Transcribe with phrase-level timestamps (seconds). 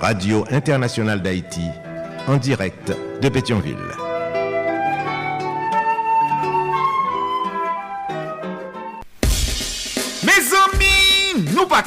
[0.00, 1.62] Radio Internationale d'Haïti
[2.28, 4.07] en direct de Pétionville.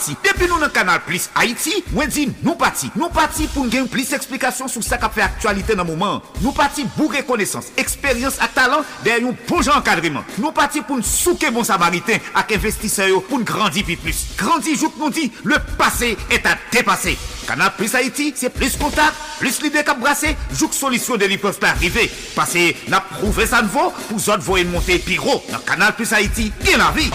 [0.10, 2.05] Depuis nous dans canal Plus Haïti, moi
[2.44, 2.90] nous partis.
[2.96, 6.23] Nous partis pour gagner plus d'explications sur ce qui fait actualité dans le moment.
[6.42, 10.23] Nous partis pour reconnaissance, expérience et talent derrière un bon encadrement.
[10.40, 14.28] Nous partis pour nous souquer bon samaritain avec investisseurs pour nous grandir plus.
[14.38, 17.18] Grandir, jour nous dit, le passé est à dépasser.
[17.48, 21.70] Canal Plus Haïti, c'est plus contact, plus l'idée qu'à brasser, joue solution de peuvent pas
[21.70, 22.09] arriver.
[22.36, 25.44] Parce que n'a prouvé ça vaut, pour autres voyer monter piro.
[25.52, 27.12] Dans Canal Plus Haïti, bien la vie.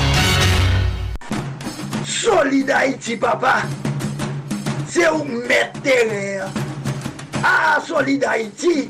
[2.23, 3.57] Solid Haïti, papa.
[4.89, 6.47] C'est où mettre terrain.
[7.45, 8.89] Ah, Solid Haïti.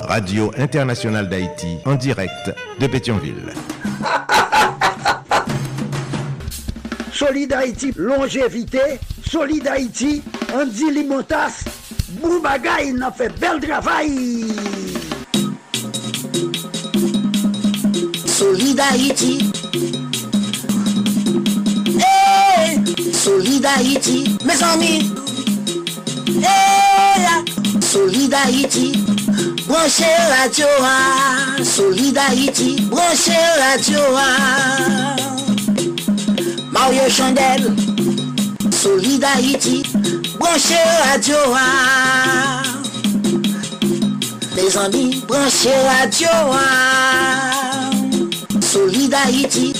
[0.00, 3.52] Radio Internationale d'Haïti en direct de Pétionville.
[7.12, 9.00] Solid Haïti, longévité.
[9.28, 10.22] Solid Haïti,
[10.54, 11.64] Andy Limotas.
[12.20, 14.46] Boubagaï, n'a fait bel travail.
[18.26, 19.50] Solid Haïti.
[23.22, 25.12] Solid Haïti, mes amis.
[26.42, 27.26] Hey,
[27.82, 28.92] Solid Haïti.
[29.68, 30.04] Branchez
[30.40, 30.66] radio.
[31.62, 32.80] Solid Haïti.
[32.90, 34.00] Branchez radio.
[36.72, 37.76] Mario Chandel.
[38.70, 39.82] Solid Haïti.
[40.38, 41.36] Branchez radio.
[44.56, 46.28] Mes amis, branchez radio.
[48.62, 49.79] Solid Haïti.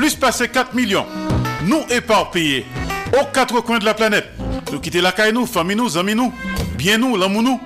[0.00, 1.04] Plus passé 4 millions.
[1.66, 2.64] Nous éparpillés
[3.12, 4.30] aux quatre coins de la planète.
[4.72, 6.32] Nous quitter la caille nous, famille nous, amis nous,
[6.74, 7.60] bien nous, l'amour nous.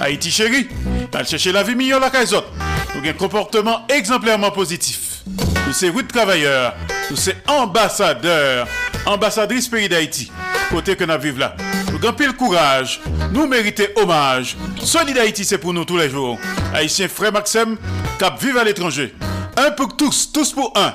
[0.00, 0.68] Haïti chéri,
[1.10, 2.28] t'as chercher la vie meilleure la caille.
[2.94, 5.20] Nous un comportement exemplairement positif.
[5.66, 6.72] Nous sommes routes travailleurs,
[7.10, 8.66] nous sommes ambassadeurs,
[9.04, 10.32] ambassadrices pays d'Haïti.
[10.70, 11.56] Côté que nous vivons là.
[11.92, 14.56] Nous avons pile courage, nous méritons hommage.
[14.80, 16.38] Solid Haïti, c'est pour nous tous les jours.
[16.72, 17.76] Haïtien frère Maxime,
[18.18, 19.14] cap vive à l'étranger.
[19.58, 20.94] Un pour tous, tous pour un.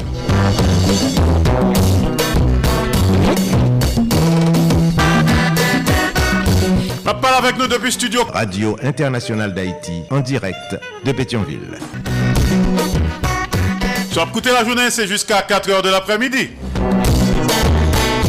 [7.21, 8.23] Parle avec nous depuis studio.
[8.33, 11.77] Radio Internationale d'Haïti, en direct de Pétionville.
[14.11, 16.49] Sur écouter la journée, c'est jusqu'à 4h de l'après-midi.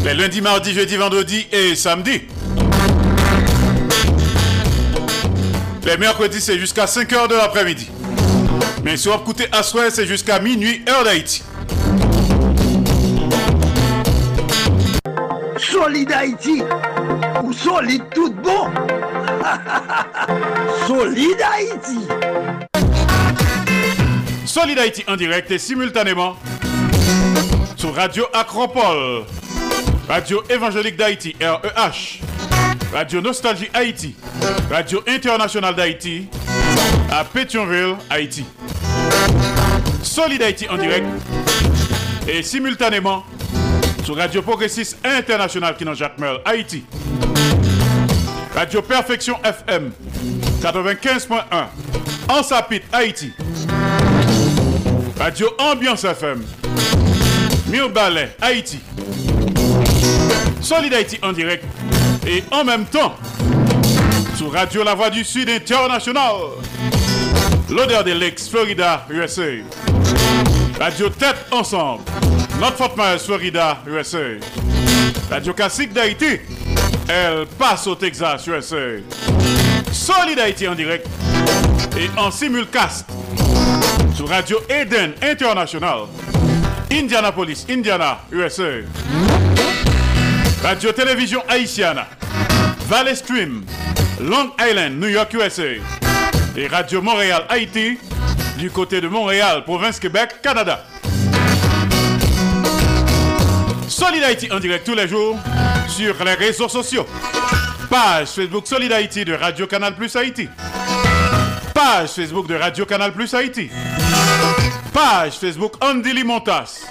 [0.05, 2.23] Les lundis, mardis, jeudi, vendredi et samedi.
[5.87, 7.89] Les mercredis, c'est jusqu'à 5h de l'après-midi.
[8.85, 11.43] Mais sur écouter à soir, c'est jusqu'à minuit, heure d'Haïti.
[15.83, 16.63] Solid Haïti.
[17.43, 18.71] Ou solide tout bon.
[20.87, 22.07] Solid Haïti.
[24.47, 26.37] Solid Haïti en direct et simultanément
[27.75, 29.25] sur Radio Acropole,
[30.07, 32.21] Radio Évangélique d'Haïti, REH,
[32.93, 34.15] Radio Nostalgie Haïti,
[34.71, 36.29] Radio Internationale d'Haïti,
[37.11, 38.45] à Pétionville, Haïti.
[40.05, 41.07] Solid Haïti en direct
[42.29, 43.25] et simultanément
[44.05, 46.85] sur Radio Progressiste International qui Jacques Haïti.
[48.55, 49.93] Radio Perfection FM
[50.61, 51.43] 95.1
[52.29, 53.33] en Sapit, Haïti.
[55.19, 56.45] Radio Ambiance FM
[57.95, 58.79] Ballet, Haïti.
[60.61, 61.65] Solid Haïti en direct
[62.27, 63.15] et en même temps
[64.37, 66.35] sur Radio La Voix du Sud International.
[67.71, 69.43] L'odeur des Lakes, Florida, USA.
[70.79, 72.03] Radio Tête Ensemble.
[72.63, 74.39] Notre Fort Myers, Florida, USA.
[75.29, 76.39] Radio Classique d'Haïti.
[77.09, 79.01] Elle passe au Texas, USA.
[79.91, 81.09] Solid Haïti en direct
[81.99, 83.09] et en simulcast
[84.15, 86.03] sur Radio Eden International.
[86.93, 88.83] Indianapolis, Indiana, USA.
[90.63, 92.07] Radio Télévision Haïtiana.
[92.87, 93.65] Valley Stream,
[94.21, 95.81] Long Island, New York, USA.
[96.57, 97.99] Et Radio Montréal, Haïti,
[98.57, 100.85] du côté de Montréal, province Québec, Canada.
[104.03, 105.39] Solid Haïti en direct tous les jours
[105.87, 107.07] sur les réseaux sociaux.
[107.89, 110.49] Page Facebook Solid Haïti de Radio Canal Plus Haïti.
[111.73, 113.71] Page Facebook de Radio Canal Plus Haïti.
[114.93, 116.85] Page Facebook Andy Limontas.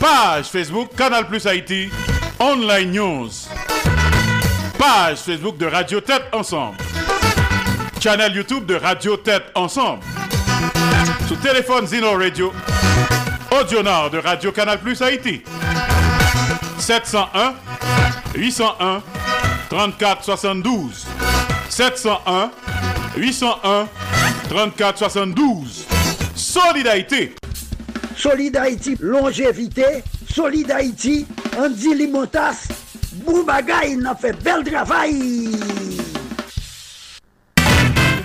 [0.00, 1.90] Page Facebook Canal Plus Haïti.
[2.40, 3.30] Online News.
[4.78, 6.78] Page Facebook de Radio Tête Ensemble.
[8.00, 10.02] Channel YouTube de Radio Tête Ensemble.
[11.28, 12.50] Sous téléphone Zino Radio.
[13.50, 15.42] Audio Nord de Radio Canal Plus Haïti.
[16.84, 17.54] 701
[18.34, 19.02] 801
[19.70, 21.06] 34 72
[21.70, 22.50] 701
[23.16, 23.88] 801
[24.50, 25.86] 34 72
[26.34, 27.34] Solidarité
[28.14, 30.04] Solid Haïti, longévité.
[30.30, 31.26] Solid Haïti,
[31.58, 32.68] Andy Limotas.
[33.14, 35.52] Boubagaï, n'a fait bel travail.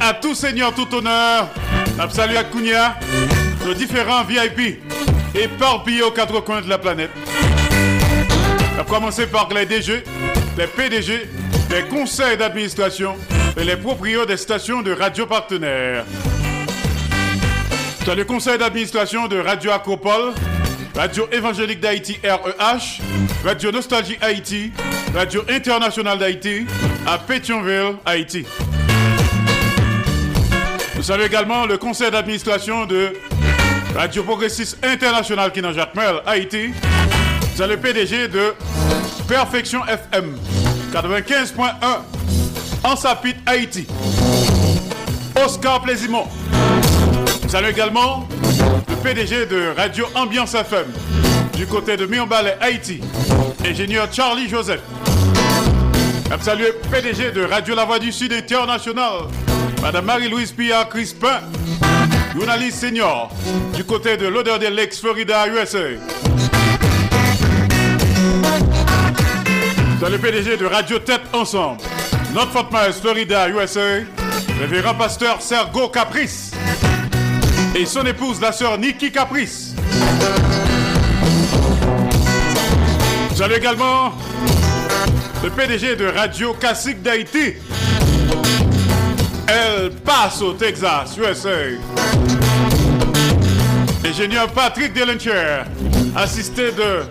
[0.01, 1.49] À tout seigneur, tout honneur,
[2.09, 2.97] salut à Kounia,
[3.65, 4.81] nos différents VIP
[5.33, 7.11] éparpillés aux quatre coins de la planète.
[8.89, 10.03] Commencer par les DG,
[10.57, 11.29] les PDG,
[11.69, 13.15] les conseils d'administration
[13.55, 16.05] et les propriétaires des stations de radio partenaires.
[18.07, 20.33] Dans le conseil d'administration de Radio Acropole,
[20.95, 22.99] Radio Évangélique d'Haïti REH,
[23.45, 24.71] Radio Nostalgie Haïti,
[25.13, 26.65] Radio Internationale d'Haïti
[27.05, 28.43] à Pétionville, Haïti.
[30.95, 33.13] Nous saluons également le conseil d'administration de
[33.95, 36.71] Radio Progressiste International Jacques Merle, Haïti.
[37.59, 38.53] C'est le PDG de
[39.27, 40.33] Perfection FM
[40.93, 41.73] 95.1
[42.85, 43.85] en Sapit, Haïti.
[45.45, 46.25] Oscar Plaisimont.
[47.49, 48.29] Salut également
[48.87, 50.85] le PDG de Radio Ambiance FM
[51.57, 53.01] du côté de Mionbalais, Haïti.
[53.65, 54.79] Ingénieur Charlie Joseph.
[56.39, 59.23] Salut le PDG de Radio La Voix du Sud International.
[59.81, 61.41] Madame Marie-Louise Pia Crispin.
[62.33, 63.29] Journaliste senior
[63.75, 65.79] du côté de l'odeur des Lakes, Florida, USA.
[69.99, 71.81] Dans le PDG de Radio Tête Ensemble.
[72.33, 74.05] Notre Fort Myers, Florida, USA.
[74.57, 76.51] Révérend pasteur Sergo Caprice.
[77.75, 79.75] Et son épouse, la sœur Nikki Caprice.
[83.35, 84.13] Salut également
[85.43, 87.55] le PDG de Radio Classique d'Haïti.
[89.47, 91.49] Elle passe au Texas, USA.
[94.05, 95.63] Ingénieur Patrick Delencher,
[96.15, 97.03] assisté de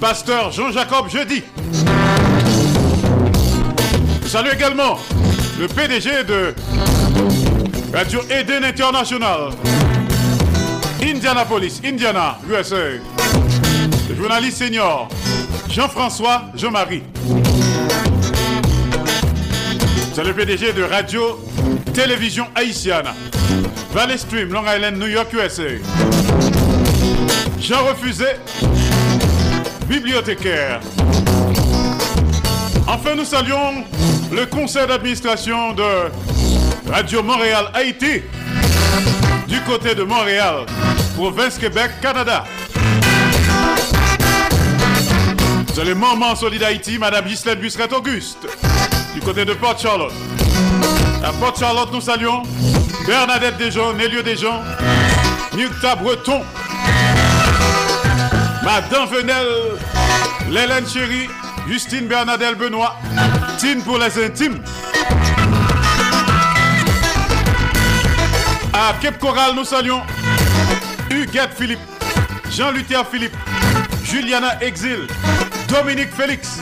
[0.00, 1.42] pasteur Jean-Jacob Jeudi.
[4.28, 4.98] Salut également
[5.58, 6.54] le PDG de
[7.94, 9.52] Radio Eden International,
[11.02, 12.76] Indianapolis, Indiana, USA.
[14.10, 15.08] Le journaliste senior
[15.70, 17.04] Jean-François Jean-Marie.
[20.12, 21.40] C'est le PDG de Radio
[21.94, 23.06] Télévision Haïtienne.
[23.94, 25.78] Valley Stream, Long Island, New York, USA.
[27.58, 28.26] Jean Refusé,
[29.88, 30.80] bibliothécaire.
[32.86, 33.84] Enfin, nous saluons
[34.32, 36.10] le conseil d'administration de
[36.90, 38.22] Radio Montréal Haïti
[39.46, 40.66] du côté de Montréal,
[41.16, 42.44] province Québec, Canada.
[45.74, 48.46] C'est le moment solide Haïti, Madame Gislaine Busseret Auguste,
[49.14, 50.12] du côté de Port Charlotte.
[51.24, 52.42] À Port Charlotte, nous saluons
[53.06, 54.60] Bernadette Desjons, Nélio Desjons,
[55.56, 56.42] Nukta Breton,
[58.62, 59.46] Madame Venel,
[60.50, 61.28] Lélène Chéri,
[61.68, 62.96] Justine Bernadette Benoît,
[63.84, 64.62] Pour les intimes.
[68.72, 70.00] À Cape Coral, nous saluons
[71.10, 71.80] Huguette Philippe,
[72.52, 73.36] Jean-Luther Philippe,
[74.04, 75.08] Juliana Exil,
[75.66, 76.58] Dominique Félix.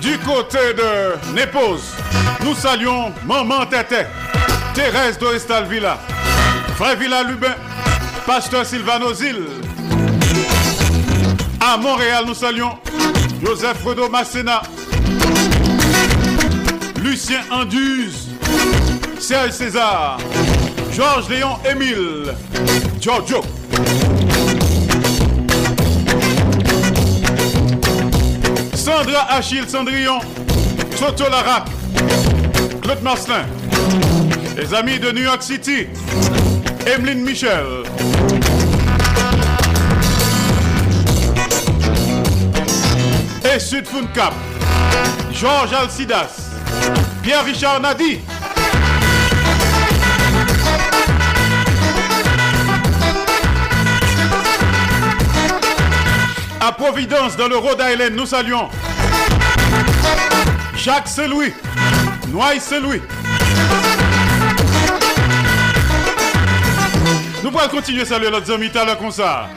[0.00, 1.96] Du côté de Népose,
[2.44, 4.06] nous saluons Maman Tété,
[4.74, 5.98] Thérèse Dorestal Villa,
[6.76, 7.56] Frère Villa Lubin,
[8.24, 9.44] Pasteur Sylvano Zil.
[11.64, 12.72] À Montréal, nous saluons
[13.40, 14.62] Joseph Fredo Massena,
[17.00, 18.30] Lucien Anduze,
[19.20, 20.18] Serge César,
[20.92, 22.34] Georges Léon Émile,
[23.00, 23.42] Giorgio.
[28.74, 30.18] Sandra Achille Cendrillon,
[30.98, 31.68] Toto Larac,
[32.82, 33.46] Claude Marcelin,
[34.56, 35.86] les amis de New York City,
[36.92, 37.84] Emeline Michel.
[43.54, 44.32] Et Sud Cap,
[45.30, 46.52] Georges Alcidas,
[47.22, 48.20] Pierre-Richard Nadi.
[56.60, 58.70] À Providence, dans le Rhode Island, nous saluons
[60.74, 61.52] Jacques Seloui,
[62.28, 63.02] Noailles Seloui.
[67.44, 69.50] Nous pourrons continuer à saluer notre ami tout comme ça.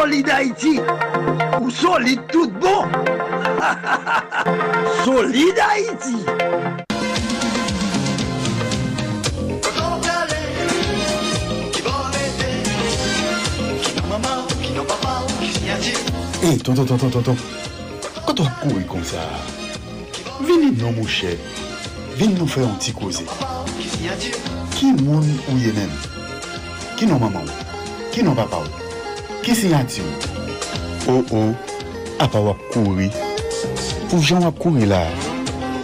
[0.00, 0.80] Solide Haïti
[1.60, 2.88] ou solide tout bon
[5.04, 6.16] Solide Haïti
[16.42, 17.36] Hey, tonton, tonton, tonton.
[18.26, 19.18] Quand on court comme ça,
[20.40, 21.36] venez non, mon cher.
[22.16, 23.22] Venez nous faire un petit cause.
[24.76, 25.90] Qui moun ou même?
[26.96, 27.44] Qui non maman?
[28.10, 28.62] Qui non papa
[29.42, 31.12] Ki sinyati ou?
[31.12, 31.54] Ou ou,
[32.20, 33.08] apa wap kouri.
[34.10, 35.00] Pou jan wap kouri la,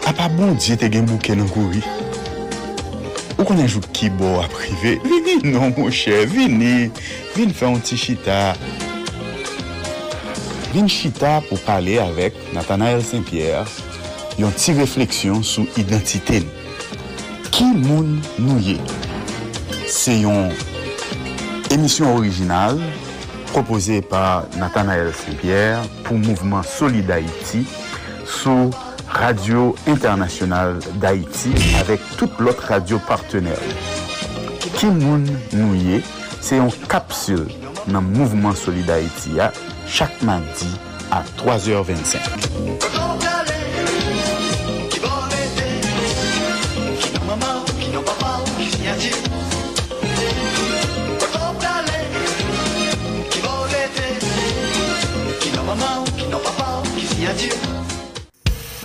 [0.05, 1.81] apa bondye te gen bouke nan kouri.
[3.39, 6.91] Ou konen jou ki bo ap rive, vini non mouche, vini,
[7.37, 8.53] vini fè an ti chita.
[10.75, 13.65] Vini chita pou pale avèk Nathanael Saint-Pierre
[14.37, 16.63] yon ti refleksyon sou identite nou.
[17.57, 18.77] Ki moun nou ye?
[19.89, 20.51] Se yon
[21.73, 22.77] emisyon orijinal
[23.57, 27.65] propose pa Nathanael Saint-Pierre pou Mouvement Solid Haïti
[28.27, 28.69] sou
[29.09, 33.65] Radio Internationale d'Haïti avek tout lot radio partenèl.
[34.77, 36.03] Ki moun nou ye?
[36.45, 37.47] Se yon kapsul
[37.89, 39.41] nan Mouvement Solid Haïti
[39.89, 40.69] chaque mardi
[41.09, 42.86] à 3h25.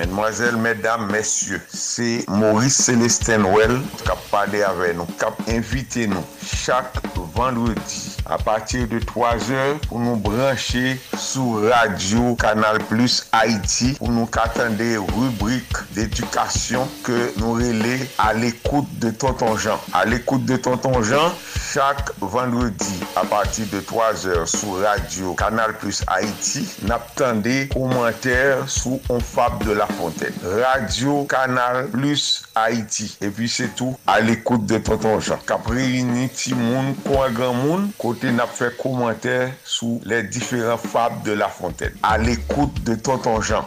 [0.01, 6.07] Mesdemoiselles, mesdames, messieurs, c'est Maurice Célestin Well qui a parlé avec nous, qui a invité
[6.07, 6.95] nous chaque
[7.35, 8.10] vendredi.
[8.25, 14.29] a patir de 3 or pou nou branche sou radio Kanal Plus Haiti pou nou
[14.31, 19.81] katande rubrik d'edukasyon ke nou rele al ekoute de Tonton Jean.
[19.97, 21.33] Al ekoute de Tonton Jean,
[21.71, 28.61] chak vendredi a patir de 3 or sou radio Kanal Plus Haiti nap tande komenter
[28.67, 30.35] sou On Fab de la Fontaine.
[30.61, 33.09] Radio Kanal Plus Haiti.
[33.21, 35.41] E pi se tou al ekoute de Tonton Jean.
[35.49, 40.77] Kapre yini ti moun, kwa gran moun, kwa côté n'a fait commentaire sous les différents
[40.77, 41.93] fables de la Fontaine.
[42.03, 43.65] À l'écoute de Tonton Jean.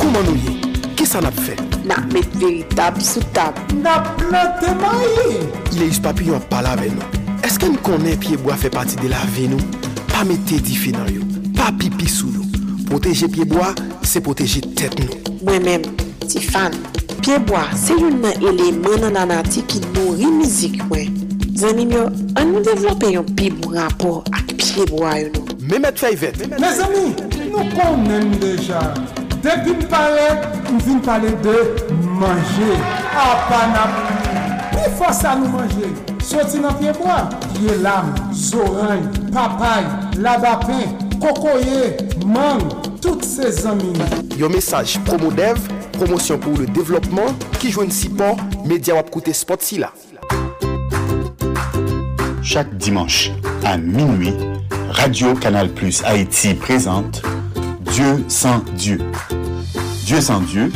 [0.00, 0.60] Comment nous y
[0.96, 1.56] Qu'est-ce qu'on a fait?
[1.84, 3.60] N'a mettre véritable sous table.
[3.82, 5.44] N'a planté maïs.
[5.78, 7.02] Les papillons parlent avec nous.
[7.44, 9.58] Est-ce que nous connaissons pied bois fait partie de la vie nous?
[10.10, 11.52] Pas mettre diffé dans nous.
[11.52, 12.46] Pas pipi sous nous.
[12.86, 15.44] Protéger pied bois, c'est protéger tête nous.
[15.44, 15.82] Moi-même,
[16.26, 16.78] Tiffany,
[17.22, 21.14] Pyeboa se yon nan eleman nan anati ki nori mizik mwen.
[21.58, 22.04] Zanim yo,
[22.38, 25.56] an nou devlope yon pi mou rapor ak pyeboa yon nou.
[25.68, 26.38] Mehmet Fayvet.
[26.54, 27.08] Me zami,
[27.50, 28.80] nou konen deja.
[29.42, 30.28] Depi m pale,
[30.70, 31.56] m vin pale de
[32.20, 32.78] manje.
[33.18, 33.96] A panam,
[34.72, 35.90] pi fosa nou manje.
[36.24, 37.24] Soti nan pyeboa,
[37.62, 39.02] ye lam, zoray,
[39.34, 39.84] papay,
[40.22, 42.62] labapen, kokoye, mang,
[43.02, 43.98] tout se zanmim.
[44.38, 45.77] Yo mesaj promodev.
[45.98, 48.38] Promosyon pou le devlopman, ki jwen si pon,
[48.68, 49.90] media wap koute spot si la.
[52.42, 53.32] Chaque dimanche
[53.64, 54.34] à minuit,
[54.90, 57.22] Radio Canal Plus Haïti présente
[57.92, 59.00] Dieu sans Dieu.
[60.04, 60.72] Dieu sans Dieu,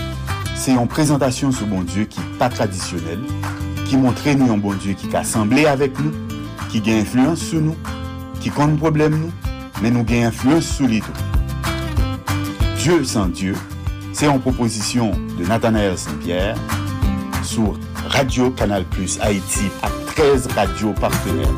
[0.57, 3.21] c'est une présentation sur bon Dieu qui n'est pas traditionnelle,
[3.87, 6.12] qui montre nous un bon Dieu qui est assemblé avec nous,
[6.69, 7.76] qui a influence sur nous,
[8.41, 9.33] qui compte problème nous,
[9.81, 11.02] mais nous gagne influence sur les.
[12.79, 13.55] Dieu sans Dieu,
[14.23, 16.55] c'est une proposition de Nathanaël Saint-Pierre
[17.43, 17.76] sur
[18.07, 21.49] Radio Canal Plus Haïti à 13 radios partenaires.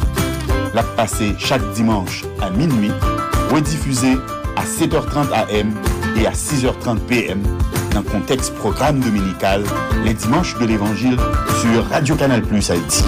[0.73, 2.91] La passé chaque dimanche à minuit,
[3.53, 4.17] rediffusée
[4.57, 5.75] à 7h30 AM
[6.17, 7.43] et à 6h30 PM
[7.93, 9.63] dans le contexte programme dominical
[10.03, 11.19] les dimanches de l'Évangile
[11.61, 13.05] sur Radio Canal Plus Haïti.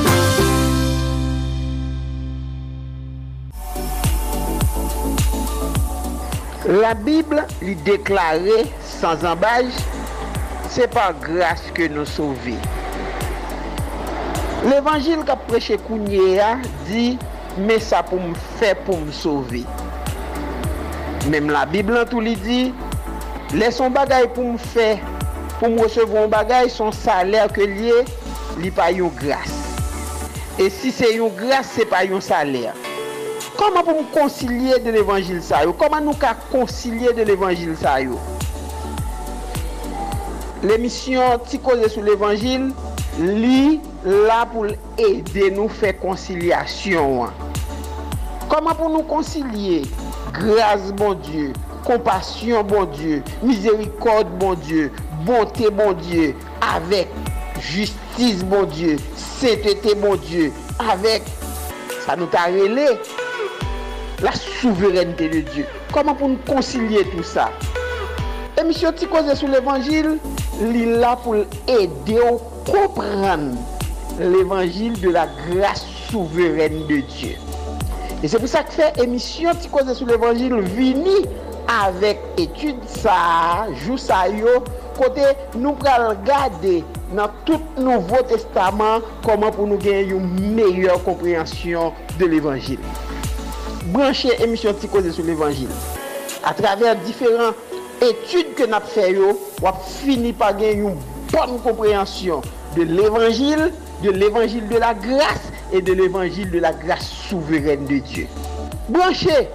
[6.68, 9.68] La Bible li deklare sans embaj,
[10.72, 12.56] se pa grase ke nou sove.
[14.66, 16.54] L'Evangil ka preche kounye ya,
[16.88, 17.16] di,
[17.60, 19.62] me sa pou m fe pou m sove.
[21.30, 22.60] Mem la Biblan tou li di,
[23.56, 24.94] le son bagay pou m fe,
[25.58, 28.02] pou m resevon bagay, son saler ke liye,
[28.62, 29.62] li pa yon grase.
[30.56, 32.72] E si se yon grase, se pa yon saler.
[33.56, 35.76] Koman pou m konsilye de l'Evangil sa yo?
[35.76, 38.20] Koman nou ka konsilye de l'Evangil sa yo?
[40.62, 42.70] L'émission Ti Koze sou l'Evangil
[43.20, 43.78] li
[44.26, 47.28] la pou l'ede nou fè konsilyasyon.
[48.48, 49.82] Koman pou nou konsilye?
[50.36, 51.52] Grase bon Diyo,
[51.86, 54.88] kompasyon bon Diyo, mizerikod bon Diyo,
[55.28, 56.32] bonte bon Diyo,
[56.64, 57.12] avèk
[57.60, 58.96] justice bon Diyo,
[59.38, 60.50] sèntete bon Diyo,
[60.88, 61.28] avèk
[62.06, 62.94] sa nou ta rele
[64.24, 65.68] la souverenite de Diyo.
[65.92, 67.50] Koman pou nou konsilye tout sa?
[68.56, 70.14] Emisyon Ti Koze sou l'Evangil
[70.60, 73.50] li la pou l'ede ou kompran
[74.20, 77.36] l'evangil de la grase souveren de Dieu.
[78.22, 81.18] Et c'est pour ça que fait émission Ti Koze sou l'evangil vini
[81.68, 84.62] avek etude sa, jou sa yo,
[84.96, 85.26] kote
[85.58, 86.78] nou pral gade
[87.12, 90.24] nan tout nouvo testaman koman pou nou gen yon
[90.56, 92.80] meyor kompryansyon de l'evangil.
[93.92, 95.70] Branche emisyon Ti Koze sou l'evangil.
[96.46, 97.52] A traver diferent
[98.02, 100.96] étude que nous faisons, on fini par gagner une
[101.32, 102.40] bonne compréhension
[102.76, 107.98] de l'évangile, de l'évangile de la grâce et de l'évangile de la grâce souveraine de
[107.98, 108.26] Dieu.
[108.88, 109.48] Branchez,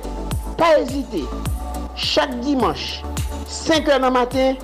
[0.57, 1.23] pas hésiter.
[1.95, 3.01] Chaque dimanche,
[3.47, 4.55] 5 h du matin,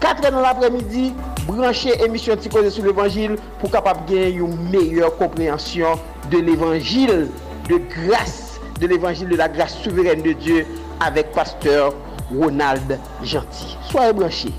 [0.00, 1.12] 4 h de l'après-midi,
[1.46, 5.98] branchez émission Ticosé sur l'évangile pour capable gagner une meilleure compréhension
[6.30, 7.28] de l'évangile
[7.68, 10.66] de grâce, de l'évangile de la grâce souveraine de Dieu
[11.00, 11.94] avec pasteur
[12.30, 13.76] Ronald Gentil.
[13.90, 14.52] Soye branché.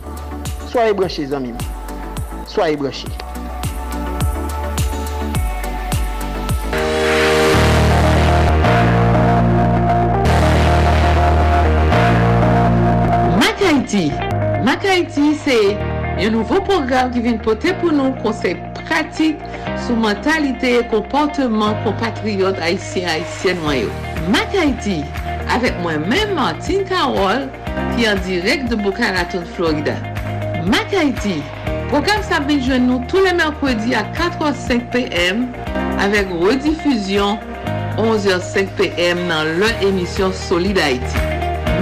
[0.71, 1.55] Soye branché zanmim.
[2.47, 3.07] Soye branché.
[13.37, 14.11] Mak Haiti.
[14.63, 15.77] Mak Haiti se
[16.19, 19.39] yon nouvo program ki vin pote pou nou konsey pratik
[19.85, 23.93] sou mentalite e komporteman kompatriot Haitien Haitien wanyo.
[24.33, 25.03] Mak Haiti.
[25.49, 27.47] Avèk mwen mèm Martin Karol
[27.95, 29.97] ki an direk de Boca Raton, Florida.
[30.69, 31.39] Mac Haiti,
[31.89, 35.45] program sa binjwen nou tou le mèrkwedi a 4h05 pm
[36.03, 37.39] avèk redifuzyon
[37.99, 41.23] 11h05 pm nan lè emisyon Solid Haiti.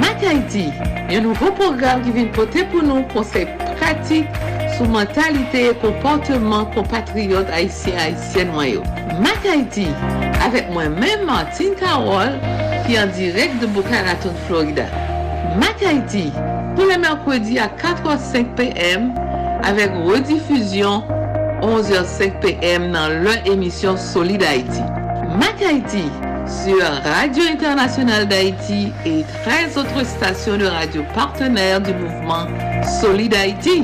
[0.01, 0.67] Mac Haiti,
[1.10, 3.47] yon nouvo program ki vin pote pou nou konsey
[3.79, 4.29] pratik
[4.77, 8.86] sou mentalite e komporteman kompatriot Haitien-Haitien wanyo.
[9.23, 9.89] Mac Haiti,
[10.45, 12.38] avèk mwen mèm Martine Karol
[12.86, 14.86] ki an direk de Boca Raton, Florida.
[15.58, 16.32] Mac Haiti,
[16.76, 19.13] tous les mercredis à 4h05 p.m.
[19.63, 21.04] avec rediffusion
[21.62, 22.91] 11h05 p.m.
[22.91, 24.82] dans leur émission Solid Haïti.
[25.39, 26.12] Mac Haiti,
[26.46, 32.46] sur Radio Internationale d'Haïti et 13 autres stations de radio partenaires du mouvement
[33.02, 33.84] Solid Haïti.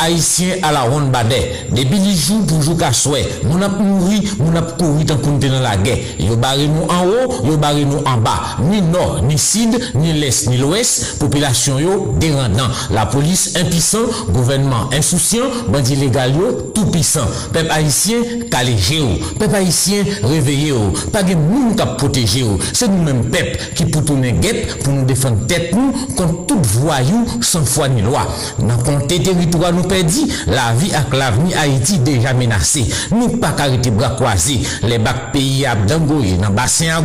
[0.00, 1.66] Haïtien à la ronde badet.
[1.70, 3.28] Depuis les jours pour jouer qu'à souhait.
[3.44, 5.16] Mon ap mouri, mon ap couru dans
[5.62, 5.98] la guerre.
[6.18, 8.56] Yo barré nous en haut, yo barré nous en bas.
[8.70, 11.18] Ni nord, ni sud, ni l'est, ni l'ouest.
[11.18, 12.68] Population yo dérendant.
[12.90, 13.98] La police impuissant,
[14.30, 17.26] gouvernement insouciant, bandit légal yo tout puissant.
[17.52, 18.16] Peuple haïtien
[18.50, 19.08] calégé yo.
[19.38, 20.92] Peuple haïtien réveillé yo.
[21.12, 22.58] Pas de monde qui protéger yo.
[22.72, 27.26] C'est nous-mêmes peuple qui pour tourner guette pour nous défendre tête nous contre tout voyou
[27.40, 28.26] sans foi ni loi.
[28.58, 30.72] Dans compter territoire nous perdit, la
[31.12, 32.86] l'avenir Haïti déjà menacée.
[33.10, 34.60] Nous pas arrêter bras croisés.
[34.82, 37.02] Les bacs pays à Dangoye, dans bassin à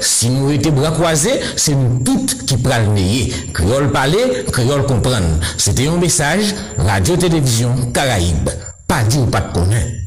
[0.00, 5.40] si nous bras croisés, c'est nous toutes qui prenons le Créole parler, créole comprendre.
[5.56, 8.50] C'était un message, Radio-Télévision Caraïbe.
[8.86, 10.06] Pas dit ou pas de connaître.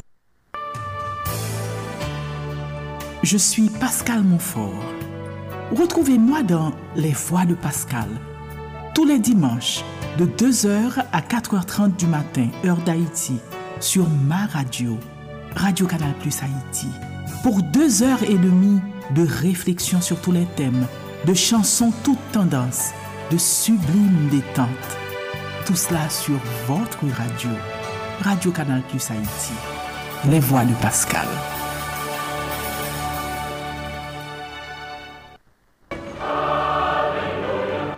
[3.22, 4.72] Je suis Pascal Montfort.
[5.78, 8.08] Retrouvez-moi dans Les Voix de Pascal,
[8.94, 9.84] tous les dimanches
[10.18, 13.38] de 2h à 4h30 du matin, heure d'Haïti,
[13.80, 14.98] sur ma radio,
[15.56, 16.88] Radio Canal Plus Haïti,
[17.42, 18.80] pour deux heures et demie
[19.14, 20.86] de réflexion sur tous les thèmes,
[21.26, 22.90] de chansons toutes tendances,
[23.30, 24.68] de sublimes détentes.
[25.66, 27.50] Tout cela sur votre radio,
[28.20, 29.52] Radio Canal Plus Haïti,
[30.28, 31.26] les voix de Pascal.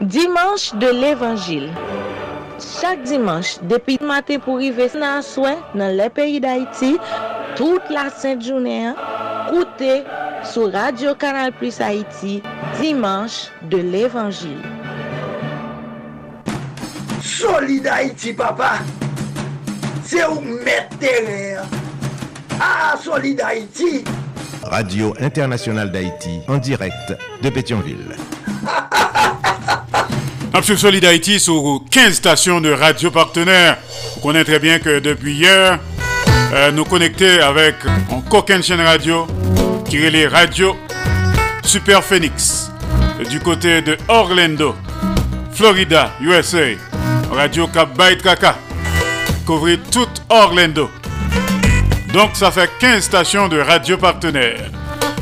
[0.01, 1.71] Dimanche de l'Évangile.
[2.59, 6.99] Chaque dimanche, depuis le matin pour arriver dans soin dans les pays d'Haïti,
[7.57, 8.93] toute la sainte journée,
[9.49, 10.05] écoutez
[10.45, 12.43] sur Radio Canal Plus Haïti,
[12.81, 14.63] dimanche de l'Évangile.
[17.21, 18.79] Solid Haïti, papa,
[20.05, 21.63] c'est où mettre terrain.
[22.61, 24.05] Ah, Solid Haïti.
[24.63, 28.17] Radio Internationale d'Haïti, en direct de Pétionville.
[30.57, 33.77] Absolue Solid sur 15 stations de radio partenaires.
[34.15, 35.81] Vous connaissez très bien que depuis hier,
[36.53, 39.27] euh, nous connecter avec un coquin chaîne radio
[39.85, 40.77] qui est les Radio
[41.65, 42.71] Super Phoenix
[43.29, 44.77] du côté de Orlando,
[45.53, 46.77] Florida, USA.
[47.33, 48.57] Radio Cap Kaka
[49.45, 50.89] couvrir tout Orlando.
[52.13, 54.71] Donc ça fait 15 stations de radio partenaires.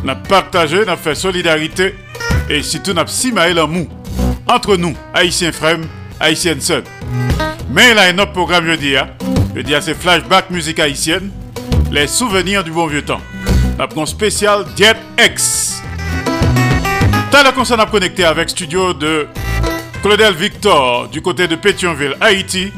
[0.04, 1.94] On a partagé, on a fait solidarité
[2.50, 4.01] et surtout on a simaé l'amour
[4.48, 5.78] entre nous, Haïtiens frères,
[6.20, 6.82] Haïtiennes sœurs.
[7.70, 8.96] Mais là, il y a un programme jeudi.
[8.96, 9.08] Hein?
[9.54, 11.30] Jeudi, c'est flashback musique haïtienne,
[11.90, 13.20] les souvenirs du bon vieux temps.
[13.78, 15.82] Un spécial Diet X.
[17.30, 19.26] T'as la concert à connecter avec studio de
[20.02, 22.70] Claudel Victor du côté de Pétionville, Haïti.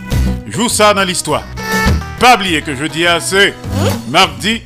[0.46, 1.42] Joue ça dans l'histoire.
[2.20, 3.54] Pas oublier que jeudi, c'est
[4.08, 4.62] mardi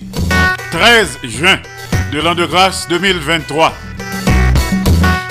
[0.70, 1.58] 13 juin
[2.12, 3.72] de l'an de grâce 2023.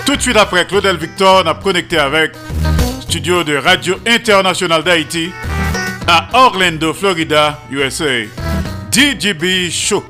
[0.07, 2.31] Tout de suite après, Claudel Victor n'a connecté avec
[3.01, 5.31] studio de Radio Internationale d'Haïti
[6.07, 8.23] à Orlando, Florida, USA.
[8.89, 10.05] DJB Show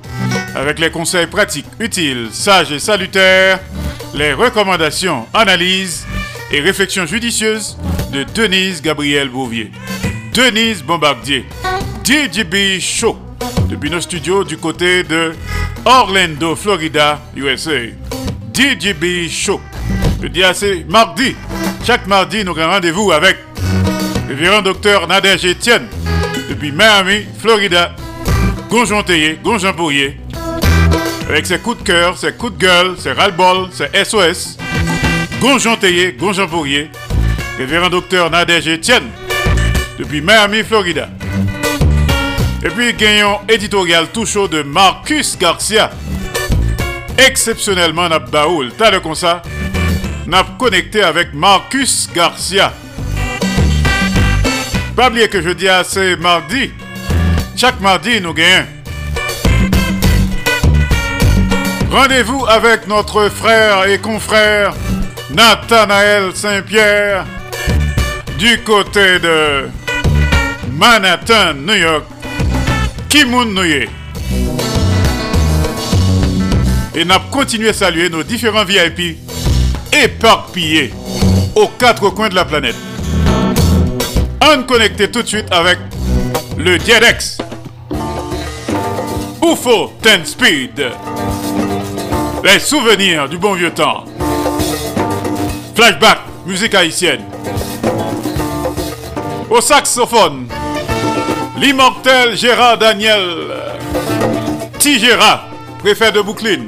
[0.53, 3.59] avec les conseils pratiques, utiles, sages et salutaires,
[4.13, 6.05] les recommandations, analyses
[6.51, 7.75] et réflexions judicieuses
[8.13, 9.71] de Denise Gabriel Bouvier.
[10.31, 11.43] Denise Bombardier.
[12.03, 13.17] DJB Show
[13.67, 15.33] depuis nos studios du côté de
[15.85, 17.87] Orlando, Florida, USA.
[18.53, 19.59] DJB Show.
[20.21, 21.35] Je dis assez mardi.
[21.85, 23.37] Chaque mardi, nous avons rendez-vous avec
[24.27, 25.87] le révérend docteur Nadège Etienne
[26.49, 27.95] depuis Miami, Florida.
[28.69, 29.39] Gonjon Théier.
[31.29, 34.57] Avec ses coups de cœur, ses coups de gueule, ses ras-le-bol, ses SOS.
[35.39, 36.89] Gonjon Théier, Gonjon Bourrier.
[37.57, 39.09] Révérend docteur Nadège Etienne
[39.97, 41.09] depuis Miami, Florida.
[42.63, 45.91] Et puis, gagnons éditorial tout chaud de Marcus Garcia.
[47.17, 48.71] Exceptionnellement, n'a baoul.
[48.77, 49.41] T'as le ça?
[50.27, 52.73] N'a connecté avec Marcus Garcia.
[54.95, 56.71] Pas oublier que je dis assez mardi.
[57.55, 58.65] Chaque mardi, nous gagnons.
[61.89, 64.73] Rendez-vous avec notre frère et confrère
[65.33, 67.25] Nathanaël Saint-Pierre
[68.37, 69.69] du côté de
[70.73, 72.03] Manhattan, New York,
[73.09, 73.87] Qui moun nouye?
[76.93, 79.26] Et n'a continué à saluer nos différents VIP
[79.93, 80.93] éparpillés
[81.55, 82.75] aux quatre coins de la planète.
[84.41, 85.79] On connecté tout de suite avec
[86.57, 87.39] le Diedex.
[89.43, 90.85] UFO 10 Speed.
[92.43, 94.05] Les souvenirs du bon vieux temps.
[95.75, 97.23] Flashback, musique haïtienne.
[99.49, 100.47] Au saxophone,
[101.57, 103.47] l'immortel Gérard Daniel.
[104.79, 104.99] T.
[104.99, 105.47] Gérard,
[105.79, 106.65] préfet de Brooklyn.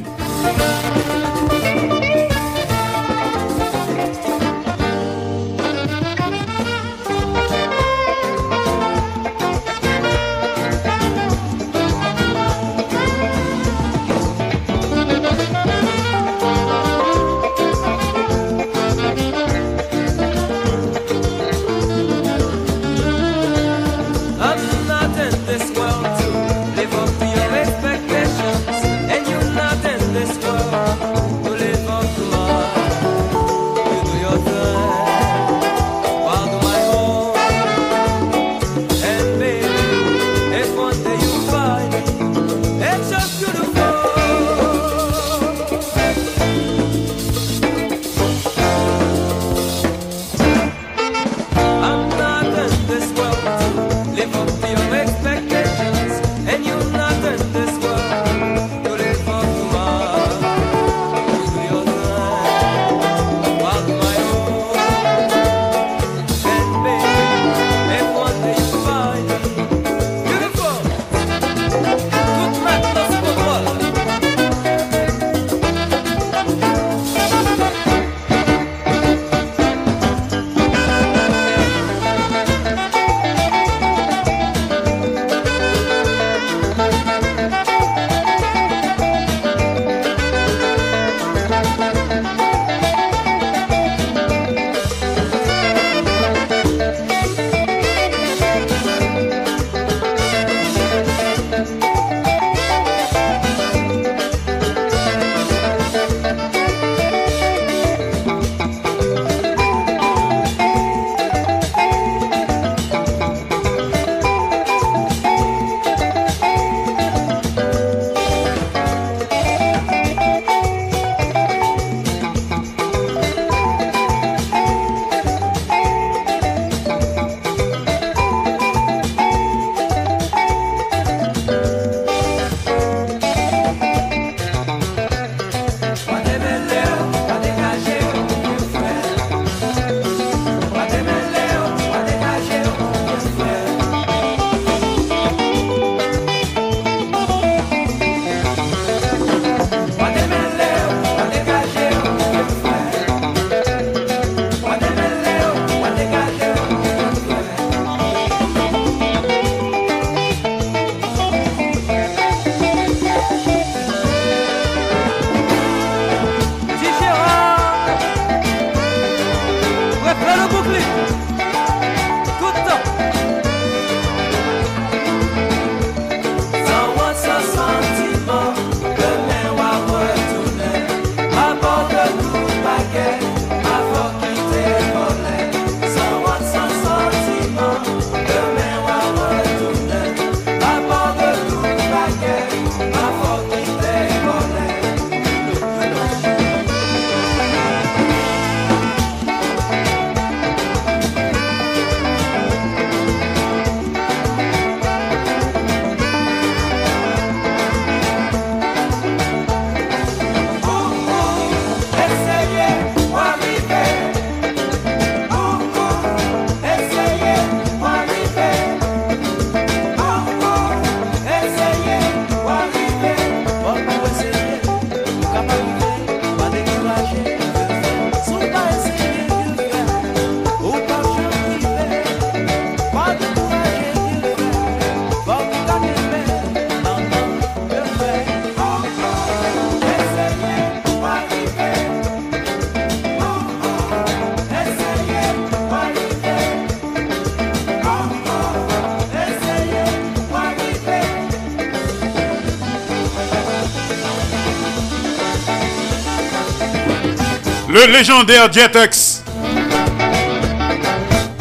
[257.85, 259.23] Le légendaire Jetex.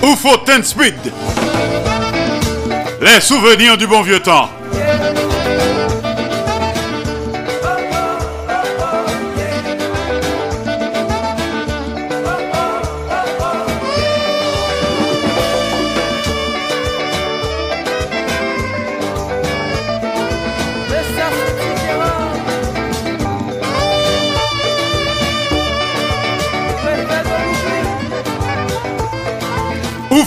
[0.03, 0.95] UFO 10 Speed.
[3.01, 4.49] Les souvenirs du bon vieux temps.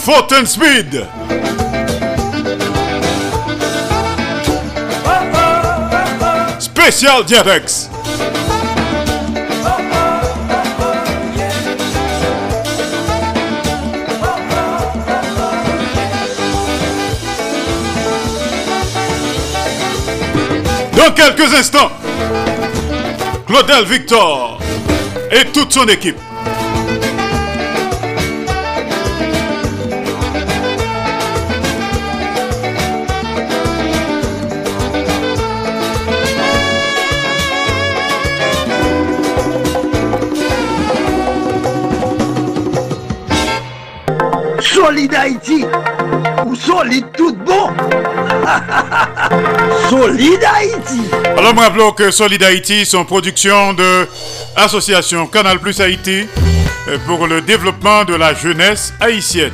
[0.03, 1.05] Fortin Speed.
[6.57, 7.87] Spécial Diadex.
[20.97, 21.91] Dans quelques instants,
[23.45, 24.59] Claudel Victor
[25.29, 26.17] et toute son équipe.
[45.01, 45.65] Solid Haïti
[46.45, 47.71] ou solide tout bon
[49.89, 51.01] Solid Haïti
[51.35, 54.07] Alors, nous rappelons que Solid Haïti sont production de
[54.55, 56.27] l'association Canal Plus Haïti
[56.87, 59.53] euh, pour le développement de la jeunesse haïtienne.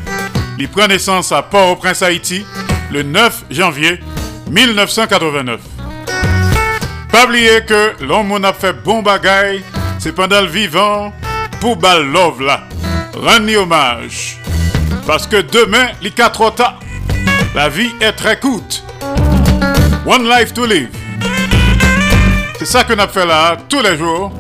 [0.60, 2.46] Il prend naissance à Port-au-Prince, Haïti,
[2.92, 4.02] le 9 janvier
[4.52, 5.62] 1989.
[7.10, 9.64] Pas oublier que l'homme a fait bon bagaille,
[9.98, 11.14] c'est pendant le vivant
[11.62, 12.64] pour bal love là.
[13.16, 14.37] Rendez hommage.
[15.08, 16.80] Parce que demain, les quatre tard.
[17.56, 18.84] La vie est très courte.
[20.06, 20.90] One life to live.
[22.60, 24.34] C'est ça que nous fait là tous les jours.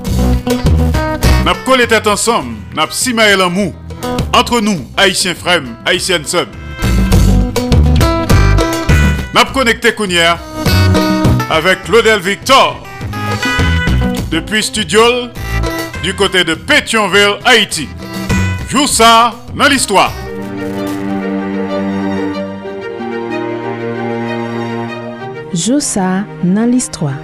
[1.46, 2.56] Nous collé tête ensemble.
[2.76, 3.74] Nous simaé l'amour
[4.34, 6.48] entre nous, haïtiens frères, haïtiennes sœurs.
[9.34, 10.38] Nous connecté Kounia
[11.50, 12.86] avec Claudel Victor
[14.30, 15.02] depuis Studio
[16.04, 17.88] du côté de Pétionville, Haïti.
[18.70, 20.12] Joue ça dans l'histoire.
[25.58, 27.18] Josa nan l'histoire.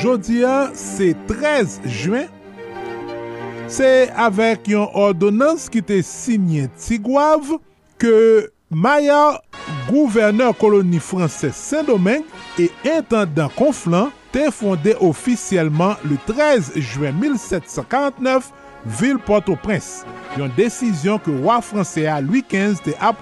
[0.00, 2.24] Jodia, c'est 13 juin.
[3.68, 7.58] C'est avec une ordonnance qui était signée Tigouave
[7.98, 9.40] que Maya,
[9.88, 12.24] gouverneur colonie française Saint-Domingue
[12.58, 18.50] et intendant Conflans, t'est fondé officiellement le 13 juin 1749
[18.86, 20.04] ville Port-au-Prince.
[20.36, 23.12] Une décision que roi français Louis XV a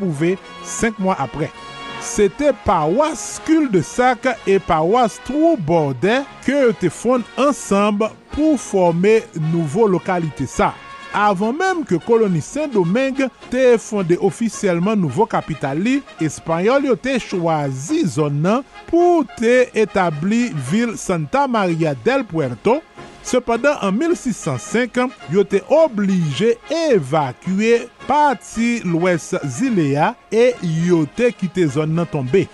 [2.00, 8.56] Sete pawas kul de sak e pawas trou borde ke yo te fon ansamb pou
[8.56, 9.18] forme
[9.50, 10.70] nouvo lokalite sa.
[11.12, 18.00] Avan menm ke koloni Saint-Domingue te fonde ofisyelman nouvo kapital li, Espanyol yo te chwazi
[18.14, 22.78] zon nan pou te etabli vil Santa Maria del Puerto.
[23.26, 30.54] Sepadan an 1605, yo te oblige evakue pati lwes Zilea e
[30.86, 32.48] yo te kite zon nan tombe.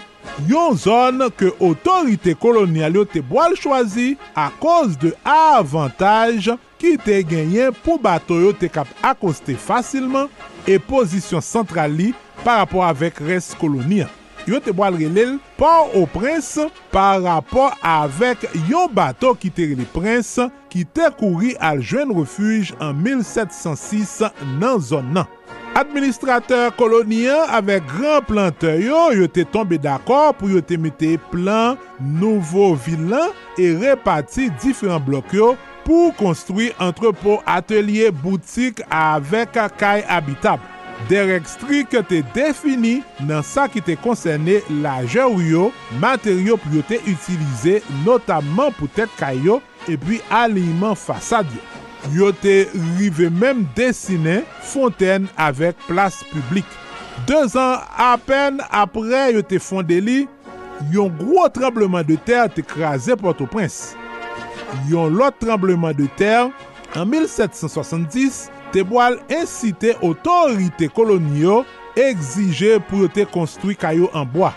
[0.50, 7.22] Yon zon ke otorite kolonial yo te boal chwazi a koz de avantaj ki te
[7.24, 10.28] genyen pou bato yo te kap akoste fasilman
[10.68, 12.10] e pozisyon sentral li
[12.42, 14.12] par rapport avek res kolonial.
[14.44, 16.52] Yo te boal relel por o prens
[16.92, 20.36] par rapport avek yon bato ki te rele prens
[20.68, 24.18] ki te kouri al jwen refuj an 1706
[24.60, 25.32] nan zon nan.
[25.76, 31.76] Administrateur kolonyen avek gran planteur yo, yo te tombe d'akor pou yo te mete plan
[32.00, 35.50] nouvo vilan e repati diferent blok yo
[35.84, 40.64] pou konstrui entrepot atelier boutik avek kay abitab.
[41.10, 45.68] Derek strik te defini nan sa ki te konsene laje ou yo,
[46.00, 51.85] materyo pou yo te utilize notaman pou tet kay yo e pi aliman fasad yo.
[52.14, 52.66] yo te
[52.98, 56.66] rive menm desine fonten avèk plas publik.
[57.28, 60.18] Dez an apen apre yo te fonde li,
[60.92, 63.96] yon gro trembleman de ter te krasè Port-au-Prince.
[64.90, 66.50] Yon lot trembleman de ter,
[66.96, 71.62] an 1770, te boal insite otorite kolonyo
[71.96, 74.52] exije pou yo te konstruy kayo an boa.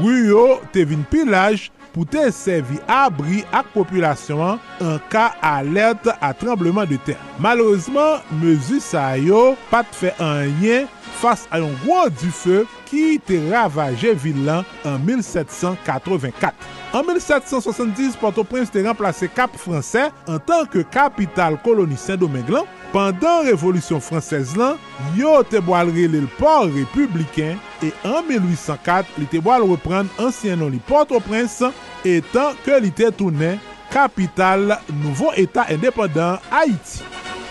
[0.00, 6.88] Ryo te vin pilaj pou te servi abri ak populasyon an ka alert a trembleman
[6.90, 7.18] de ter.
[7.40, 13.16] Malouzman, mezu sa yo pat fe an yen fas a yon gwo di fe ki
[13.24, 16.75] te ravaje villan an 1784.
[16.92, 22.68] En 1770, Port-au-Prince te remplase Cap Fransè an tanke kapital koloni Saint-Domingue lan.
[22.94, 24.78] Pendan Revolution Fransèz lan,
[25.18, 30.72] yo te boal rele l'port republiken e an 1804, li te boal repran ansyen non
[30.72, 31.72] li Port-au-Prince
[32.06, 33.60] etan ke li te tounen
[33.92, 37.02] kapital nouvo etat indépendant Haïti.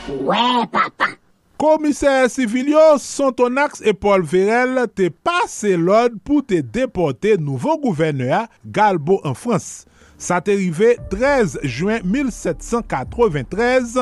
[0.10, 1.25] Ouè ouais, papa!
[1.56, 8.50] Komiser sivil yo Santonax et Paul Verel te pase lod pou te depote nouvo gouverneur
[8.76, 9.86] Galbo en Frans.
[10.20, 13.96] Sa te rive 13 juen 1793,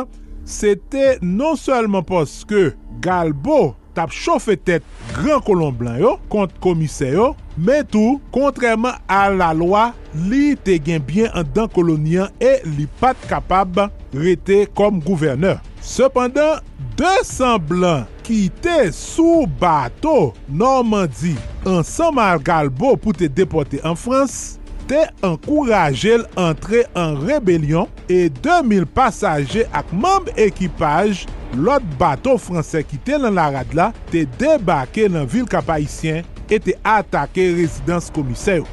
[0.50, 2.72] se te non selman poske
[3.06, 9.28] Galbo tap chofe tet Gran Kolon Blan yo kont komise yo, men tou, kontreman a
[9.30, 9.92] la lwa,
[10.30, 13.86] li te gen bien an dan kolonian e li pat kapab
[14.18, 15.62] rete kom gouverneur.
[15.84, 16.64] Sependan,
[17.00, 21.34] 200 blan kite sou bato Normandi
[21.66, 28.86] ansan Margalbo pou te depote an Frans, te ankouraje l entre an rebelyon e 2000
[28.94, 31.24] pasaje ak mamb ekipaj
[31.58, 36.78] lot bato franse kite lan la rad la te debake lan vil kapayisyen e te
[36.86, 38.68] atake rezidans komiseyo.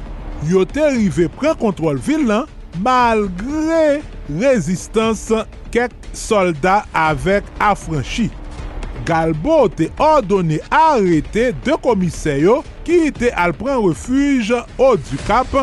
[0.49, 2.49] Yo te rive pren kontrol vil lan
[2.79, 5.27] malgre rezistans
[5.73, 8.29] kek soldat avek afranchi.
[9.05, 15.55] Galbo te ordone arete de komiseyo ki te al pren refuj o du kap.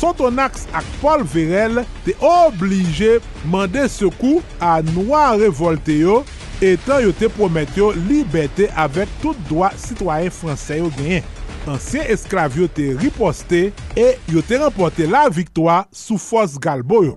[0.00, 3.18] Sotonax ak Paul Verel te oblige
[3.52, 6.22] mande sekou a noua revolte yo
[6.64, 11.26] etan yo te promet yo libeti avèk tout doa sitwayen franseyo genyen.
[11.68, 13.66] ansyen esklav yo te riposte
[13.98, 17.16] e yo te rempote la viktwa sou fos galbo yo.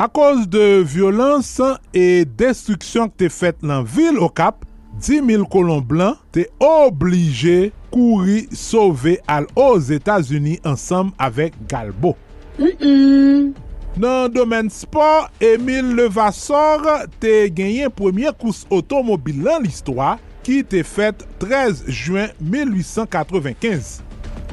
[0.00, 1.56] A koz de violans
[1.92, 4.62] e destruksyon te fet nan vil o kap,
[5.00, 12.14] 10.000 kolon blan te oblige kouri sove al os Etats-Unis ansam avek galbo.
[12.58, 13.52] Mm -mm.
[14.00, 20.18] Nan domen sport, Emile Levasseur te genyen premier kous otomobil lan l'histoire
[20.50, 24.00] ki te fet 13 juen 1895.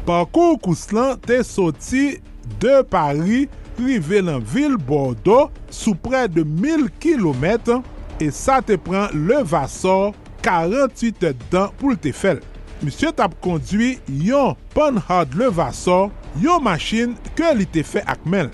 [0.06, 2.20] Parkour Kouslan te soti
[2.62, 7.80] de Paris rive lan vil Bordeaux sou pre de 1000 km
[8.22, 10.14] e sa te pran le vasor
[10.46, 12.44] 48 dan pou te fel.
[12.84, 18.54] Monsye tap kondwi yon panhard le vasor yon machin ke li te fe akmel.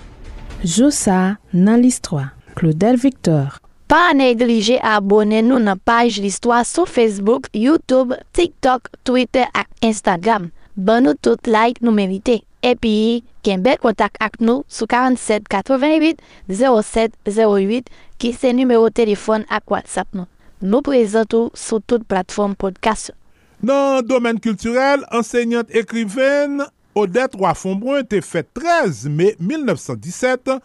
[0.64, 2.30] Joussa nan list 3.
[2.56, 9.68] Claudel Victor Pa neglije abone nou nan paj listwa sou Facebook, Youtube, TikTok, Twitter ak
[9.84, 10.48] Instagram.
[10.74, 12.40] Ban nou tout like nou merite.
[12.64, 19.44] Epi, ken bel kontak ak nou sou 47 88 07 08 ki se numero telefon
[19.52, 20.24] ak WhatsApp nou.
[20.64, 23.12] Nou prezentou sou tout platform podcast.
[23.60, 26.64] Nan domen kulturel, enseignant ekriven
[26.96, 30.56] Odette Wafonbrun te fet 13 me 1917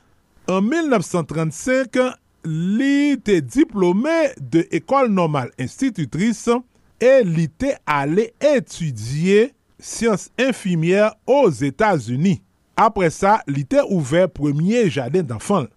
[0.50, 2.14] an 1935
[2.48, 6.46] li te diplome de ekol normal institutris
[7.00, 12.42] e li te ale etudye siyans infimier os Etats-Unis.
[12.80, 15.68] Apre sa, li te ouve premier jaden d'anfan.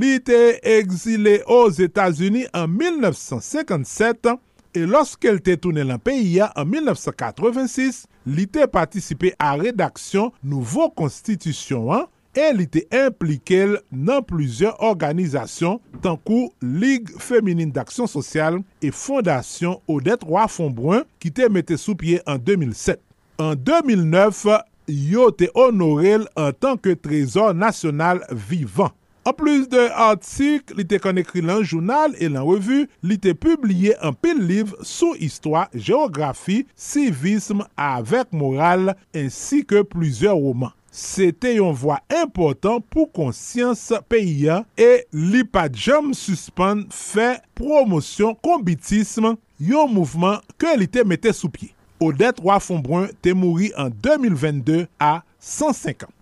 [0.00, 4.36] Li te exile os Etats-Unis an 1957
[4.74, 10.88] e loske li te toune lan peyi an 1986, li te patisipe a redaksyon nouvo
[10.94, 18.92] konstitisyon an e li te implikel nan plizyon organizasyon tankou Ligue Féminine d'Aksyon Sosyal e
[18.94, 23.00] Fondasyon Odette Roy Fonbrun ki te mette sou pie an 2007.
[23.40, 24.60] An 2009,
[24.90, 28.94] yo te honorel an tanke trezor nasyonal vivan.
[29.28, 33.34] An plus de artik, li te kon ekri lan jounal e lan revu, li te
[33.36, 40.72] publie an pil liv sou histwa, geografi, sivisme avek moral, ensi ke plizye roman.
[40.90, 48.36] se te yon vwa important pou konsyans peyyan e li pa jom suspend fe promosyon
[48.44, 51.70] kombitisme yon mouvman ke li te mette sou pie.
[52.00, 56.16] Odette Wafonbrun te mouri an 2022 a 105 an.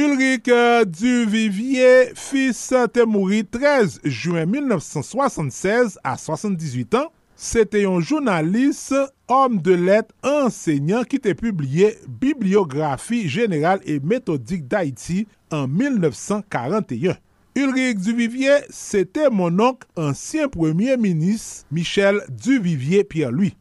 [0.00, 0.46] Ulrik
[0.86, 7.10] Duvivier, fils, te mouri 13 juen 1976 a 78 an.
[7.40, 8.92] Se te yon jounalist,
[9.32, 11.88] om de let, enseignant ki te publie
[12.20, 17.16] Bibliografi General et Methodique d'Haïti en 1941.
[17.56, 23.56] Ulrich Duvivier, se te mononk ansyen premier ministre Michel Duvivier-Pierre-Louis.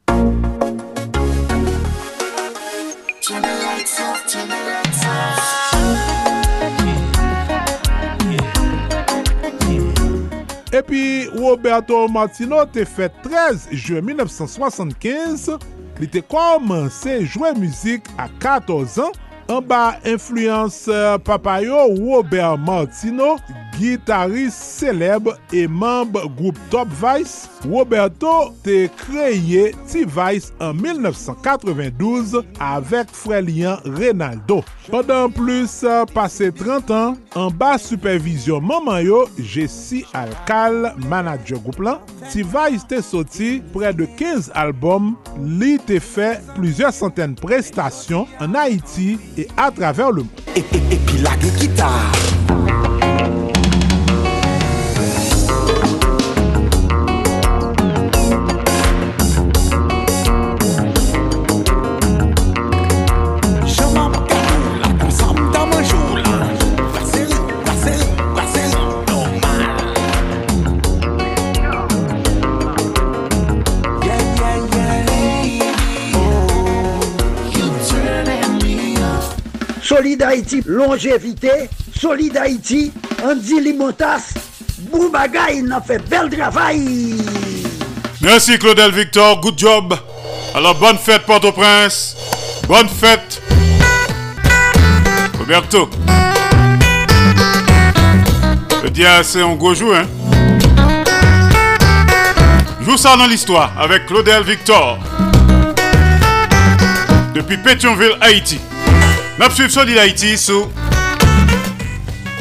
[10.79, 15.57] Epi Roberto Martino te fet 13 juen 1975,
[15.99, 19.17] li te komanse jwen müzik a 14 an,
[19.51, 23.33] an ba influence euh, papayo Robert Martino
[23.79, 33.79] gitarist seleb e mamb group Top Vice, Roberto te kreye T-Vice an 1992 avek frelian
[33.97, 34.61] Reynaldo.
[34.89, 35.79] Pendan plus
[36.13, 42.99] pase 30 an, an ba supervizyon maman yo, Jessie Alcal, manager group lan, T-Vice te
[43.05, 45.13] soti pre de 15 albom,
[45.59, 50.39] li te fe plusieurs centaines prestasyon an Haiti e a traver le moun.
[79.99, 84.33] Solid Haïti, longévité, Solid Haïti, Andy Limotas,
[84.89, 87.17] Boubagaï, a fait bel travail.
[88.21, 89.93] Merci Claudel Victor, good job.
[90.55, 92.15] Alors bonne fête Port-au-Prince,
[92.65, 93.41] bonne fête
[95.37, 95.89] Roberto.
[98.81, 100.07] Le dia c'est un gros jour, hein.
[102.85, 104.97] Joue ça dans l'histoire avec Claudel Victor.
[107.35, 108.61] Depuis Pétionville, Haïti.
[109.39, 110.67] Nous suivons Solid Haïti sous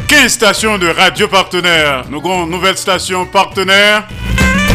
[0.09, 2.05] 15 stations de radio partenaires.
[2.11, 4.09] Nous avons une nouvelle station partenaire.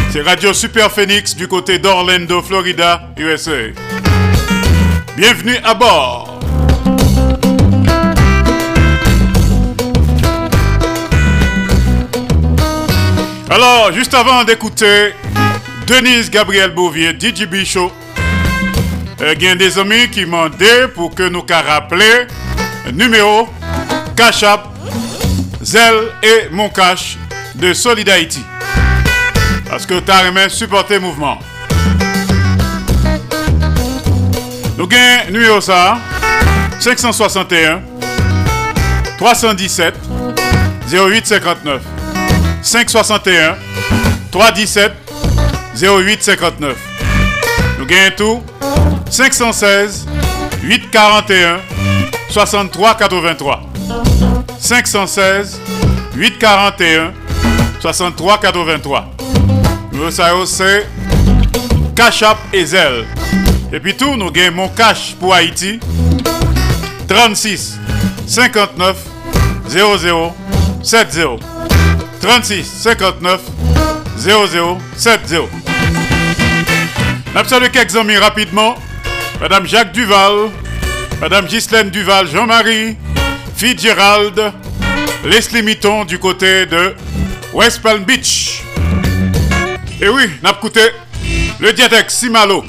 [0.10, 3.72] C'est Radio Super Phoenix du côté d'Orlando, Florida, USA.
[5.18, 6.40] Bienvenue à bord.
[13.50, 15.14] Alors, juste avant d'écouter
[15.88, 17.92] Denise Gabriel Bouvier, DJ Bichot,
[19.32, 20.66] il y a des amis qui m'ont dit
[20.96, 22.28] pour que nous rappeler
[22.92, 23.48] numéro
[24.18, 24.68] Cash App,
[25.62, 26.70] Zelle et Mon
[27.56, 28.44] de Solid Haïti.
[29.70, 31.40] Parce que tu as supporter le mouvement.
[34.78, 35.98] Nous avons numéro ça
[36.80, 37.82] 561
[39.18, 39.96] 317
[40.92, 41.82] 0859
[42.62, 43.56] 561
[44.32, 44.92] 317
[45.76, 46.76] 0859
[47.80, 48.44] Nous gagnons tout
[49.14, 50.08] 516
[50.64, 51.60] 841
[52.32, 53.62] 63 83
[54.58, 55.60] 516
[56.16, 57.14] 841
[57.80, 59.12] 63 83
[59.92, 60.88] Nous ça c'est
[61.96, 63.06] Cash App et Zelle.
[63.72, 65.80] Et puis tout, nous gagnons mon cash pour Haïti.
[67.08, 67.78] 36
[68.26, 68.98] 59
[69.68, 70.34] 00
[70.82, 71.40] 70
[72.20, 73.42] 36 59
[74.18, 75.36] 00 70
[77.36, 78.76] Nous quelques amis rapidement.
[79.40, 80.50] Madame Jacques Duval,
[81.20, 82.96] Madame Ghislaine Duval, Jean-Marie,
[83.56, 84.54] Fitzgerald,
[85.26, 86.96] Leslie Mitton du côté de
[87.54, 88.64] West Palm Beach.
[90.02, 90.54] Et oui, n'a
[91.60, 92.64] le diadex Simalo.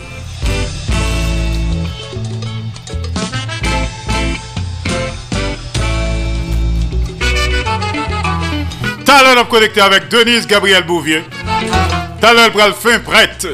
[9.05, 11.25] Talent a connecté avec Denise Gabriel Bouvier.
[12.21, 13.47] Talent le fin prête.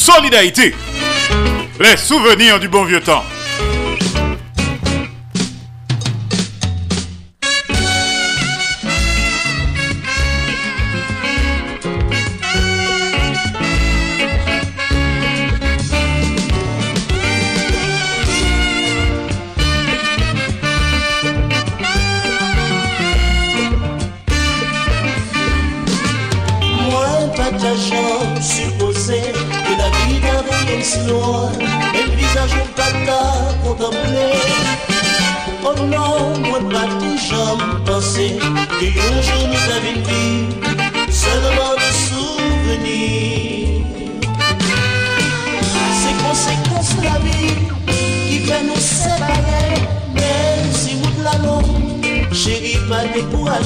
[0.00, 0.74] Solidarité.
[1.78, 3.22] Les souvenirs du bon vieux temps.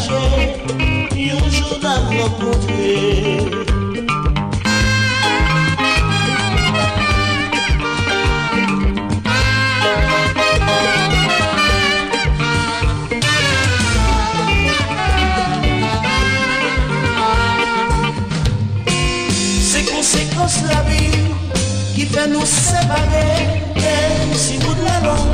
[0.04, 3.62] fason Yon jodan lop kontre
[20.68, 21.14] La vil
[21.96, 23.24] ki fè nou separe
[23.78, 25.24] Mèm si bout la lon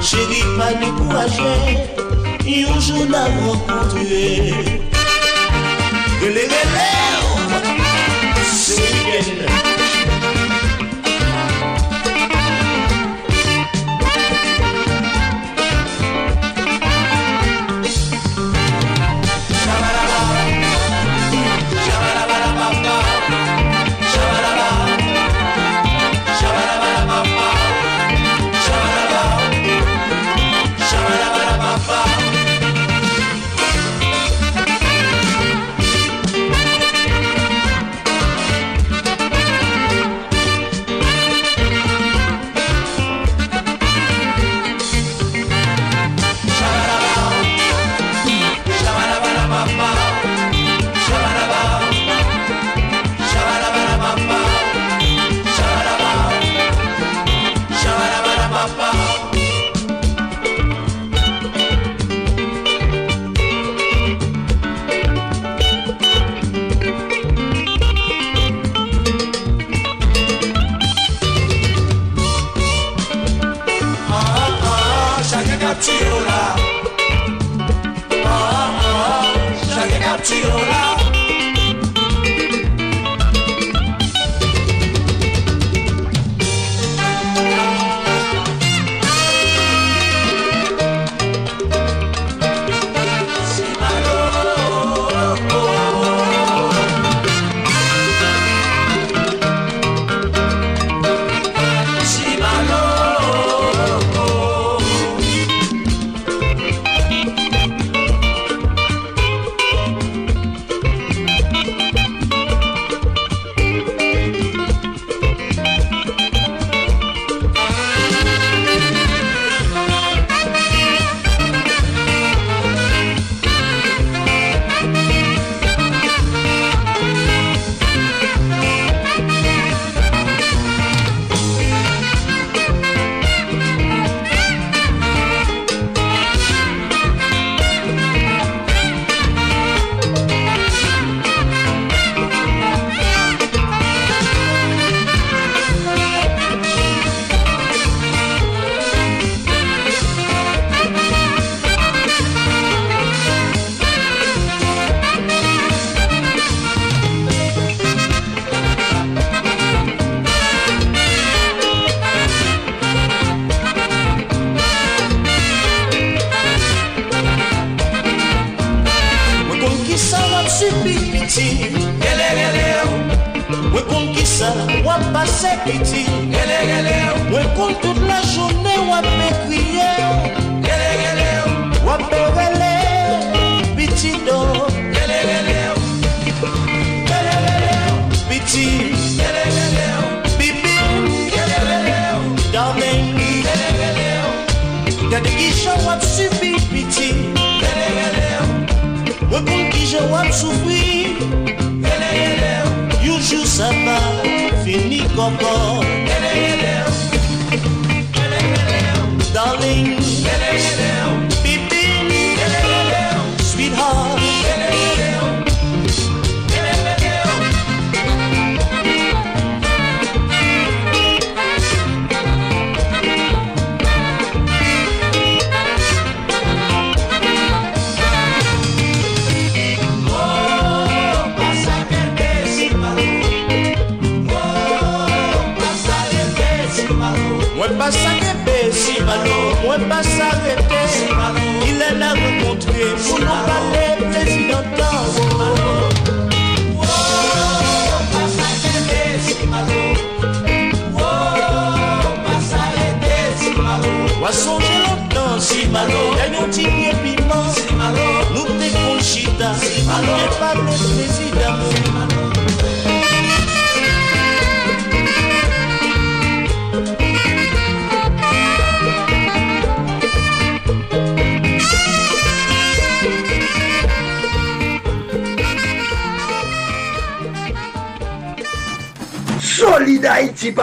[0.00, 2.05] Chéri pa ni kouajè
[2.46, 4.22] Yon joun nan wakontre
[6.20, 6.95] Gele gele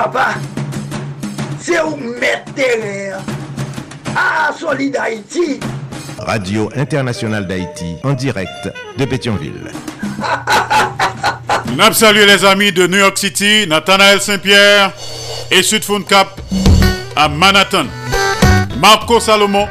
[0.03, 0.33] papa.
[1.59, 3.19] C'est où mettre terrain.
[4.15, 5.59] Ah, Solid Haïti.
[6.19, 9.71] Radio Internationale d'Haïti, en direct de Pétionville.
[11.77, 14.91] Nous saluons les amis de New York City, Nathanaël Saint-Pierre
[15.49, 16.39] et Sud Cap
[17.15, 17.85] à Manhattan.
[18.77, 19.67] Marco Salomon,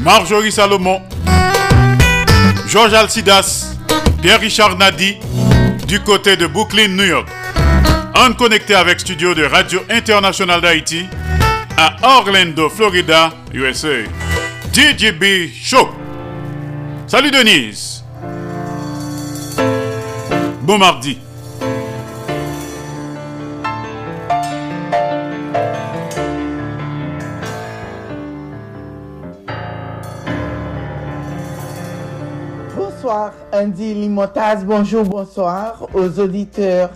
[0.00, 1.00] Marjorie Salomon,
[2.66, 3.76] Georges Alcidas,
[4.20, 5.16] Pierre-Richard Nadi
[5.86, 7.28] du côté de Brooklyn, New York.
[8.20, 11.06] En connecté avec studio de Radio Internationale d'Haïti
[11.76, 14.02] à Orlando, Florida, USA.
[14.72, 15.88] DJB Show.
[17.06, 18.02] Salut Denise.
[20.62, 21.20] Bon mardi.
[32.76, 36.90] Bonsoir Andy Limotas, bonjour, bonsoir aux auditeurs,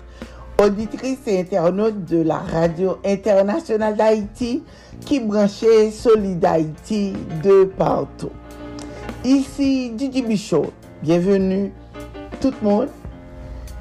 [0.62, 4.62] auditrices et internautes de la radio internationale d'Haïti
[5.00, 8.30] qui branchait Solid Haïti de partout.
[9.24, 10.66] Ici Didi Bichot,
[11.02, 11.72] bienvenue
[12.40, 12.88] tout le monde.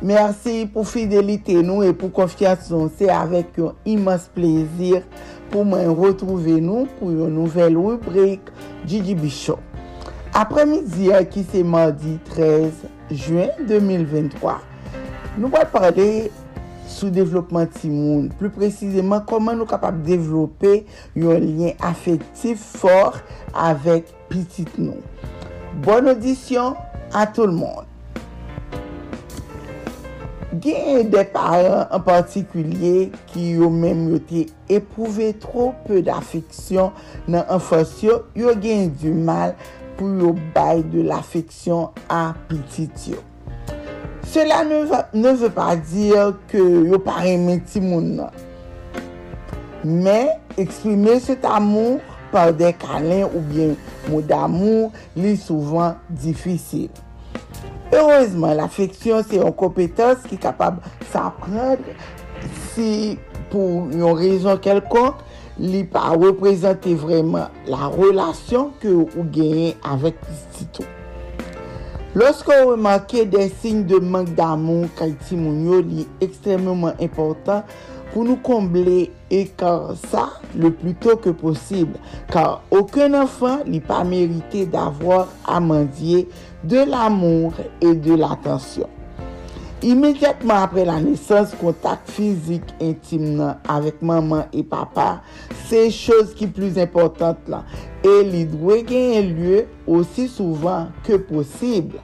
[0.02, 2.74] Merci pour fidélité nous et pour confiance.
[2.98, 5.04] C'est avec un immense plaisir
[5.52, 8.42] pour moi retrouver nous pour une nouvelle rubrique
[8.86, 9.60] Didi Bichot.
[10.34, 12.72] Après-midi, qui c'est mardi 13
[13.12, 14.62] juin 2023,
[15.38, 16.32] nous allons parler
[17.02, 18.30] sou devlopman ti moun.
[18.38, 20.82] Plou precizeman, koman nou kapap devlope
[21.18, 23.18] yon lyen afektif for
[23.58, 25.02] avèk pitit nou.
[25.82, 26.78] Bon audisyon
[27.12, 27.88] a tout l'monde.
[30.62, 36.92] Genye de paran an partikulye ki yo menm yo te epouve tro pe d'afeksyon
[37.32, 39.56] nan anfosyo, yo genye du mal
[39.96, 43.24] pou yo bay de l'afeksyon a pitit yo.
[44.24, 48.30] Cela ne, va, ne veut pas dire que yo pa reme ti moun nan.
[49.84, 50.30] Men,
[50.62, 52.00] eksprime cet amour
[52.32, 53.74] par de kalin ou bien
[54.08, 56.90] mou d'amour li souvan difisil.
[57.92, 60.80] Heureusement, l'affeksyon se yon kompetans ki kapab
[61.12, 61.82] sa prend
[62.72, 63.18] si
[63.52, 65.12] pou yon rezon kelkon
[65.60, 70.24] li pa reprezenti vreman la relasyon ke ou genye avèk
[70.56, 70.88] tito.
[72.14, 77.64] Lorsque Lorsko remake de sign de mank damon kay timoun yo li ekstremement important
[78.12, 81.94] pou nou komble e kar sa le pluto ke posib
[82.34, 86.26] kar oken anfan li pa merite d'avwa amandye
[86.68, 88.92] de l'amour e de l'atensyon.
[89.82, 95.24] Immédiatement après la naissance, contact physique intime nan avek maman et papa,
[95.70, 97.64] se chos ki plus importante là.
[98.06, 101.96] e li dwe genye lye osi souvan ke posib.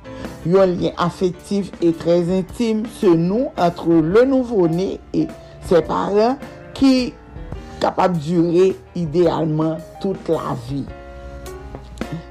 [0.47, 5.25] Yon lyen afektif e trez intim se nou antre le nouvo-ne e
[5.67, 6.37] se paran
[6.77, 6.93] ki
[7.81, 10.85] kapab dure idealman tout la vi.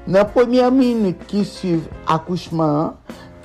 [0.07, 2.95] Nan premye minute ki suive akouchman,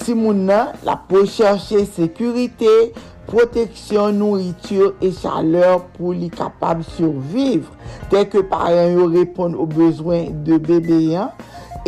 [0.02, 2.92] ti moun nan la pou cherche sekurite,
[3.28, 7.68] proteksyon, nouritur e chaleur pou li kapab surviv.
[8.12, 11.32] Tel ke paran yo repon ou bezwen de bebeyan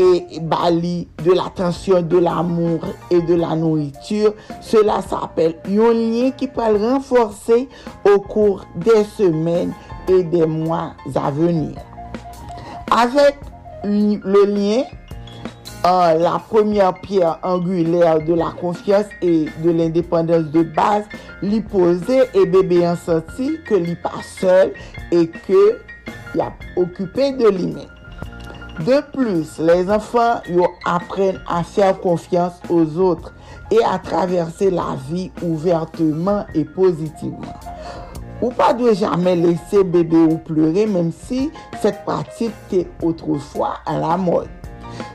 [0.01, 6.51] e bali de l'atensyon, de l'amour e de la nouritur, cela s'apel yon liyen ki
[6.55, 7.61] pal renforse
[8.03, 9.75] au kour de semen
[10.11, 11.79] e de mwa avenir.
[12.95, 13.39] Avek
[13.85, 14.47] le
[15.85, 21.05] liyen, la première pierre angulaire de la confiance et de l'indépendance de base
[21.43, 24.73] li pose et bébé en senti que li pas seul
[25.13, 25.79] et que
[26.35, 27.89] il a occupé de lui-même.
[28.81, 30.41] De plus, les enfants
[30.85, 33.33] apprennent à faire confiance aux autres
[33.71, 37.55] et à traverser la vie ouvertement et positivement.
[38.43, 43.97] Ou pas de jamais laisser bébé ou pleurer même si cette pratique était autrefois à
[43.99, 44.49] la mode.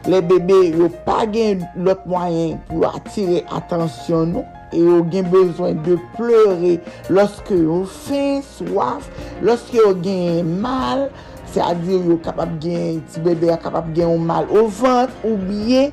[0.09, 4.45] le bebe yo pa gen lot mwayen pou atire atensyon nou.
[4.69, 6.75] E yo gen bezwen de pleure
[7.09, 9.07] loske yo fin, swaf,
[9.45, 11.07] loske yo gen mal.
[11.49, 15.09] Se a dir yo kapap gen, ti bebe a kapap gen ou mal ou vant
[15.25, 15.89] ou bien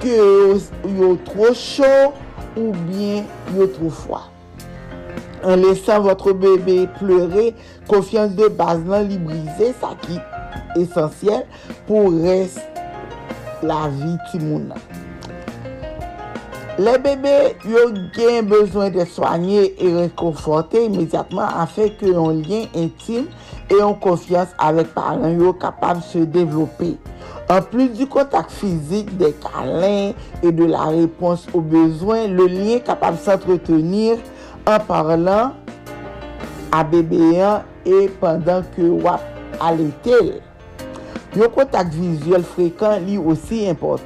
[0.00, 0.54] ke yo,
[0.96, 2.14] yo tro chou
[2.56, 4.22] ou bien yo tro fwa.
[5.44, 7.50] En lesan votre bebe pleure,
[7.90, 10.16] konfians de baz nan li brize, sa ki
[10.80, 11.44] esensyel
[11.84, 12.75] pou reste.
[13.62, 14.80] la vi ti moun nan.
[16.76, 17.30] Le bebe
[17.64, 23.30] yo gen bezwen de soanyen e rekonforte imediatman afe ke yon lyen intime
[23.72, 26.90] e yon konfians avek paran yo kapab se devlope.
[27.48, 32.84] An plus du kontak fizik, de kalen e de la repons ou bezwen, le lyen
[32.84, 34.20] kapab se entretenir
[34.68, 35.54] an parlan
[36.74, 39.24] a bebe bebeyan e pandan ke wap
[39.64, 40.34] aletel.
[41.36, 44.04] Yon kontak vizuel frekant li osi import.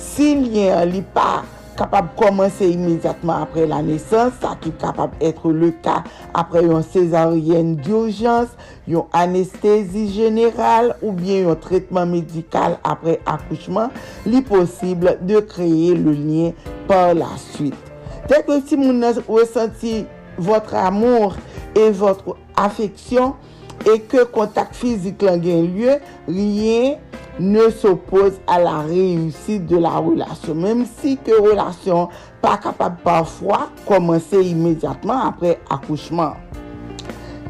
[0.00, 1.44] Si lyen li pa
[1.76, 6.00] kapab komanse imediatman apre la nesans, sa ki kapab etre le ka
[6.34, 8.50] apre yon sezaryen d'urjans,
[8.90, 13.92] yon anestezi general ou bien yon tretman medikal apre akouchman,
[14.26, 16.56] li posible de kreye le lyen
[16.88, 17.78] par la suite.
[18.26, 20.00] Tek le si moun nan resenti
[20.36, 21.36] votre amour
[21.76, 23.36] et votre affeksyon,
[23.84, 25.96] et que contact physique a lieu,
[26.28, 26.96] rien
[27.38, 30.54] ne s'oppose à la réussite de la relation.
[30.54, 32.08] Même si que relation
[32.40, 36.34] pas capable parfois commencer immédiatement après accouchement.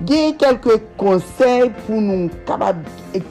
[0.04, 2.82] Gye kelke konsey pou nou kabab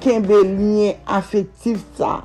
[0.02, 2.24] kenbe linye afektif sa.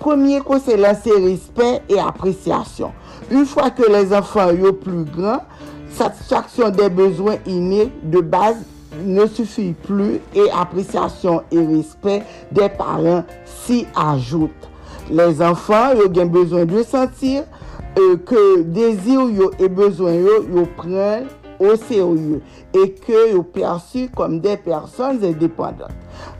[0.00, 2.94] Premier konsey lan se respect et apresyasyon.
[3.28, 5.44] Un fwa ke les anfan yo plu gran,
[5.98, 8.64] satisfaksyon de bezwen inè de base
[9.04, 14.50] ne suffit plus et appréciation et respect des parents s'y ajoutent.
[15.10, 17.44] Les enfants, ils ont besoin de sentir
[17.98, 21.26] euh, que désir yo et besoin yo, yo prennent
[21.58, 22.40] au sérieux
[22.72, 25.90] et que yo perçus comme des personnes indépendantes.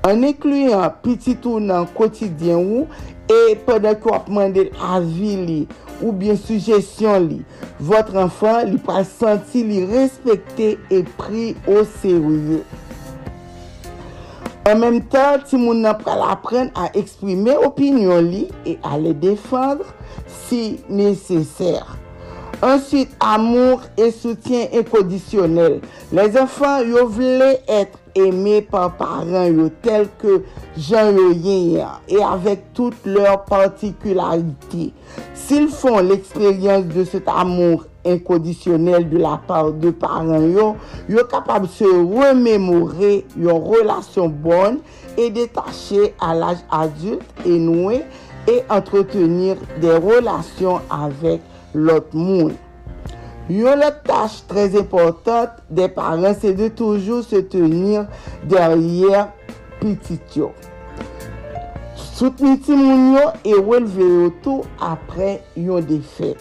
[0.07, 2.87] En incluant petit tournant quotidien ou
[3.31, 5.61] E pwede ki wap mande avi li
[6.03, 7.41] ou bien sujesyon li,
[7.79, 12.63] votre anfan li pa senti li respekte e pri o serye.
[14.67, 19.15] An menm tan, ti moun nan pral apren a eksprime opinyon li e a le
[19.23, 19.91] defandre
[20.45, 22.02] si neseser.
[22.65, 25.81] Ensuite, amour et soutien inconditionnel.
[26.13, 30.45] Les enfants, yo vle etre aimé par parents yo tel que
[30.79, 34.93] Jean Yoyen et avec toutes leurs particularités.
[35.35, 40.77] S'ils font l'expérience de cet amour inconditionnel de la part de parents yo,
[41.09, 44.79] yo capable se remémorer yon relation bonne
[45.19, 48.05] et détachée à l'âge adulte et nouée
[48.47, 51.41] et entretenir des relations avec
[51.75, 52.55] lot moun.
[53.51, 58.07] Yon lot tache trez importante de paran se de toujou se tenir
[58.49, 59.27] deryer
[59.81, 60.53] pitit yo.
[61.99, 66.39] Soutni ti moun yo e welve yo tou apre yon defet.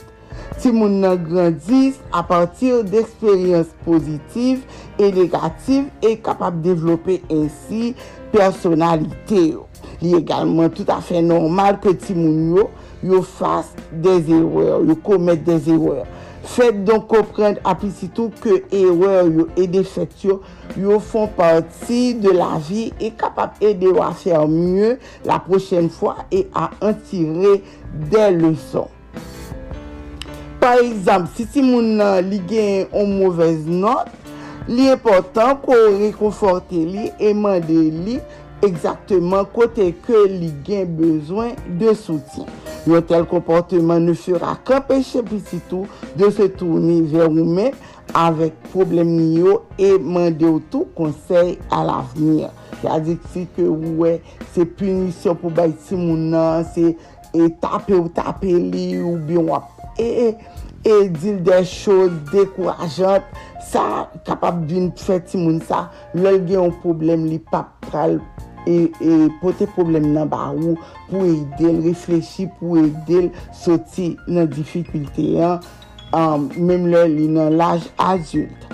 [0.61, 4.61] Ti moun nan grandis a partir d'eksperyans pozitiv
[5.01, 7.95] e negatif e kapap devlope ensi
[8.35, 9.65] personalite yo.
[10.03, 12.67] Li egalman tout afe normal ke ti moun yo
[13.03, 16.05] yo fase des erwèr, yo komet des erwèr.
[16.51, 20.39] Fèt don komprende apisitou ke erwèr yo e defet yo,
[20.79, 24.95] yo fon parti de la vi e kapap ede yo a fèr mye
[25.27, 27.59] la prochen fwa e a antire
[28.11, 28.89] de leson.
[30.61, 34.11] Par exemple, si ti moun nan li gen yon mouvez not,
[34.69, 38.19] li important ko rekonforte li, e mande li,
[38.61, 42.45] exactement côté que les gains besoin de soutien.
[42.89, 45.85] Un tel comportement ne fera qu'empêcher petit tout
[46.15, 47.73] de se tourner vers eux-mêmes
[48.13, 49.19] avec problème
[49.77, 52.49] et demander tout conseil à l'avenir.
[52.81, 53.17] C'est-à-dire
[53.55, 54.21] que ouais,
[54.53, 56.35] c'est punition pour baïti moun
[56.73, 56.97] c'est
[57.61, 59.61] taper ou taper li ou bien
[59.99, 60.35] et,
[60.83, 63.23] et dire des choses décourageantes
[63.61, 68.19] ça capable d'une fête moun ça, l'el un problème li pas pral
[68.67, 70.75] e, e pote problem nan ba ou
[71.09, 73.31] pou edel, reflechi pou edel
[73.63, 75.65] soti nan difikilte an,
[76.17, 78.69] um, mem lè li nan laj adult.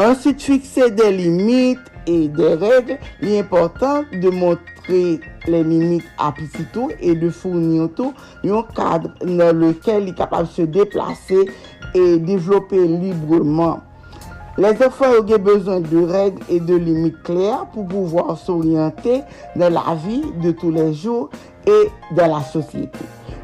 [0.00, 5.02] Ansit fikse de limit e de regle, li important de montre
[5.46, 8.14] le limit apisitou e de fournir tou
[8.46, 11.44] yon kadre nan lekel li kapab se deplase
[11.92, 13.82] e devlope libreman.
[14.58, 19.22] Les enfants ont besoin de règles et de limites claires pour pouvoir s'orienter
[19.56, 21.30] dans la vie de tous les jours
[21.66, 22.98] et dans la société.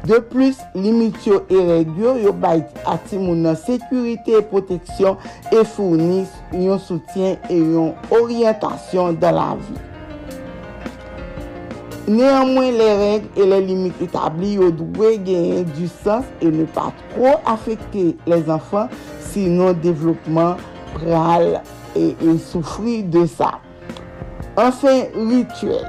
[0.05, 5.17] De plus, limite yo e regyo yo bay ati moun nan sekurite e proteksyon
[5.51, 9.75] e fournis yon soutyen e yon oryantasyon dan la vi.
[12.09, 16.87] Neanmwen, le reg e le limite etabli yo dwe genyen du sens e ne pa
[17.11, 18.87] tro afekte les anfan
[19.33, 20.55] sinon devlopman
[20.97, 21.61] pral
[21.95, 23.57] e, e, soufri de sa.
[24.59, 25.87] Anfen, rituel.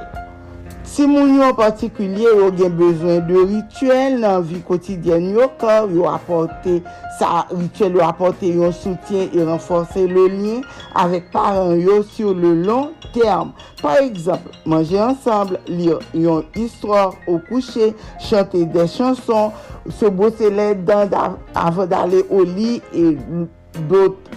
[0.91, 6.09] Si moun yo patikulye yo gen bezwen de rituel nan vi kotidyen yo kor, yo
[6.11, 6.81] apote
[7.15, 10.65] sa rituel yo apote yon soutyen e renforse le lin
[10.99, 13.53] avek paran yo sur le long term.
[13.79, 15.87] Par exemple, manje ansamble, li
[16.25, 19.55] yon histoire ou kouche, chante de chanson,
[19.95, 23.15] se bose le dan avan dale o li e...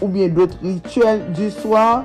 [0.01, 2.05] ou bien dot rituel du swar,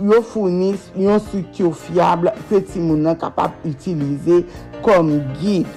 [0.00, 4.42] yo founis yon struktur fiable ke ti moun nan kapap utilize
[4.84, 5.68] kom gid.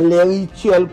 [0.00, 0.88] Le rituel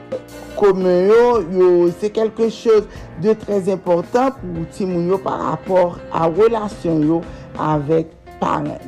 [0.58, 1.24] komen yo,
[1.54, 1.72] yo
[2.02, 2.86] se kelke chos
[3.24, 7.22] de trez important pou ti moun yo par rapport a relasyon yo
[7.62, 8.82] avek panen.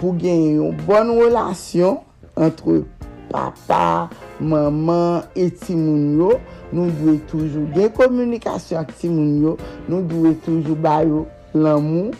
[0.00, 2.00] Pou gen yon bon relasyon
[2.38, 2.82] entre
[3.30, 4.08] papa,
[4.40, 6.30] maman eti moun yo,
[6.72, 12.14] nou dwe toujou gen komunikasyon ak ti moun yo, nou dwe toujou bayo l'amou,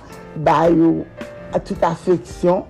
[0.45, 1.01] bayo
[1.65, 2.65] tout afeksyon,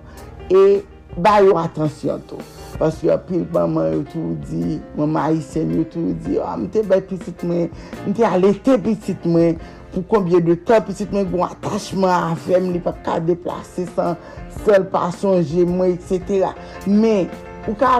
[0.51, 0.81] e
[1.21, 2.41] bayo atensyon tou.
[2.81, 7.43] Paske apil maman yo tou di, maman Aisyen yo tou di, oh, mte bay pisit
[7.45, 7.69] mwen,
[8.07, 9.59] mte alete pisit mwen,
[9.91, 14.15] pou konbye de tan pisit mwen gwen bon, atachman avèm, li pa ka deplase san
[14.63, 16.53] sel pa sonje mwen, etc.
[16.87, 17.29] Men,
[17.67, 17.99] ou ka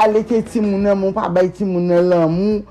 [0.00, 2.62] alete ti mounen moun, pa bay ti mounen lan moun,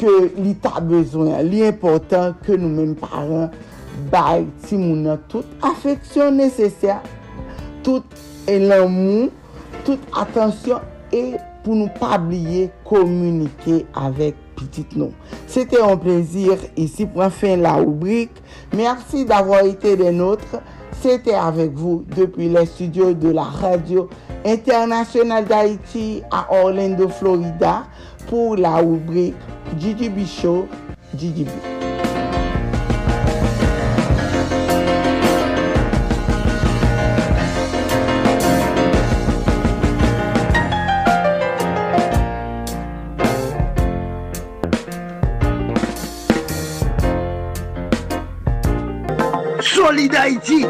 [0.00, 1.32] ke li ta bezwen.
[1.48, 3.52] Li important ke nou men paran
[4.12, 7.00] bay ti mounen tout afeksyon nesesya,
[7.86, 8.18] tout
[8.50, 9.30] elan moun,
[9.86, 10.82] tout atensyon,
[11.14, 15.14] e pou nou pa bliye komunike avek pitit nou.
[15.48, 18.34] Sete yon plezir isi pou an fin la oubrik,
[18.76, 20.60] Mersi d'avor ite de notre
[20.98, 24.08] Sete avek vou depi le studio de la radio
[24.42, 27.84] internasyonal d'Haïti a Orlando, Florida,
[28.26, 29.38] pou la oubrik
[29.78, 30.66] Gigi Bichot,
[31.14, 31.77] Gigi Bichot.
[50.08, 50.64] Solide Haïti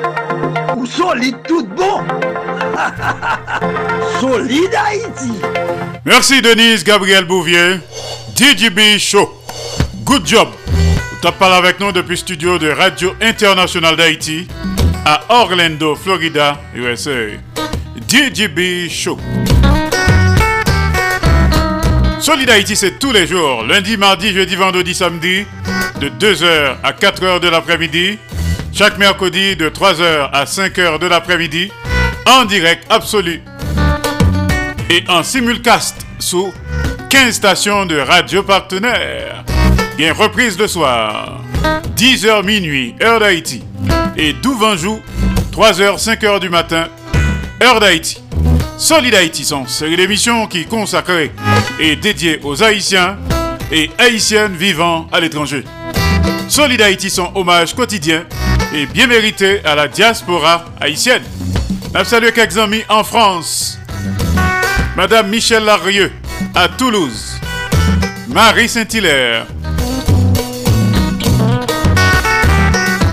[0.77, 2.01] ou solide tout bon.
[4.21, 5.33] solide Haïti.
[6.05, 7.77] Merci Denise Gabriel Bouvier,
[8.35, 9.33] DJB Show.
[10.05, 10.49] Good job.
[11.23, 14.49] Tu parlé avec nous depuis studio de Radio Internationale d'Haïti
[15.05, 17.29] à Orlando, Florida, USA.
[18.09, 19.19] DJB Show.
[22.19, 25.47] Solid Haïti, c'est tous les jours, lundi, mardi, jeudi, vendredi, samedi,
[26.01, 28.19] de 2h à 4h de l'après-midi
[28.79, 31.73] chaque mercredi de 3h à 5h de l'après-midi,
[32.27, 33.43] en direct absolu
[34.89, 36.53] et en simulcast sous
[37.11, 39.45] 15 stations de radio partenaires.
[39.97, 41.41] Bien reprise le soir,
[41.97, 43.65] 10h minuit, heure d'Haïti,
[44.17, 45.01] et Douvanjou,
[45.51, 46.87] 3h, 5h du matin,
[47.61, 48.23] heure d'Haïti.
[48.77, 51.33] Solid Haïti sont série d'émissions qui consacrée
[51.81, 53.19] et dédiée aux Haïtiens
[53.73, 55.65] et Haïtiennes vivant à l'étranger.
[56.49, 58.25] Solid Haïti son hommage quotidien
[58.75, 61.23] et bien mérité à la diaspora haïtienne.
[61.95, 63.79] Je salue quelques amis en France.
[64.97, 66.13] Madame Michel Larieux
[66.55, 67.37] à Toulouse.
[68.29, 69.47] Marie Saint-Hilaire.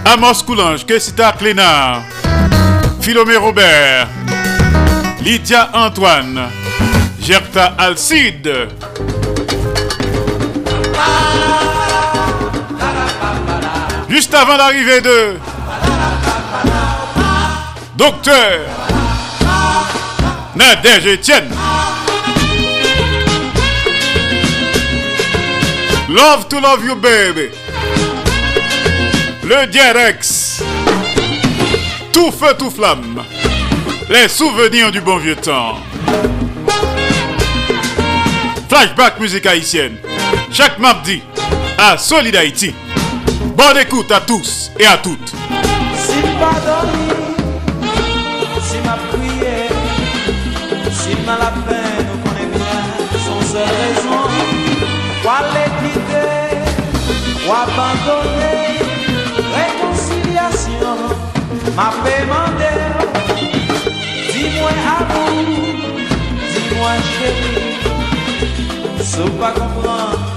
[0.05, 2.03] Amos Coulange, Kessita Clénard.
[3.01, 4.07] Philomé Robert.
[5.21, 6.49] Lydia Antoine.
[7.21, 8.67] Gerta Alcide.
[14.15, 15.33] Juste avant l'arrivée de
[17.97, 18.61] Docteur
[20.55, 21.49] Nadège Etienne.
[26.07, 27.49] Love to love you baby.
[29.43, 30.63] Le Diarex.
[32.13, 33.21] Tout feu, tout flamme.
[34.09, 35.75] Les souvenirs du bon vieux temps.
[38.69, 39.97] Flashback musique haïtienne.
[40.53, 41.21] Chaque mardi
[41.77, 42.73] à Solid Haïti.
[43.55, 45.29] Bonne écoute à tous et à toutes.
[45.29, 47.07] Si pas dormi,
[48.61, 49.69] si m'a prié,
[50.91, 52.83] si m'a la peine, on connaît bien
[53.13, 54.23] son seule raison.
[55.23, 56.51] Ou aller quitter,
[57.47, 58.67] ou abandonner,
[59.55, 60.97] réconciliation,
[61.77, 62.73] m'a demandé.
[64.33, 65.55] Dis-moi amour,
[66.51, 67.71] dis-moi chérie,
[69.01, 70.34] si pas comprendre,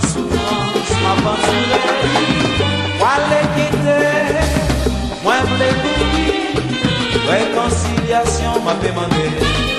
[5.22, 6.26] Mwen ple kouki,
[7.28, 9.77] rekonsilyasyon mwen pe mande.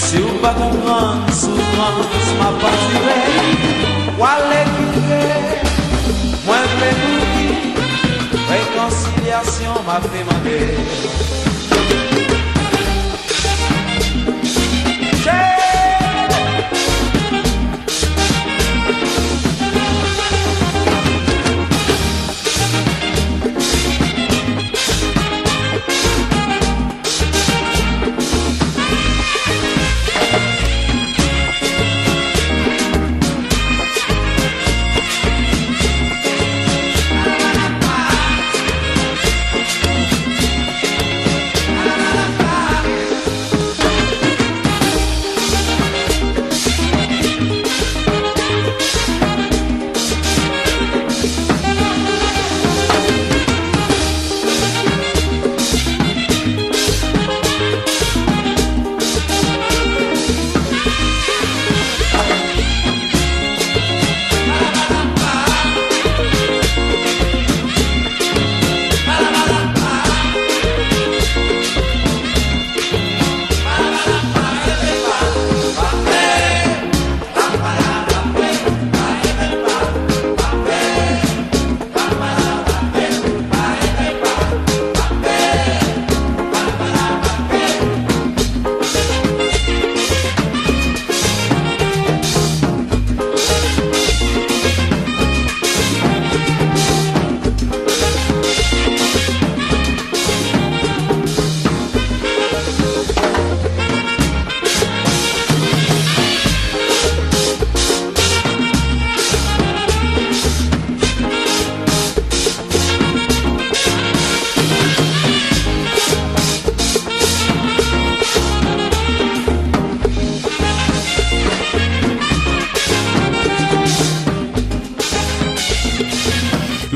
[0.00, 3.20] Se ou pa kompran, soufrans ma patire
[4.18, 5.22] Wale kite,
[6.46, 7.48] mwen pe kouki
[8.50, 11.49] Rekonsilyasyon ma fe mande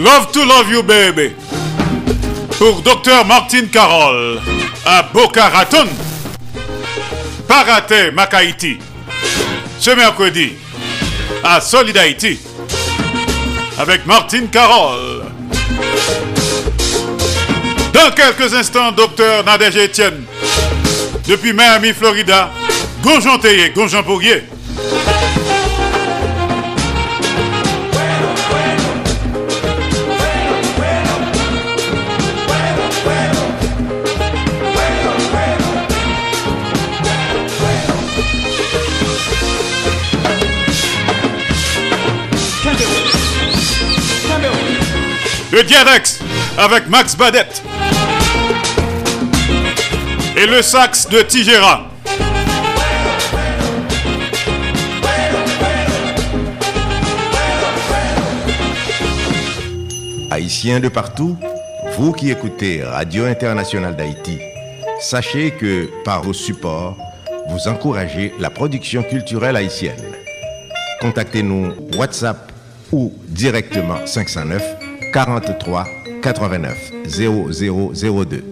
[0.05, 1.32] Love to love you baby.
[2.59, 4.38] Pour Dr Martin Carroll
[4.84, 5.88] à Boca Raton.
[7.48, 8.76] Pas raté Makaiti.
[9.80, 10.52] Ce mercredi
[11.42, 12.38] à Solid Haïti
[13.78, 15.24] avec Martin Carroll.
[17.94, 20.26] Dans quelques instants, docteur Nadège Etienne.
[21.26, 22.50] Depuis Miami, Florida,
[23.02, 24.05] Gonjon Théier, Gonjon.
[46.58, 47.62] Avec Max Badette.
[50.36, 51.90] Et le sax de Tigera.
[60.30, 61.38] Haïtiens de partout,
[61.96, 64.38] vous qui écoutez Radio Internationale d'Haïti,
[65.00, 66.98] sachez que par vos supports,
[67.48, 70.02] vous encouragez la production culturelle haïtienne.
[71.00, 72.52] Contactez-nous WhatsApp
[72.92, 74.84] ou directement 509
[75.14, 75.86] 43
[76.22, 78.42] 89 0002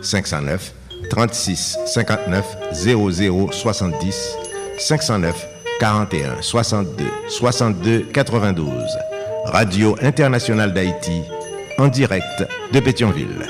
[0.00, 0.72] 509
[1.10, 4.36] 36 59 00 70
[4.78, 5.48] 509
[5.80, 8.70] 41 62 62 92
[9.46, 11.20] Radio Internationale d'Haïti
[11.78, 13.48] en direct de Pétionville.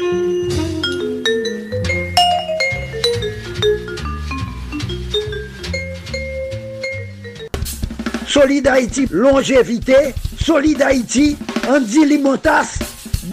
[8.27, 10.15] Solid Haïti, longévité.
[10.41, 11.37] Solid Haïti,
[11.69, 12.79] Andy Limotas.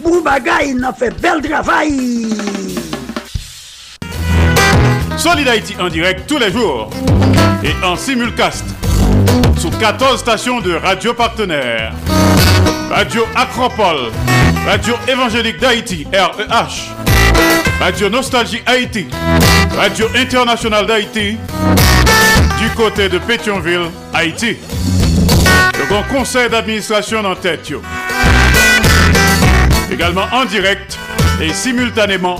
[0.03, 2.29] Boubagaï, n'a fait bel travail.
[5.17, 6.89] Solid Haïti en direct tous les jours
[7.63, 8.65] et en simulcast
[9.57, 11.93] sur 14 stations de radio partenaires.
[12.89, 14.11] Radio Acropole,
[14.65, 16.91] Radio Évangélique d'Haïti, REH,
[17.79, 19.07] Radio Nostalgie Haïti,
[19.77, 21.37] Radio Internationale d'Haïti,
[22.59, 24.57] du côté de Pétionville, Haïti.
[25.81, 27.73] Le grand conseil d'administration en tête.
[29.91, 30.99] Également en direct
[31.41, 32.39] et simultanément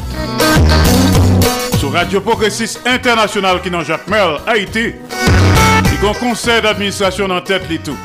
[1.80, 4.94] sur Radio Progressiste International qui dans Jacques Merle, Haïti.
[4.94, 7.98] Le grand conseil d'administration en tête les tout.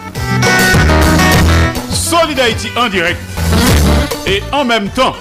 [1.90, 3.20] Solid Haïti en direct
[4.26, 5.14] et en même temps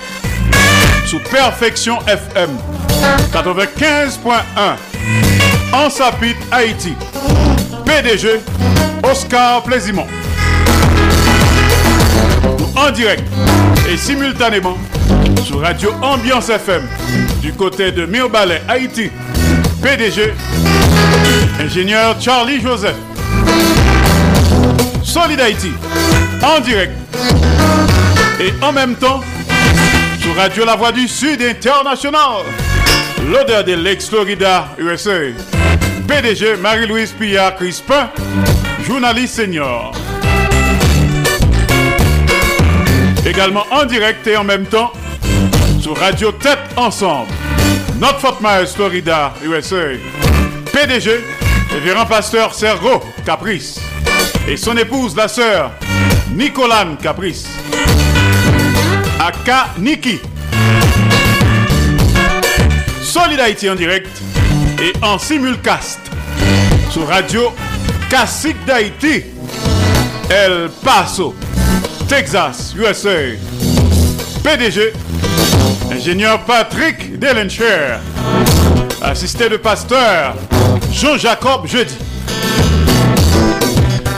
[1.05, 2.51] sous Perfection FM
[3.33, 4.39] 95.1
[5.73, 6.93] en Sapit Haïti.
[7.85, 8.39] PDG
[9.03, 10.07] Oscar Plaisimont.
[12.75, 13.23] En direct
[13.91, 14.77] et simultanément
[15.43, 16.83] sur Radio Ambiance FM
[17.41, 19.09] du côté de Mirbalet Haïti.
[19.81, 20.33] PDG
[21.59, 22.95] ingénieur Charlie Joseph.
[25.03, 25.71] Solid Haïti
[26.43, 26.93] en direct
[28.39, 29.21] et en même temps
[30.19, 32.43] sur Radio La Voix du Sud International.
[33.31, 35.11] L'odeur de l'ex-Florida USA.
[36.07, 38.09] PDG Marie-Louise Pillard Crispin,
[38.85, 39.91] journaliste senior.
[43.25, 44.91] Également en direct et en même temps
[45.81, 47.31] sur Radio Tête Ensemble.
[47.99, 49.97] Notre Fort Myers, Florida, USA.
[50.71, 51.23] PDG,
[51.71, 53.79] révérend pasteur Sergo Caprice.
[54.47, 55.71] Et son épouse, la sœur
[56.31, 57.47] Nicolane Caprice.
[59.19, 60.19] Aka Niki.
[63.01, 64.21] Solid Haïti en direct
[64.79, 65.99] et en simulcast
[66.91, 67.51] sur Radio
[68.15, 69.25] Classique d'Haïti.
[70.29, 71.35] El Paso,
[72.07, 73.35] Texas, USA.
[74.41, 74.93] PDG,
[75.91, 77.97] ingénieur Patrick Delencher.
[79.01, 80.35] Assisté de pasteur
[80.93, 81.93] Jean-Jacob Jeudi.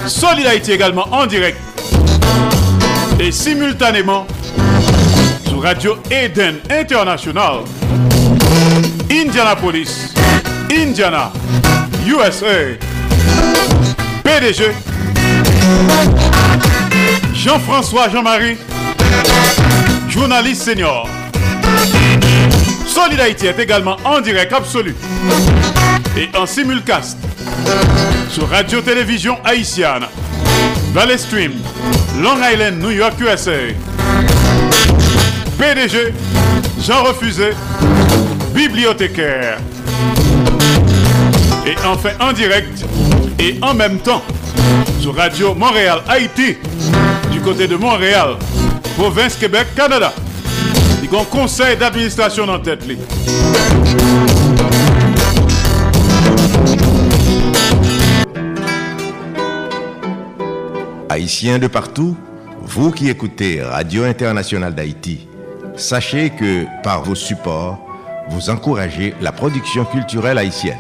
[0.05, 1.57] Solid Haïti également en direct
[3.19, 4.27] et simultanément
[5.47, 7.61] sur Radio Eden International.
[9.09, 10.13] Indianapolis,
[10.71, 11.31] Indiana,
[12.05, 12.77] USA.
[14.27, 14.73] PDG
[17.33, 18.57] Jean-François Jean-Marie,
[20.09, 21.07] journaliste senior.
[22.85, 24.93] Solid Haïti est également en direct absolu
[26.17, 27.17] et en simulcast
[28.29, 30.03] sur Radio-Télévision Haïtienne,
[30.93, 31.53] Valley Stream,
[32.21, 33.51] Long Island, New York, USA.
[35.57, 36.13] PDG
[36.81, 37.51] Jean Refusé,
[38.53, 39.59] bibliothécaire.
[41.65, 42.83] Et enfin en direct
[43.39, 44.21] et en même temps
[44.99, 46.57] sur Radio Montréal Haïti
[47.31, 48.35] du côté de Montréal,
[48.97, 50.13] province Québec, Canada.
[51.03, 52.83] Il y a un conseil d'administration en tête.
[61.09, 62.17] Haïtiens de partout,
[62.61, 65.27] vous qui écoutez Radio Internationale d'Haïti,
[65.75, 67.79] sachez que par vos supports,
[68.29, 70.77] vous encouragez la production culturelle haïtienne.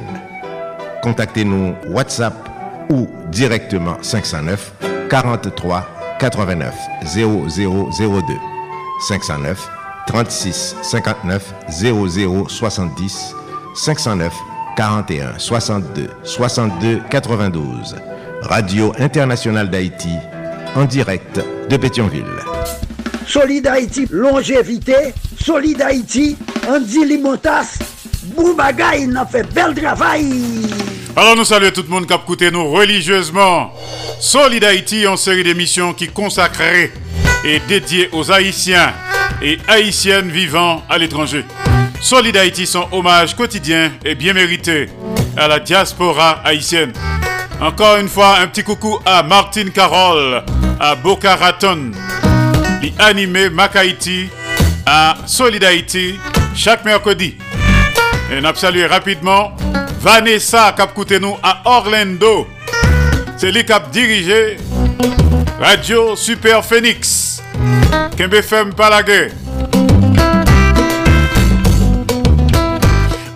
[1.01, 2.46] Contactez-nous WhatsApp
[2.89, 4.73] ou directement 509
[5.09, 5.87] 43
[6.19, 6.73] 89
[7.15, 8.23] 0002
[9.07, 9.69] 509
[10.07, 13.35] 36 59 00 70
[13.75, 14.33] 509
[14.75, 17.95] 41 62 62 92
[18.41, 20.09] Radio Internationale d'Haïti
[20.75, 22.23] en direct de Pétionville.
[23.25, 25.13] Solid Haïti, longévité.
[25.39, 26.37] Solid Haïti,
[26.69, 27.79] Andy Limotas.
[28.35, 30.86] Boubagaï, n'a fait bel travail.
[31.19, 33.73] Alors nous saluons tout le monde qui a écouté nous religieusement.
[34.19, 36.91] Solid Haïti en série d'émissions qui consacrée
[37.43, 38.93] et dédiée aux Haïtiens
[39.41, 41.43] et Haïtiennes vivant à l'étranger.
[41.99, 44.89] Solid Haïti, son hommage quotidien et bien mérité
[45.35, 46.93] à la diaspora haïtienne.
[47.59, 50.43] Encore une fois, un petit coucou à Martine Carole,
[50.79, 51.93] à Boca Raton,
[52.79, 53.75] qui anime Mac
[54.85, 55.65] à Solid
[56.53, 57.35] chaque mercredi.
[58.31, 59.57] Et nous rapidement
[59.99, 62.47] Vanessa qui a nous à Orlando.
[63.37, 64.57] C'est lui qui a dirigé
[65.59, 67.41] Radio Super Phoenix.
[68.17, 69.29] Kembe FM Palagé.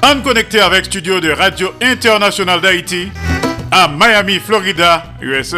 [0.04, 3.10] En connecté avec studio de Radio Internationale d'Haïti
[3.72, 5.58] à Miami, Florida, USA.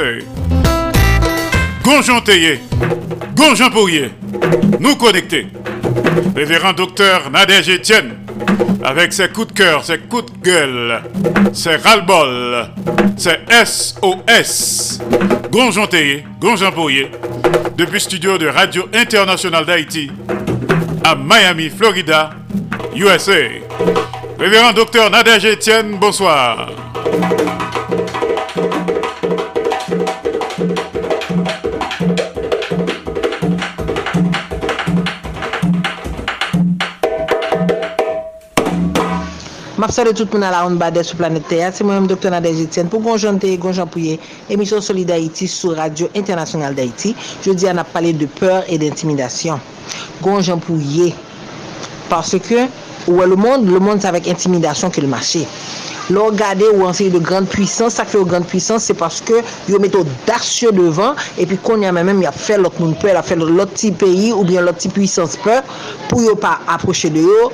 [1.84, 2.62] Gonjon Théier,
[3.36, 4.12] Gonjon Pourrier,
[4.80, 5.48] nous connecter.
[6.36, 8.23] Révérend docteur Nadège Etienne,
[8.84, 11.02] avec ses coups de cœur, ses coups de gueule,
[11.54, 12.68] ses ras-le-bol,
[13.18, 15.00] ses SOS.
[15.52, 17.12] Gonjon Pourrier,
[17.78, 20.12] depuis studio de Radio Internationale d'Haïti
[21.04, 22.32] à Miami, Florida,
[22.96, 23.34] USA.
[24.40, 26.70] Révérend docteur Nadège Etienne, bonsoir.
[39.94, 41.68] Salut tout moun ala on badè sou planet Terre.
[41.70, 42.32] Se mwen mwen Dr.
[42.34, 44.16] Nadej Etienne pou Gonjon Teye, Gonjon Pouye,
[44.50, 47.12] emisyon Solid Haïti sou Radio Internationale d'Haïti.
[47.46, 49.62] Je di an ap pale de peur et d'intimidasyon.
[50.24, 51.14] Gonjon Pouye.
[52.10, 52.66] Parce que,
[53.06, 55.46] ou le monde, le monde s'avek intimidasyon ke l'maché.
[56.12, 59.40] Lò gade ou anseye de grande puissance, sa kre ou grande puissance, se paske
[59.72, 63.38] yo meto darsye devan, epi kon yaman men, ya fè lòt moun pè, la fè
[63.40, 65.62] lòt ti peyi, ou bien lòt ti puissance pè,
[66.10, 67.48] pou yo pa aproche de yo,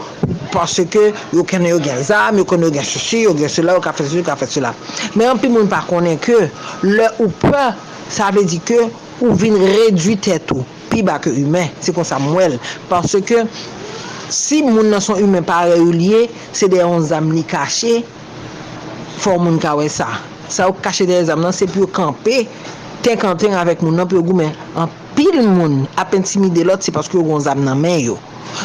[0.52, 3.76] parce que yo kene yo gen zam, yo kene yo gen chichi, yo gen sela,
[3.78, 4.74] yo ka fe sou, yo ka fe sela.
[5.16, 6.38] Men an pi moun pa konen ke,
[6.86, 7.66] le ou pe,
[8.10, 8.80] sa ve di ke
[9.20, 12.58] ou vin redwi tetou, pi ba ke humen, se kon sa mwel.
[12.90, 13.44] Parce que
[14.30, 18.00] si moun nan son humen pa liye, se de yon zam li kache,
[19.20, 20.10] fò moun kawe sa.
[20.50, 22.44] Sa ou kache de yon zam nan, se pi yo kampe,
[23.06, 24.56] ten kanten avèk moun nan, pi yo goumen.
[24.80, 24.90] an
[25.20, 28.18] pil moun ap intimide lot, se paske yo gon zam nan men yo.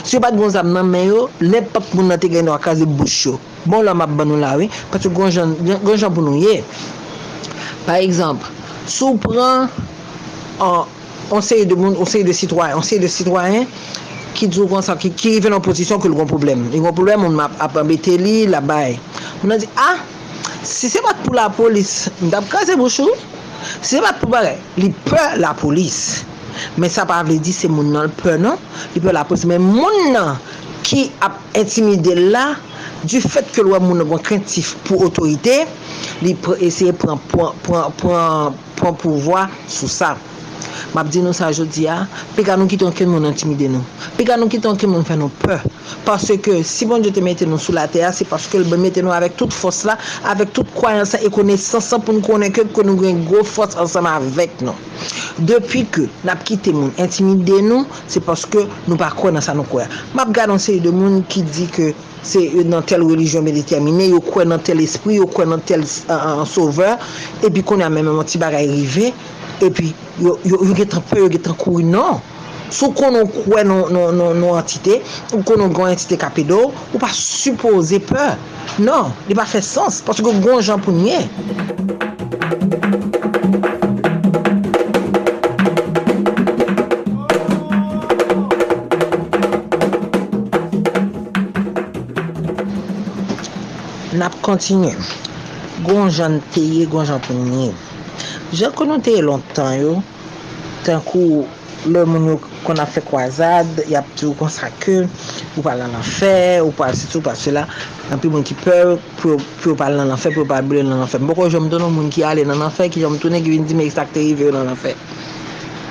[0.02, 2.56] Si yo pat goun zam nan men yo, ne pap moun nan te gen nou
[2.56, 3.36] akaze bouch yo.
[3.68, 6.62] Bon la map ban nou la we, pati goun jan, pou nou ye.
[7.86, 8.48] Par exemple,
[8.88, 9.68] sou pran
[10.64, 13.68] an, seye de moun, an seye de sitwayen, an seye de sitwayen,
[14.34, 16.66] ki djou kon sa, ki rive nan posisyon ke l kon problem.
[16.72, 18.98] L kon problem, moun ap, ap ambete li, la bay.
[19.42, 20.02] Moun an di, ah,
[20.66, 23.10] si se bat pou la polis, mdap kaze bouch yo,
[23.80, 26.24] si se bat pou bare, li pe la polis.
[26.80, 28.60] Men sa pa avle di se moun nan pe nan,
[28.94, 29.48] li pe la pose.
[29.50, 30.38] Men moun nan
[30.84, 32.46] ki ap intimide la,
[33.08, 35.64] du fet ke lwa moun nan gwen krentif pou otorite,
[36.24, 37.18] li pre, eseye pran
[39.02, 40.14] pouvoi sou sa.
[40.94, 42.04] map di nou sa jodi ya,
[42.36, 43.84] pe ka nou kiton ken moun intimide nou.
[44.18, 45.58] Pe ka nou kiton ken moun fè nou pe.
[46.06, 48.66] Parce ke si bon je te mette nou sou la teya, se pase ke l
[48.66, 49.98] be bon mette nou avèk tout fos la,
[50.30, 53.76] avèk tout kwayansan e kone sansan pou nou konen ke kon nou gen gwo fos
[53.80, 54.74] ansan avèk nou.
[55.48, 59.92] Depi ke nap kite moun intimide nou, se paske nou pa kwen ansan nou kwayan.
[60.16, 61.92] Map gade anseye de moun ki di ke
[62.24, 65.84] se yon nan tel religion medetermine, yon kwen nan tel espri, yon kwen nan tel
[65.84, 66.96] uh, uh, sauveur,
[67.44, 69.12] epi konen mè ti bagay rive,
[69.62, 72.22] epi yo, yo, yo getan pe, yo getan kouri, nan.
[72.74, 74.98] Sou konon kwen non, non, non, non entite,
[75.30, 78.28] ou konon gwen entite kapedo, ou pa suppose pe.
[78.80, 81.20] Non, nan, li pa fe sens, paske gwen jan pou nye.
[94.18, 94.96] Nap kontinye.
[95.86, 97.70] Gon jan teye, gon jan pou nye.
[98.54, 99.92] Jan konon teye lontan yo,
[100.86, 101.42] tankou
[101.90, 105.00] lè moun yo kon a fe kwa zad, yap tou kon sa ke,
[105.56, 107.64] ou pal nan anfer, ou pal sitou, pal sela,
[108.14, 108.76] anpi moun ki pe,
[109.18, 111.24] pou pal nan anfer, pou pal bre nan anfer.
[111.24, 113.88] Mboko jom donon moun ki ale nan anfer, ki jom toune ki vin di me
[113.90, 114.94] sak te rive yo nan anfer.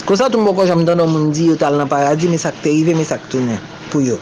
[0.08, 2.96] Kosa tou mboko jom donon moun di yo tal nan paradis, me sak te rive,
[2.96, 3.60] me sak toune
[3.92, 4.22] pou yo.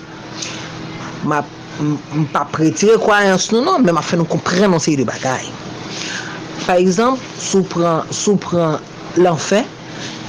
[1.29, 1.43] Ma,
[1.77, 5.05] m pa pretire kwayans nou nan, men ma fe nou kompren non se yi de
[5.05, 5.53] bagay.
[6.65, 8.77] Par exemple, sou pran, sou pran
[9.17, 9.63] l'anfe,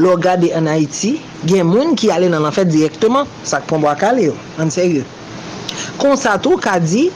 [0.00, 1.18] lor gade en Haiti,
[1.48, 5.04] gen moun ki ale nan l'enfer direktman, sak pon bo akale yo, an seryo.
[6.00, 7.08] Konsato ka di,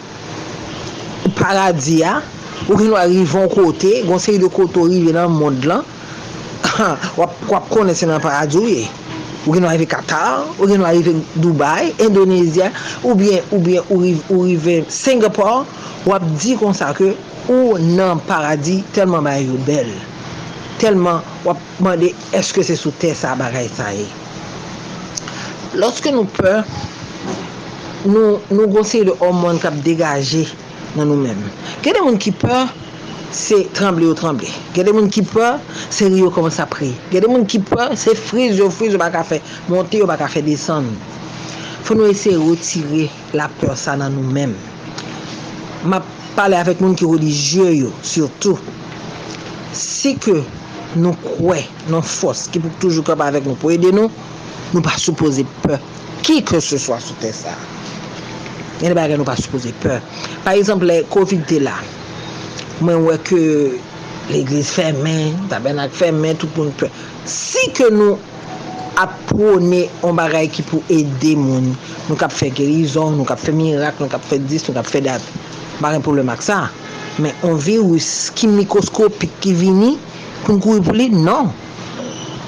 [1.38, 2.18] paradia,
[2.66, 5.84] ou ki nou arrivon kote, gonseri de koto rive nan moun lan,
[7.18, 8.84] wap, wap konen se nan paradyo ye.
[9.46, 12.72] Ou gen nou arrive Qatar, ou gen nou arrive Dubai, Indonesia,
[13.04, 15.62] ou bien, ou bien, ou rive, ou rive Singapore,
[16.06, 17.12] wap di kon sa ke,
[17.48, 19.90] ou nan paradis telman ba yo bel.
[20.80, 24.06] Telman wap mande eske se sou te sa bagay sa e.
[25.76, 26.52] Lorske nou pe,
[28.08, 30.46] nou, nou gonsey de hormon kap degaje
[30.96, 31.38] nan nou men.
[31.84, 32.62] Kede moun ki pe,
[33.36, 34.48] se tremble ou tremble.
[34.76, 35.52] Kede moun ki pe,
[35.92, 36.90] se rio koman sa pri.
[37.12, 39.42] Kede moun ki pe, se friz yo friz yo baka fe.
[39.68, 40.88] Monte yo baka fe desan.
[41.86, 43.06] Fon nou ese retire
[43.36, 44.56] la pe sa nan nou men.
[45.86, 48.60] Map pale avèk moun ki religye yo, surtout,
[49.76, 50.40] si ke
[50.96, 54.12] nou kwe, nou fos, ki pou toujou kap avèk nou pou ede nou,
[54.72, 55.80] nou pa suppose pe,
[56.26, 57.54] ki ke se swa sou te sa.
[58.82, 59.96] Yon e bagay nou pa suppose pe.
[60.44, 61.76] Par exemple, le COVID te la,
[62.84, 63.40] mwen wè ke
[64.28, 66.90] l'eglise fè men, tabenak fè men, tout moun pe.
[67.30, 68.18] Si ke nou
[69.00, 71.72] aprone on bagay ki pou ede moun,
[72.10, 75.00] nou kap fè gerizon, nou kap fè mirak, nou kap fè dis, nou kap fè
[75.08, 75.24] dat.
[75.82, 76.66] Bagen problem ak sa.
[77.22, 79.94] Men, an virus ki mikroskopik ki vini,
[80.44, 81.52] pou nou mkou pou li, non.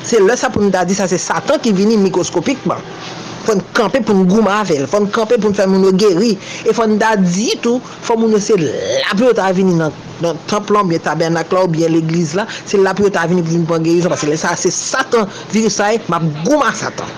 [0.08, 2.82] Se lè sa pou nou da di sa, se satan ki vini mikroskopikman.
[2.82, 3.16] Bon.
[3.48, 6.34] Fon kampe pou nou goum avel, fon kampe pou nou fè moun nou geri,
[6.68, 9.94] e fon da di tou, fon moun nou se la pou yo ta vini nan,
[10.20, 13.44] nan templon, biye tabernak la, ou biye l'eglise la, se la pou yo ta vini
[13.46, 16.74] pou nou pon geri, se lè sa se satan, virus sa e, map goum a
[16.76, 17.08] satan.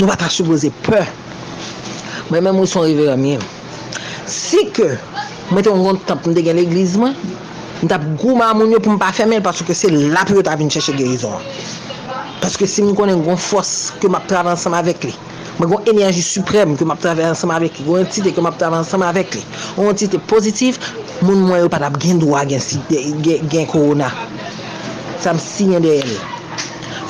[0.00, 1.04] Nou va ta souboze pe.
[2.32, 3.38] Mwen mè moun son rive ramye.
[4.26, 4.96] Si ke,
[5.46, 7.12] Mwen te yon gont tap mwen te gen l'egliz mwen,
[7.78, 10.56] mwen tap gouman moun yo pou mwen pa femel paske se la pou yo ta
[10.58, 11.38] vin chèche gerizon.
[12.42, 15.12] Paske si mwen konen yon fos ke mwen ap prave ansama avèk li,
[15.60, 18.50] mwen yon enerji suprèm ke mwen ap prave ansama avèk li, yon entite ke mwen
[18.50, 19.44] ap prave ansama avèk li,
[19.76, 20.80] yon entite pozitif,
[21.20, 24.10] moun mwen yo pat ap gen dwa gen, gen, gen, gen korona.
[25.22, 26.16] Sa m sinye de el.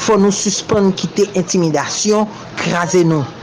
[0.06, 2.28] Fò nou suspon kite intimidasyon,
[2.60, 3.35] krasen nou.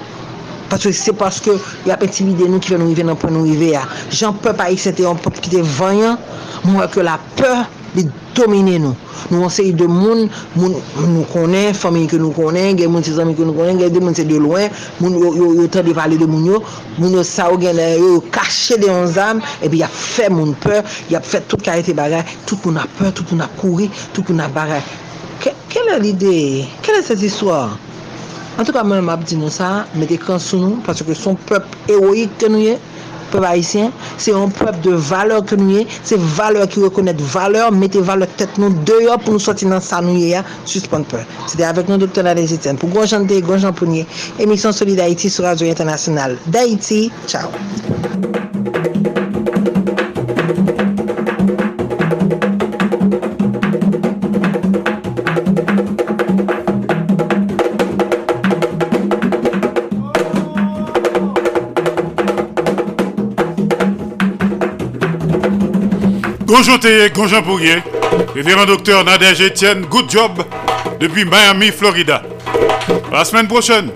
[0.73, 1.53] Patwe se paske
[1.85, 3.83] y ap intimide nou ki fè nou rive nan pon nou rive ya.
[4.09, 6.17] Jan pep a y se te yon pep ki te vanyan,
[6.65, 8.97] mwen ke la pep li domine nou.
[9.29, 10.25] Nou anseye de moun,
[10.55, 13.93] moun nou konen, fami ke nou konen, gen moun se zami ke nou konen, gen
[13.93, 16.63] de moun se de loin, moun yo, yo, yo tan de pale de moun yo,
[16.97, 20.25] moun yo sa ou gen euh, yo, yo kache de yon zam, epi yap fe
[20.33, 20.81] moun pe,
[21.13, 24.41] yap fe tout karete bagay, tout moun ap pe, tout moun ap kouri, tout moun
[24.41, 24.81] ap bagay.
[25.43, 26.67] Ke, Kele l'ide?
[26.81, 27.67] Kele set iswa?
[28.53, 31.65] An tou ka mwen mab di nou sa, mette kran sou nou, paske son pep
[31.89, 32.75] eroik ke nou ye,
[33.31, 33.89] pep haisyen,
[34.21, 38.29] se yon pep de valeur ke nou ye, se valeur ki rekonet valeur, mette valeur
[38.37, 41.25] tet nou deyo pou nou soti nan sa nou ye ya, suspon pep.
[41.49, 44.05] Se de avek nou doktor Nadej Etienne, pou Gonjan Dey, Gonjan Pounier,
[44.37, 46.37] emisyon Soli d'Haïti sou Radio Internasyonal.
[46.53, 47.49] D'Haïti, tchao.
[66.55, 67.81] Bonjour Théé, bonjour Pourrier,
[68.35, 70.33] révérend docteur Nadège Etienne, good job
[70.99, 72.21] depuis Miami, Florida.
[73.11, 73.89] À la semaine prochaine.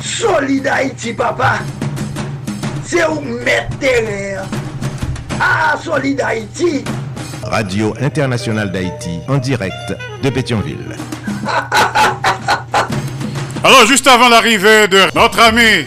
[0.00, 1.54] Solid Haïti, papa.
[2.84, 4.44] C'est où mettre terrain.
[5.40, 6.84] Ah, Solid Haïti.
[7.42, 9.92] Radio Internationale d'Haïti, en direct
[10.22, 10.96] de Pétionville.
[13.64, 15.84] Alors, juste avant l'arrivée de notre ami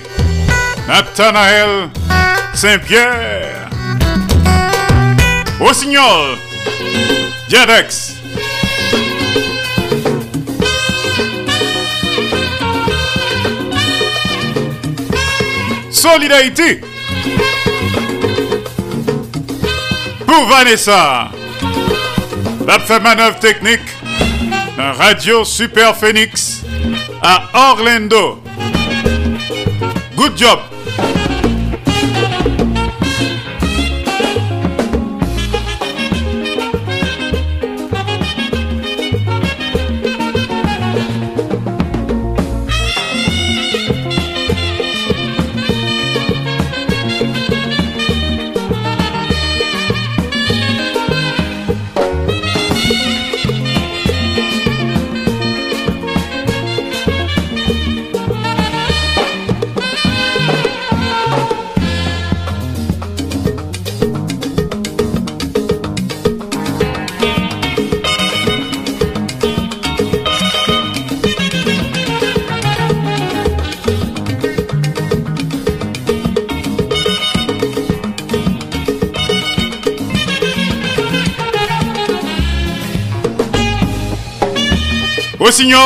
[0.89, 1.87] Nathanaël
[2.53, 3.30] Saint-Pierre,
[5.61, 6.39] Rossignol,
[7.47, 8.15] Diadex.
[15.91, 16.81] Solidarité.
[20.25, 21.29] Pour Vanessa.
[22.87, 23.79] Fait manœuvre technique
[24.77, 26.61] Radio Super Phoenix
[27.21, 28.41] à Orlando.
[30.15, 30.70] Good job.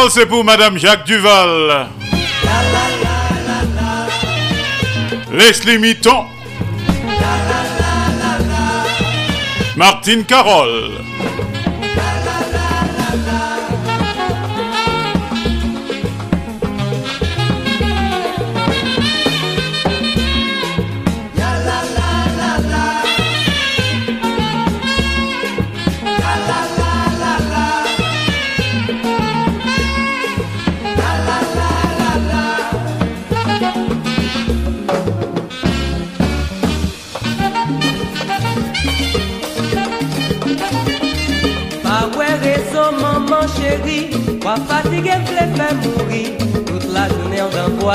[0.09, 1.89] C'est pour Madame Jacques Duval.
[5.33, 6.23] Leslie Mitton.
[9.75, 11.04] Martine Carole.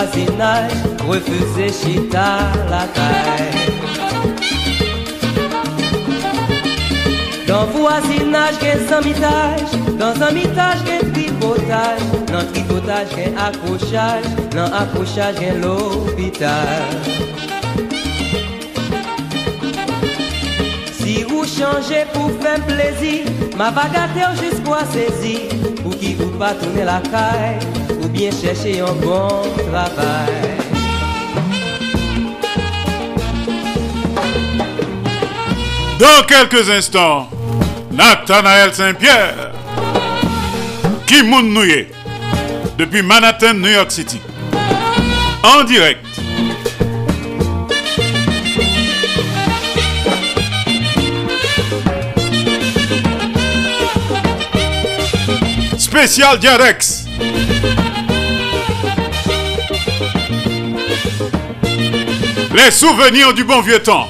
[0.01, 0.73] Voisinage,
[1.07, 2.39] refuser chita
[2.71, 3.71] la caille.
[7.47, 9.01] Dans voisinage, qu'est un
[9.99, 12.01] dans un mitage, qu'est tripotage,
[12.33, 14.25] dans tripotage, qu'est accrochage,
[14.55, 16.83] dans accrochage, qu'est l'hôpital.
[20.93, 23.25] Si vous changez pour faire plaisir,
[23.57, 25.41] ma bagatelle jusqu'à saisir,
[25.83, 27.80] pour qui vous pas tourner la caille,
[35.99, 37.31] Dans quelques instants,
[37.91, 39.53] Nathanaël Saint-Pierre,
[41.07, 41.87] qui nouye
[42.77, 44.21] depuis Manhattan, New York City,
[45.43, 46.05] en direct.
[55.79, 57.07] Spécial Diarex.
[62.53, 64.09] Les souvenirs du bon vieux temps.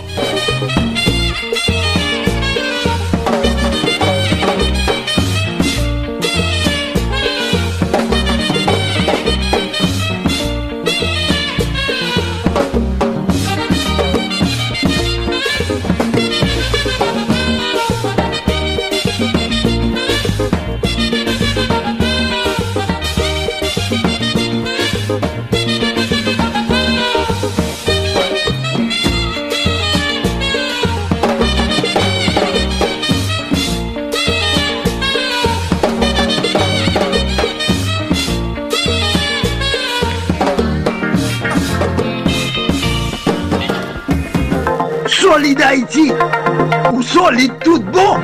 [47.20, 48.16] Solide tout bon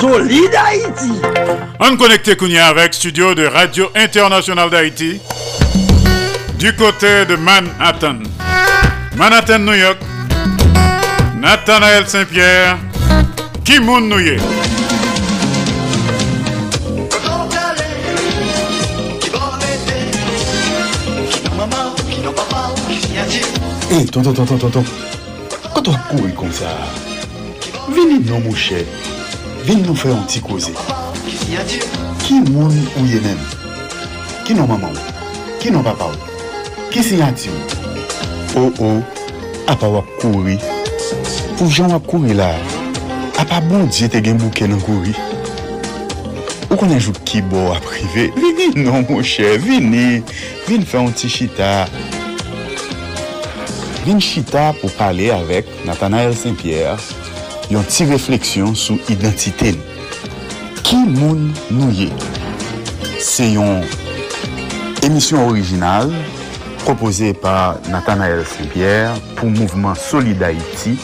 [0.00, 1.12] Solide Haïti
[1.80, 5.20] On connecté Kounia avec studio de Radio Internationale d'Haïti
[6.58, 8.20] du côté de Manhattan.
[9.16, 9.98] Manhattan, New York.
[11.36, 12.78] Nathanaël Saint-Pierre.
[13.64, 14.38] Kimoun Nouye.
[23.90, 24.84] Hey, tonton, tonton, tonton.
[26.16, 26.70] kouri kon sa.
[27.90, 28.84] Vini nou mouche,
[29.64, 30.72] vini nou fè yon ti koze.
[32.24, 33.40] Ki moun ou ye men?
[34.46, 35.14] Ki nou maman ou?
[35.62, 36.32] Ki nou papa ou?
[36.92, 37.80] Ki sinyati ou?
[38.54, 40.58] Ou oh ou, oh, apa wap kouri.
[41.58, 42.52] Pou jan wap kouri la,
[43.42, 45.14] apa bon diye te gen bouke nan kouri.
[46.70, 50.22] Ou konen jou ki bo aprive, vini nou mouche, vini,
[50.68, 51.74] vini fè yon ti chita.
[54.04, 57.00] vin chita pou pale avek Nathanael Saint-Pierre
[57.72, 59.92] yon ti refleksyon sou identite nou.
[60.84, 62.10] Ki moun nou ye?
[63.24, 63.80] Se yon
[65.06, 66.12] emisyon orijinal
[66.82, 70.98] propose pa Nathanael Saint-Pierre pou Mouvement Solid Haïti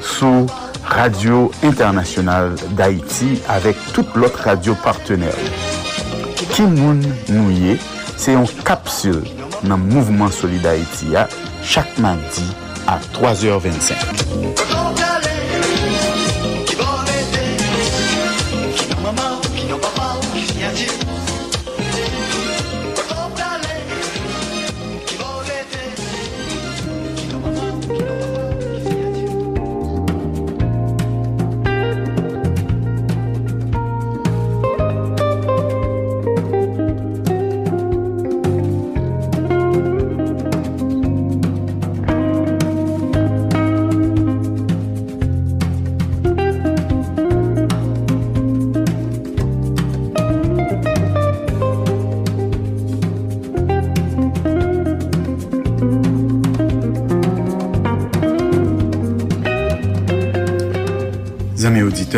[0.00, 0.48] sou
[0.88, 5.36] Radio Internationale d'Haïti avek tout lot radio partenèl.
[6.54, 7.76] Ki moun nou ye?
[8.16, 9.20] Se yon kapsul
[9.68, 11.28] nan Mouvement Solid Haïti ya
[11.68, 12.44] chaque mardi
[12.86, 15.17] à 3h25.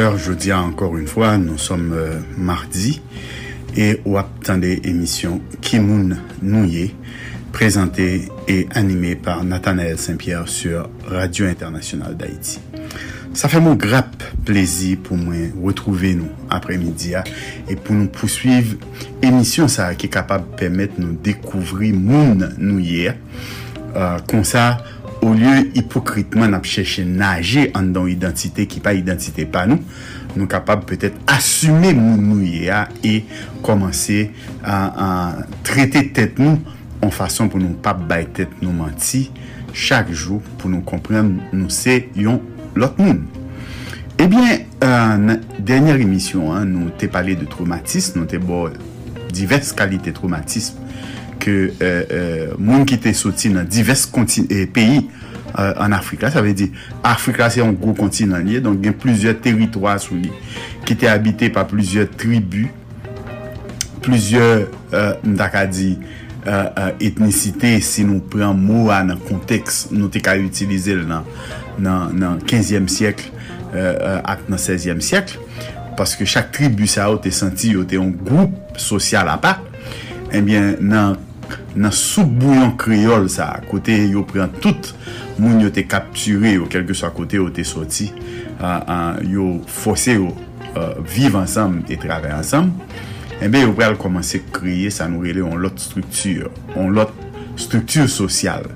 [0.01, 3.01] Auditeurs, je dis encore une fois, nous sommes euh, mardi
[3.77, 6.94] et ou attendez émission Kimoun Nouye,
[7.52, 12.60] présentée et animée par Nathanaël Saint-Pierre sur Radio Internationale d'Haïti.
[13.35, 17.24] Ça fait mon grappe plaisir pour moi retrouver nous après-midi hein,
[17.68, 18.77] et pour nous poursuivre
[19.22, 23.10] émission ça qui est capable de permettre de nous découvrir moun nouye
[23.97, 24.78] euh, comme ça
[25.20, 29.80] ou lye hipokritman ap chèche nage an don identite ki pa identite pa nou,
[30.36, 33.20] nou kapab peut-et asume moun nou ye a e
[33.66, 34.30] komanse
[34.64, 35.10] a
[35.66, 36.59] trete tèt nou
[37.05, 39.26] an fason pou nou pap bay tèt nou manti
[39.76, 42.40] chak jou pou nou kompren nou se yon
[42.78, 43.24] lot moun.
[44.20, 48.66] Ebyen, euh, nan denyer emisyon, nou te pale de traumatisme, nou te bo
[49.32, 50.90] divers kalite traumatisme
[51.40, 54.06] ke euh, moun ki te soti nan divers
[54.50, 55.08] eh, peyi
[55.58, 56.30] euh, an Afrika.
[56.30, 56.70] Sa ve di,
[57.06, 60.30] Afrika se yon gro kontinan liye, donk gen plizye teritwa sou li,
[60.86, 62.68] ki te habite pa plizye tribu,
[64.04, 65.94] plizye, eh, mdaka di,
[67.04, 71.26] etnisite, si nou pren mou an konteks, nou te ka utilize nan,
[71.76, 73.26] nan, nan 15e siyekl
[74.24, 75.36] ak nan 16e siyekl,
[75.98, 79.60] paske chak tribu sa ou te senti yo te yon group sosyal apak,
[80.32, 81.18] ebyen nan
[81.77, 84.93] nan soub bouyon kriol sa, kote yo pren tout
[85.40, 88.10] moun yo te kapture yo, kelke sa kote yo te soti,
[89.28, 90.35] yo fose yo
[91.06, 92.70] vive ansam e trave ansam,
[93.40, 97.14] enbe yo pral komanse kriye sa nou rele yon lot struktur, yon lot
[97.60, 98.68] struktur sosyal.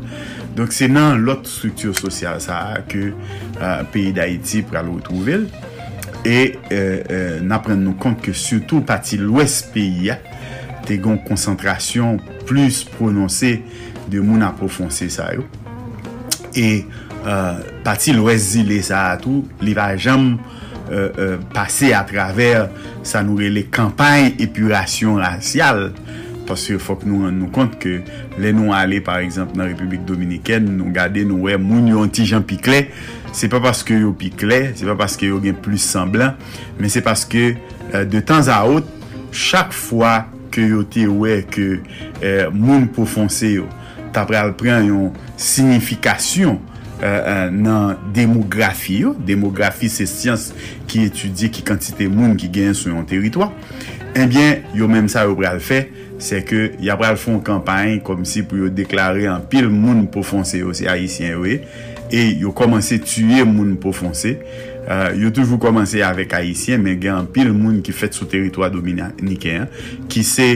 [0.54, 5.48] Donk se nan lot struktur sosyal sa ke uh, peyi d'Haïti pral wotrouvel,
[6.24, 10.18] e euh, euh, nan pren nou kont ke surtout pati l'ouest peyi ya,
[10.86, 13.56] te gon konsentrasyon plus prononse
[14.10, 15.46] de moun aprofonse sa yo.
[16.54, 16.84] E
[17.24, 22.68] uh, pati lwes zile sa atou, li va jam uh, uh, pase a traver
[23.06, 25.88] sa nou rele kampany epurasyon rasyal.
[26.44, 27.98] Paske fok nou an nou kont ke
[28.40, 32.26] le nou ale par exemple nan Republik Dominiken, nou gade nou we moun yon ti
[32.28, 32.84] jan pikle,
[33.34, 36.36] se pa paske yo pikle, se pa paske yo gen plus semblan,
[36.76, 38.90] men se paske euh, de tan za out,
[39.32, 41.66] chak fwa ke yo te we ke
[42.22, 43.66] eh, moun pou fonse yo
[44.14, 45.10] tapre al pren yon
[45.40, 46.60] signifikasyon
[47.02, 49.14] euh, nan demografi yo.
[49.26, 50.52] Demografi se siyans
[50.90, 53.50] ki etudye ki kantite moun ki gen sou yon teritwa.
[54.14, 55.88] Eh Enbyen, yo menm sa yo pral fe,
[56.22, 60.22] se ke ya pral fon kampany kom si pou yo deklare an pil moun pou
[60.26, 61.58] fonse yo se Haitien yo e,
[62.14, 64.62] e yo komanse tuye moun pou fonse yo.
[64.84, 68.70] Euh, yo toujou komanse avèk Haitien, men gen an pil moun ki fèt sou teritwa
[68.72, 69.68] Dominiken,
[70.12, 70.48] ki se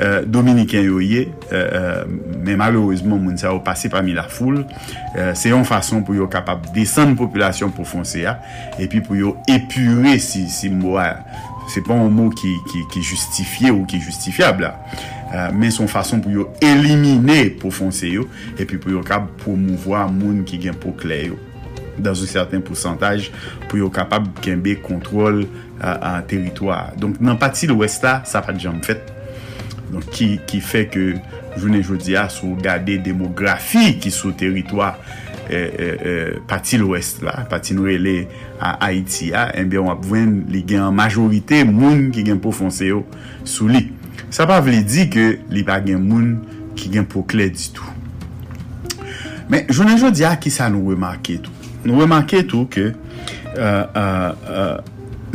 [0.00, 4.26] euh, Dominiken yo ye, euh, euh, men malouzman moun sa yo pase pa mi la
[4.30, 4.62] foul,
[5.14, 8.38] euh, se yon fason pou yo kapap desan populasyon pou fonse ya,
[8.82, 11.12] epi pou yo epure si, si mwa,
[11.70, 15.88] se pa an mou ki, ki, ki justifiye ou ki justifiable la, Uh, men son
[15.90, 18.28] fason pou yo elimine pou fonse yo
[18.62, 21.38] epi pou yo kap pou mouvwa moun ki gen pou kle yo.
[21.98, 23.30] dan sou certain pourcentaj
[23.66, 25.44] pou yo kapab kenbe kontrol
[25.80, 26.86] an teritwa.
[27.00, 29.12] Donk nan pati l'Ouest la, sa pat jam fet.
[29.90, 31.06] Donk ki, ki fe ke
[31.56, 34.94] jounen jodi a sou gade demografi ki sou teritwa
[35.48, 38.24] eh, eh, pati l'Ouest la, pati nou ele
[38.56, 42.88] a Haiti a, enbe wap vwen li gen an majorite moun ki gen pou fonse
[42.88, 43.04] yo
[43.44, 43.88] sou li.
[44.32, 46.34] Sa pa vle di ke li pa gen moun
[46.76, 47.86] ki gen pou kle di tou.
[47.86, 47.96] Ah,
[49.48, 51.55] Men jounen jodi a ki sa nou remarke tou.
[51.86, 54.76] nou remarke tou ke euh, euh, euh,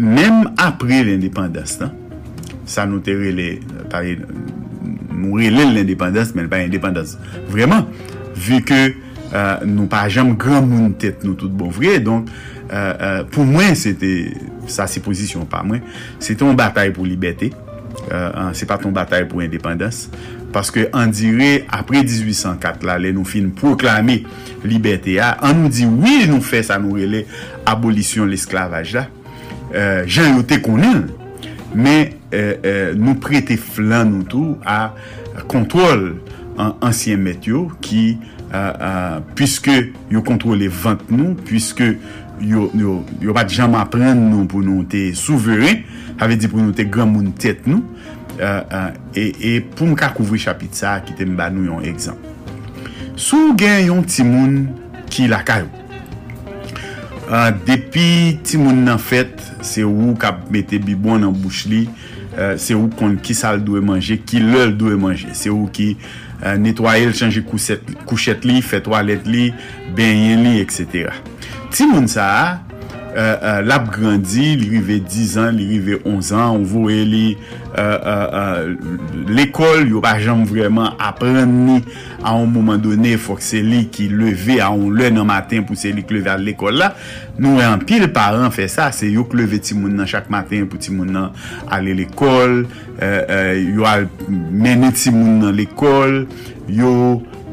[0.01, 1.95] mèm apre l'indépendance tan,
[2.69, 3.53] sa nou te rele
[3.91, 7.17] pari nou rele l'indépendance men pa indépendance.
[7.51, 7.87] Vreman,
[8.35, 12.29] vu ke euh, nou pa jam gran moun tèt nou tout bon vre, donk
[12.71, 15.83] euh, euh, pou mwen sa se posisyon pa mwen,
[16.23, 17.51] se ton batay pou liberté,
[18.57, 20.09] se pa ton batay pou indépendance,
[20.51, 24.21] Paske an dire apre 1804 la le nou fin proklame
[24.67, 27.23] liberté a, an nou di oui nou fè sa nou rele
[27.69, 29.05] abolisyon l'esklavaj la,
[29.71, 31.05] euh, jan yote konen,
[31.71, 34.91] men euh, euh, nou prete flan nou tou a
[35.51, 36.11] kontrol
[36.59, 38.19] an ansyen met yo ki,
[39.39, 39.77] pwiske
[40.11, 41.93] yo kontrole vant nou, pwiske
[42.43, 45.85] yo, yo, yo pat jam apren nou pou nou te souveren,
[46.21, 47.79] ave di pou nou te gran moun tèt nou,
[48.39, 52.29] e pou m ka kouvri chapit sa ki te m banou yon ekzamp.
[53.19, 54.65] Sou gen yon timoun
[55.11, 55.81] ki lakay ou.
[57.31, 61.85] Uh, depi timoun nan fèt, se ou kap mette bibon nan bouch li,
[62.33, 65.31] uh, se ou kon ki sal dwe manje, ki lèl dwe manje.
[65.37, 69.45] Se ou ki uh, netwaye l chanje kouchet li, fè toalet li,
[69.95, 71.13] benyen li, etc.
[71.71, 72.43] Timoun sa a,
[73.11, 77.01] Euh, euh, lap grandi, li rive 10 an, li rive 11 an, ou vou e
[77.03, 77.25] li
[77.75, 81.81] euh, euh, euh l'ekol, yo pa jam vreman apren ni.
[82.23, 85.75] A un mouman donen fok se li ki leve a un lè nan matin pou
[85.79, 86.93] se li kleve a l'ekol la,
[87.41, 90.79] nou an pil paran fe sa, se yo kleve ti moun nan chak matin pou
[90.79, 91.35] ti moun nan
[91.67, 92.61] ale l'ekol,
[93.01, 96.23] euh, yo al mene ti moun nan l'ekol,
[96.71, 96.95] yo...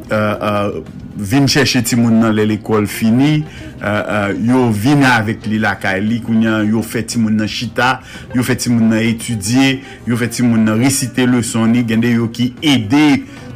[0.09, 3.43] Uh, uh, vin chèche ti moun nan lè l'ekol fini,
[3.81, 7.99] uh, uh, yo vin avèk li lakay li, kounyan yo fè ti moun nan chita,
[8.36, 12.15] yo fè ti moun nan etudye, yo fè ti moun nan resite le soni, gende
[12.15, 13.07] yo ki edè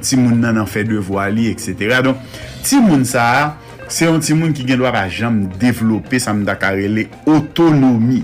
[0.02, 2.02] ti moun nan an fè devwa li, etc.
[2.04, 2.18] Don,
[2.66, 3.54] ti moun sa
[3.92, 8.22] se yon ti moun ki gen dwa pa jam devlopè sa mda karele otonomi.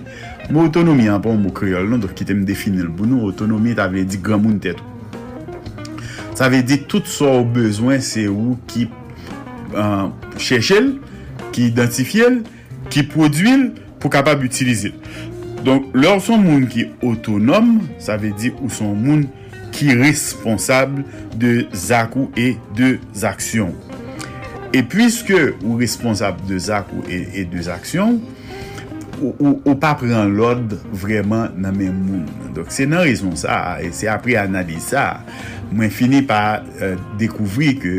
[0.49, 2.89] Mou otonomi an pa mou kriol, non do ki te m definil.
[2.89, 4.81] bounou, otonomi ta vle di gran moun tèt.
[6.39, 8.85] Sa ve di tout sa ou bezwen se ou ki
[9.75, 10.09] uh,
[10.41, 10.79] chèche
[11.55, 12.29] ki identifiye
[12.93, 15.27] ki prodwil pou kapab utilize l.
[15.67, 19.27] Donk, lor son moun ki otonom, sa ve di ou son moun
[19.75, 21.05] ki responsable
[21.39, 23.75] de zakou e de zaksyon.
[24.75, 28.21] E pwiske ou responsable de zakou e de zaksyon,
[29.19, 32.27] ou, ou, ou pa pren lod vreman nan men moun.
[32.55, 35.25] Donk, se nan rezon sa, e se apri analize sa,
[35.73, 37.95] mwen fini pa euh, dekouvri ke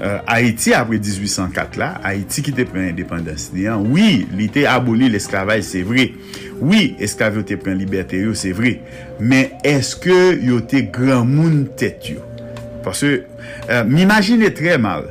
[0.00, 4.66] euh, Haiti apre 1804 la, Haiti ki te pren independens li an, oui, li te
[4.68, 6.10] aboli l'esklavaj, se vre,
[6.60, 8.78] oui, esklavaj yo te pren liberté yo, se vre,
[9.20, 12.24] men eske yo te gran moun tet yo?
[12.84, 15.10] Parce, euh, m'imagine tre mal,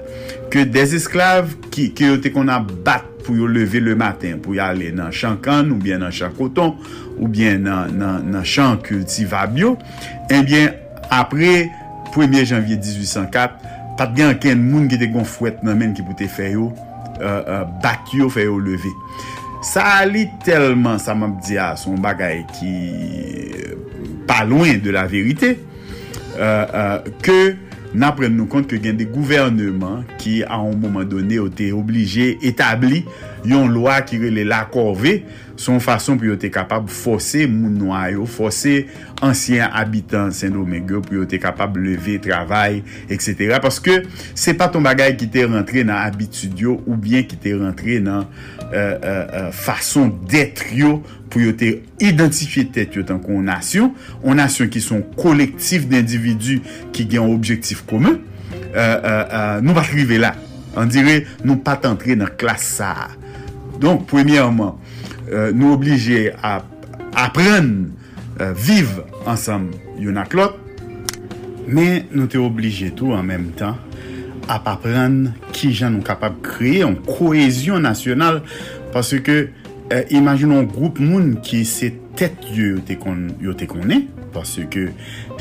[0.49, 4.39] ke des esklav ki, ki yo te kon a bat pou yo leve le matin,
[4.41, 6.75] pou yo ale nan chan kan, ou bien nan chan koton,
[7.19, 9.75] ou bien nan, nan, nan chan kultivabyo,
[10.33, 11.69] enbyen eh apre
[12.13, 16.15] 1er janvye 1804, pat gen ken moun ki te gon fwet nan men ki pou
[16.17, 16.69] te fè yo,
[17.19, 18.91] uh, uh, bak yo fè yo leve.
[19.65, 22.75] Sa li telman, sa mab diya, son bagay ki
[23.59, 23.73] euh,
[24.29, 25.57] pa loin de la verite,
[26.39, 27.57] uh, ke
[27.91, 32.35] nan pren nou kont ke gen de gouvernement ki an mouman donè ou te oblige
[32.45, 33.03] etabli
[33.49, 35.19] yon lwa ki rele la korve,
[35.59, 38.85] son fason pou yo te kapab fose moun noyo, fose
[39.25, 42.81] ansyen abitan Saint-Domingue pou yo te kapab leve, travay,
[43.11, 43.57] etc.
[43.63, 44.01] Paske
[44.33, 48.25] se pa ton bagay ki te rentre nan abitudyo ou bien ki te rentre nan
[48.69, 50.69] euh, euh, euh fason detre
[51.29, 51.71] pou yo te
[52.01, 56.59] identifiye tet yo tan kon nasyon, on nasyon ki son kolektif d'individu
[56.95, 58.19] ki gen objektif koumen,
[58.75, 60.35] euh, euh, euh, nou pa rive la.
[60.77, 63.09] An dire, nou pa tentre nan klas sa.
[63.79, 64.75] Donk, premièman,
[65.31, 67.69] euh, nou oblige apren
[68.39, 69.69] euh, vive ansam
[69.99, 70.57] yon ak lot,
[71.69, 73.77] men nou te oblige tou an menm tan
[74.49, 78.41] ap apren ki jan nou kapab kreye an koezyon nasyonal
[78.93, 79.37] parce ke
[79.93, 84.89] euh, imaginon group moun ki se tet yo te konen parce ke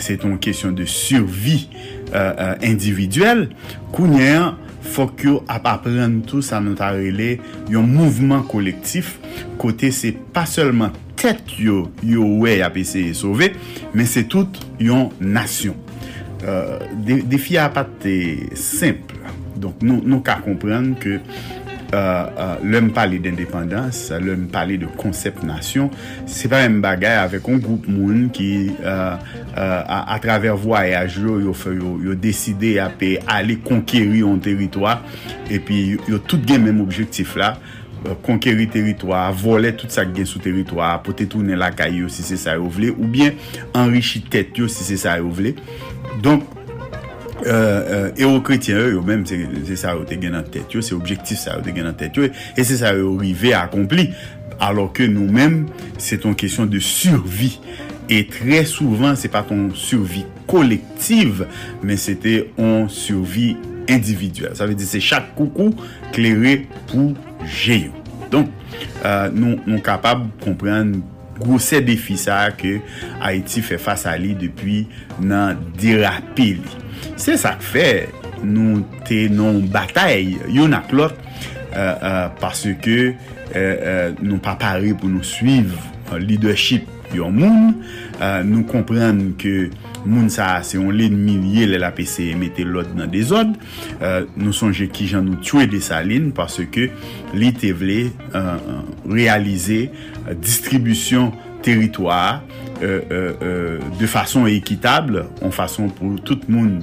[0.01, 1.69] se ton kesyon de survi
[2.15, 3.49] euh, euh, individuel
[3.95, 4.57] kounyen
[4.89, 7.37] fok yo ap apren tou sa nou ta rele
[7.73, 9.17] yon mouvman kolektif
[9.61, 13.53] kote se pa selman tet yo yo wey ap eseye sove
[13.95, 15.77] men se tout yon nasyon.
[16.47, 18.15] Euh, defi de ap ate
[18.55, 19.19] simple.
[19.59, 21.19] Donk nou, nou ka kompren ke
[21.95, 23.89] Euh, euh, lèm pale d'indépendans,
[24.21, 25.87] lèm pale de konsept nasyon,
[26.29, 29.17] se pa m bagay avèk an goup moun ki uh,
[29.57, 34.99] a, euh, traver voyaj yo yo, yo, yo deside apè ale konkeri yon teritwa
[35.49, 37.55] epi yo tout gen menm objektif la
[38.27, 42.37] konkeri teritwa, vole tout sa gen sou teritwa, pote toune la kay yo si se
[42.37, 43.33] sa yo vle, ou bien
[43.73, 45.57] enrichi tet yo si se sa yo vle.
[46.21, 46.58] Donk
[47.45, 51.41] Ero kretien yo, yo menm se sa yo te gen nan tet yo, se objektif
[51.43, 54.11] sa yo te gen nan tet yo, e se sa yo rive akompli.
[54.59, 55.69] Alors ke nou menm,
[56.03, 57.55] se ton kesyon de survi.
[58.09, 61.45] E tre souvan, se pa ton survi kolektiv,
[61.85, 63.53] men se te on survi
[63.89, 64.57] individuel.
[64.59, 65.75] Sa ve di se chak koukou
[66.17, 67.13] kleri pou
[67.45, 67.93] jeyo.
[68.33, 68.49] Don,
[69.05, 71.05] euh, nou, nou kapab komprende
[71.39, 72.79] gousè defi sa ke
[73.21, 74.83] Haiti fe fasa li depi
[75.23, 76.77] nan derapi li.
[77.19, 78.09] Se sa fe,
[78.45, 81.17] nou tenon batay yon ak lot
[81.75, 85.75] euh, euh, parce ke euh, euh nou pa pare pou nou suiv
[86.13, 87.71] euh, leadership yon moun,
[88.21, 89.71] euh, nou komprenn ke
[90.05, 93.55] moun sa se yon lenmi milye le la PC mette lot nan de dezod,
[94.37, 96.87] nou sonje ki jan nou tue de sa len parce ke
[97.35, 98.13] li te vle
[99.09, 99.89] realize
[100.39, 101.33] distribusyon
[101.69, 102.41] teritwa
[102.81, 106.79] euh, euh, euh, de fason ekitable, an fason pou tout moun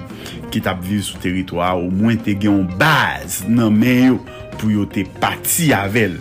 [0.53, 4.21] ki tap vive sou teritwa, ou mwen te gen yon baz nan men yo
[4.59, 6.19] pou yo te pati avel.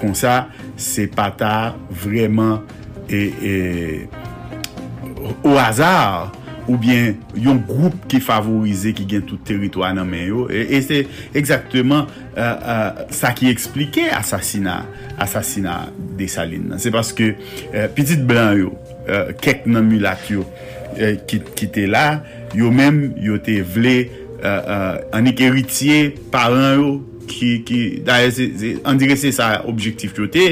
[0.00, 0.44] Kon sa,
[0.76, 1.72] se pata
[2.02, 2.58] vreman
[3.08, 3.52] e, e,
[5.46, 6.32] o azar
[6.68, 10.46] ou bien yon group ki favorize ki gen tout teritwa nan men yo.
[10.48, 11.02] E, e se
[11.36, 14.82] ekzakteman uh, uh, sa ki eksplike asasina
[15.20, 15.84] asasina
[16.18, 18.74] de Saline se paske uh, pitit blan yo
[19.08, 20.44] euh, kek nan mulat yo
[20.98, 22.22] euh, ki, ki te la
[22.56, 23.96] yo men yo te vle
[24.44, 26.94] euh, anik eritye paran yo
[27.28, 30.48] ki, ki se, se, an dire se sa objektif yo te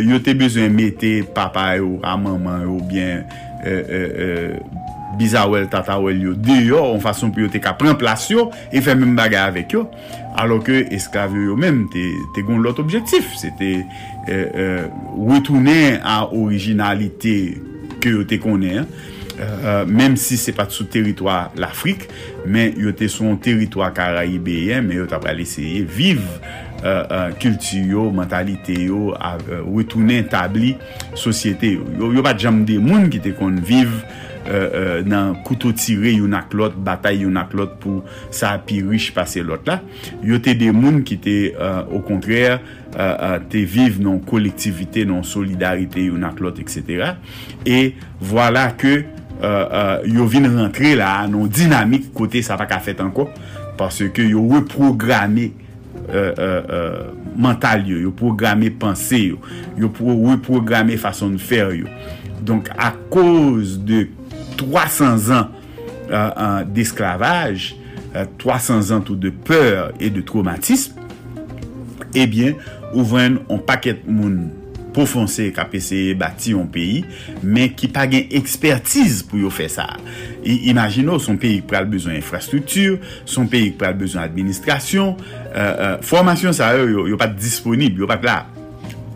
[0.00, 3.26] yo te bezwen mette papa yo a maman yo bien
[3.64, 4.52] Euh, euh,
[5.18, 8.96] bizawel tatawel yo deyo, an fason pou yo te ka pren plas yo, e fe
[8.98, 9.86] men bagay avek yo,
[10.40, 12.06] alo ke esklavyo yo men, te,
[12.36, 13.74] te goun lot objektif, se te
[14.32, 17.36] euh, wetounen a orijinalite
[18.02, 22.08] ke yo te konen, eh, eh, euh, menm si se pat sou teritwa l'Afrik,
[22.46, 26.22] men yo te son teritwa Karaibeyen, men yo ta pral eseye viv
[27.38, 29.12] kulti yo, mentalite yo,
[29.70, 30.72] wetounen tabli
[31.14, 32.08] sosyete yo.
[32.10, 33.92] Yo pat jam de moun ki te kon viv
[34.42, 38.02] Euh, euh, nan koutou tire yon ak lot, batay yon ak lot pou
[38.34, 39.78] sa api riche pase lot la.
[40.26, 45.04] Yo te de moun ki te, uh, au kontrèr, uh, euh, te vive nan kolektivite,
[45.06, 47.12] nan solidarite yon ak lot, etc.
[47.62, 48.96] E vwala voilà ke
[49.38, 53.28] uh, yo vin rentre la nan dinamik kote sa pa ka fet anko,
[53.78, 55.52] parce ke yo reprogramé
[57.38, 59.38] mental yo, yo programe pense yo,
[59.78, 59.92] yo
[60.26, 61.94] reprogramé fason fer yo.
[62.42, 64.08] Donk a koz de
[64.56, 65.48] 300 ans
[66.10, 67.76] euh, euh, d'esclavage,
[68.16, 70.94] euh, 300 ans tout de peur et de traumatisme,
[72.14, 72.54] eh bien,
[72.92, 74.50] ouvren an paket moun
[74.92, 75.72] pou fonse kap
[76.20, 77.02] bati yon peyi,
[77.42, 79.88] men ki pa gen ekspertise pou yo fe sa.
[80.44, 86.56] I, imagino, son peyi pral bezon infrastruktur, son peyi pral bezon administrasyon, euh, euh, formasyon
[86.56, 88.38] sa yo, yo, yo pat disponib, yo pat la.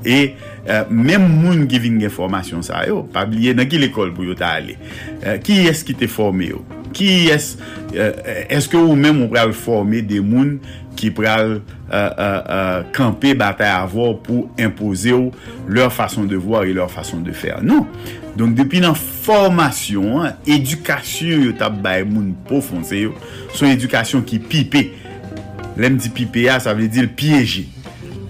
[0.07, 4.27] E Uh, moun ki vin gen formasyon sa yo, pa bliye nan ki l'ekol pou
[4.27, 4.75] yo ta ale.
[5.23, 6.65] Uh, ki es ki te forme yo?
[6.97, 7.53] Ki es,
[7.95, 8.11] uh,
[8.51, 10.57] eske ou men moun pral forme de moun
[10.97, 11.61] ki pral
[12.97, 15.27] kampe batay avor pou impose yo
[15.71, 17.61] lor fason de vwa e lor fason de fer?
[17.63, 17.85] Non.
[18.37, 23.15] Donk depi nan formasyon, edukasyon yo tap bay moun pou fonse yo,
[23.55, 24.83] son edukasyon ki pipe.
[25.81, 27.65] Lem di pipe ya, sa vle di l piyeje.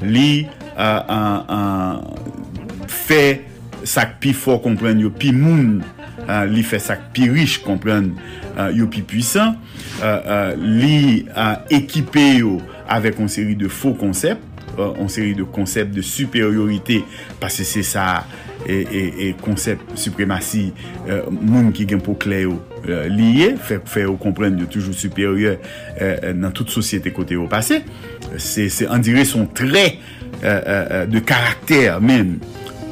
[0.03, 0.45] Li
[0.77, 2.01] Euh,
[3.07, 3.21] fè
[3.87, 5.79] sak pi fò kompren yo pi moun,
[6.27, 8.11] euh, li fè sak pi riche kompren
[8.57, 9.57] euh, yo pi pwisan,
[10.61, 11.25] li
[11.73, 12.59] ekipe yo
[12.93, 14.43] avèk an seri de fò konsep,
[14.77, 17.01] an seri de konsep de superiorite,
[17.41, 18.27] pase se sa
[18.67, 20.71] e konsep supremasi
[21.07, 25.59] euh, moun ki gen pou kle yo euh, liye, fe yo kompren yo toujou superior
[26.01, 27.83] euh, nan tout sosyete kote yo pase,
[28.43, 29.99] se an dire son tre
[30.43, 32.37] de karakter men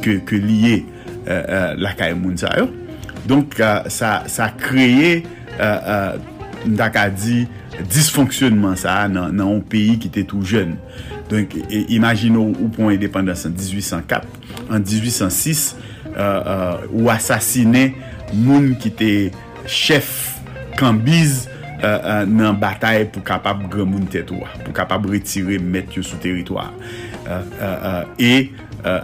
[0.05, 0.83] ke, ke liye
[1.29, 2.69] euh, lakay moun sa yo.
[3.29, 3.57] Donk
[3.93, 5.23] sa, sa kreye
[6.65, 7.45] mdak a di
[7.91, 10.77] disfonksyonman sa nan, nan ou peyi ki te tou jen.
[11.31, 11.57] Donk
[11.93, 14.29] imagino ou pou an independans an 1804,
[14.69, 15.65] an 1806
[16.91, 17.89] ou asasine
[18.35, 19.11] moun ki te
[19.65, 20.15] chef
[20.79, 21.45] kambiz
[21.85, 26.71] Uh, uh, nan batay pou kapap gremoun tetwa, pou kapab retire met yo sou teritwa.
[27.25, 28.33] E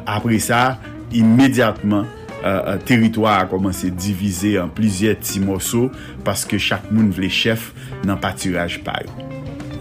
[0.06, 0.78] apre sa,
[1.10, 2.08] imediatman,
[2.40, 5.90] Uh, uh, teritwa a komanse divize an plizye ti moso
[6.24, 7.66] paske chak moun vle chef
[8.08, 9.12] nan patiraj payo.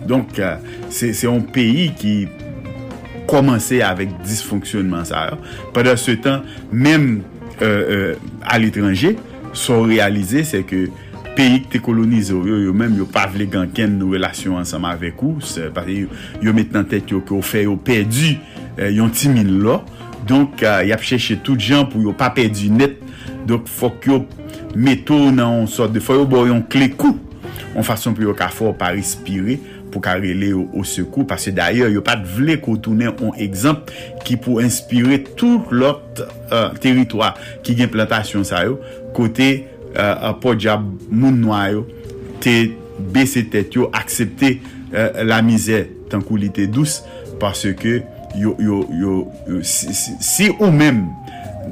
[0.10, 0.58] Donk, uh,
[0.92, 2.12] se yon peyi ki
[3.32, 5.22] komanse avèk disfonksyonman sa.
[5.72, 6.44] Padè se tan,
[6.76, 7.22] mèm
[7.60, 9.14] al etranje,
[9.56, 10.90] son realize se ke
[11.40, 14.92] peyi ki te kolonize yo, yo menm yo pa vle gan ken nou relasyon ansama
[14.96, 16.02] avek ou, se, pari,
[16.44, 18.36] yo met nan tet yo ki yo fe yo perdi
[18.76, 19.80] eh, yon timin lo,
[20.28, 23.00] donk uh, yap chèche tout jan pou yo pa perdi net,
[23.48, 24.22] donk fok yo
[24.76, 27.16] meto nan on sot de fo yo bo yon kle kou,
[27.72, 29.58] on fason pou yo ka for pa respire,
[29.90, 33.90] pou ka rele yo o sekou, pase d'ayor yo pat vle kotounen on ekzamp
[34.28, 37.34] ki pou inspire tout lot uh, eh, teritwa
[37.66, 38.78] ki gen plantasyon sa yo,
[39.16, 39.54] kote
[39.96, 41.86] uh, podja moun noyo
[42.44, 42.72] te
[43.14, 47.02] bese tet yo aksepte uh, la mize tankou li te dous
[47.40, 48.02] parce ke
[48.38, 49.16] yo, yo, yo,
[49.48, 51.06] yo si, si, si ou men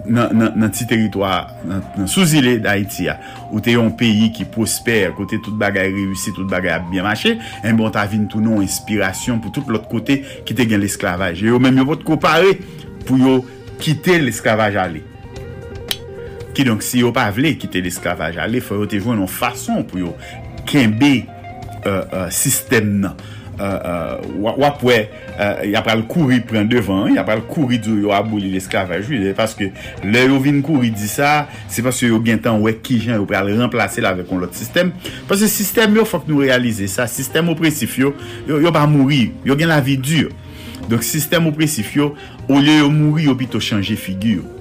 [0.07, 1.31] nan, nan, nan ti teritwa
[1.67, 3.17] nan, nan souzile da iti ya
[3.49, 7.35] ou te yon peyi ki posper kote tout bagay reyusi, tout bagay ap bien mache
[7.35, 10.83] eh en bon ta vin tou nou inspirasyon pou tout lot kote ki te gen
[10.83, 12.57] l'esklavaj yo men yo pot kopare
[13.05, 13.39] pou yo
[13.81, 15.03] kite l'esklavaj ale
[16.57, 19.83] Ki donk si yo pa vle kite l'esklavaj ale, fwa yo te jwen an fason
[19.85, 20.15] pou yo
[20.65, 21.19] kenbe
[21.85, 23.27] euh, euh, sistem nan.
[23.57, 24.95] Euh, euh wap wè,
[25.37, 29.69] euh, yap al kouri pren devan, yap al kouri dou yo aboli l'esklavaj li, paske
[30.01, 33.29] le yo vin kouri di sa, se paske yo gen tan wè ki jan yo
[33.29, 34.91] pral remplase la vek on lot sistem,
[35.29, 38.15] paske sistem yo fok nou realize sa, sistem opresif yo,
[38.49, 40.33] yo, yo pa mouri, yo gen la vi dur.
[40.87, 42.15] Donk sistem opresif yo,
[42.47, 44.56] ou le yo mouri yo pito chanje figyur.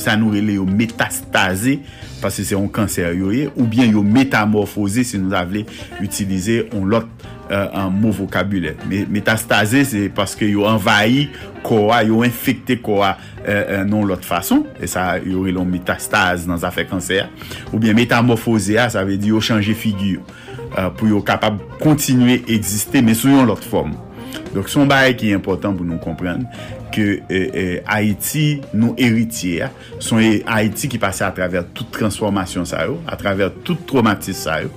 [0.00, 1.78] sa nou rele yo metastaze,
[2.22, 5.64] pase se yon kanser yo ye, ou bien yo metamorfose se nou avle
[6.02, 7.08] utilize yon lot
[7.50, 8.74] euh, an mou vokabule.
[8.88, 11.28] Metastaze se paske yo envayi
[11.66, 13.14] kowa, yo infekte kowa
[13.44, 17.28] euh, euh, non lot fason, e sa yo rele yon metastaze nan zafè kanser,
[17.72, 20.24] ou bien metamorfose a, sa ve di yo chanje figyo,
[20.74, 23.96] euh, pou yo kapab kontinue egziste, men sou yon lot form.
[24.54, 26.46] Donk son baye ki important pou nou komprenn
[26.94, 29.68] ke eh, eh, Haiti nou eritiye,
[30.00, 34.40] son eh, Haiti ki pase a traver tout transformasyon sa yo, a traver tout traumatisme
[34.40, 34.72] sa yo,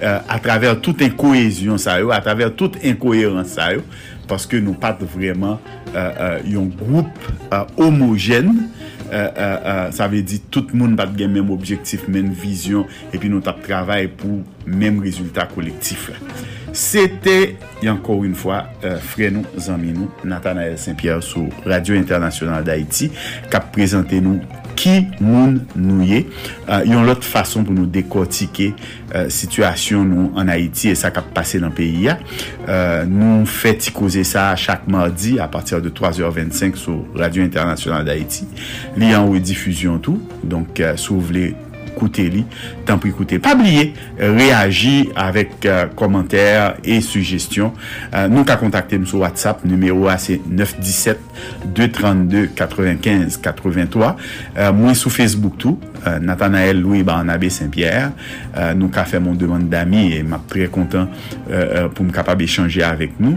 [0.00, 3.84] eh, a traver tout inkoesyon sa yo, a traver tout inkoherans sa yo,
[4.30, 5.58] paske nou pat vreman
[5.90, 7.30] eh, eh, yon group
[7.76, 8.70] homogène
[9.10, 14.08] sa ve di tout moun bat gen menm objektif, menm vizyon, epi nou tap travay
[14.10, 16.10] pou menm rezultat kolektif.
[16.76, 23.10] Sete, yankor un fwa, euh, fre nou, zanmi nou, Nathanael Saint-Pierre sou Radio Internationale d'Haïti,
[23.50, 24.38] kap prezante nou
[24.80, 26.24] ki moun nou ye.
[26.64, 31.30] Uh, yon lot fason pou nou dekotike uh, situasyon nou an Haiti e sa kap
[31.36, 32.16] pase nan peyi ya.
[32.64, 38.48] Uh, nou feti koze sa chak mardi a patir de 3h25 sou Radio Internationale d'Haïti.
[38.98, 40.20] Li an ou e difuzyon tou.
[40.42, 41.52] Donk euh, sou vle
[41.96, 42.44] koute li,
[42.88, 43.40] tan pri koute.
[43.42, 47.74] Pabliye, reagi avèk uh, komantèr e sugestyon.
[48.10, 50.40] Uh, nou ka kontakte m sou WhatsApp, numero a se
[51.74, 54.00] 917-232-95-83.
[54.00, 54.14] Uh,
[54.76, 58.12] mwen sou Facebook tou, euh, Nathanael Louis Barnabé Saint-Pierre.
[58.56, 61.08] Euh, nou ka fè mon demande d'ami e map tre kontan
[61.50, 63.34] euh, pou m kapab échanger avèk nou.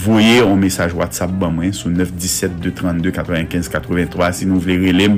[0.00, 5.14] Voye ou mesaj WhatsApp ban mwen sou 917-232-95-83 si nou vle relem,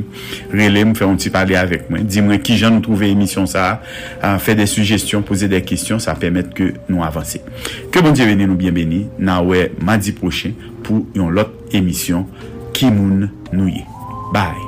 [0.53, 2.03] relem fè moun ti pale avèk mwen.
[2.09, 3.65] Di mwen ki jan nou trouve emisyon sa,
[4.43, 7.39] fè de sugestyon, pose de kistyon, sa pèmèt ke nou avanse.
[7.95, 10.53] Ke bon diye veni nou bien beni, nan wè madi prochen
[10.87, 12.23] pou yon lot emisyon
[12.79, 13.85] Kimoun Nouye.
[14.33, 14.68] Bye!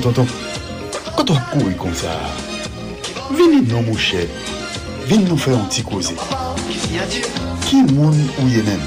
[0.00, 0.32] Tonton, tonton,
[1.16, 2.14] kato akouri kon sa,
[3.36, 4.22] vini nou mouche,
[5.04, 6.14] vini nou fè an ti koze.
[7.66, 8.80] Ki moun ou ye men?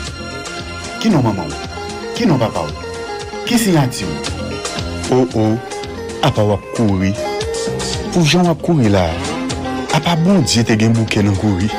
[1.04, 1.78] Ki nou maman ou?
[2.18, 2.90] Ki nou papa ou?
[3.46, 5.20] Ki sinyati ou?
[5.20, 5.78] Ou ou,
[6.26, 7.14] apa wap kouri.
[8.16, 9.06] Pou jan wap kouri la,
[9.94, 11.70] apa bon diye te gen bouke nan kouri.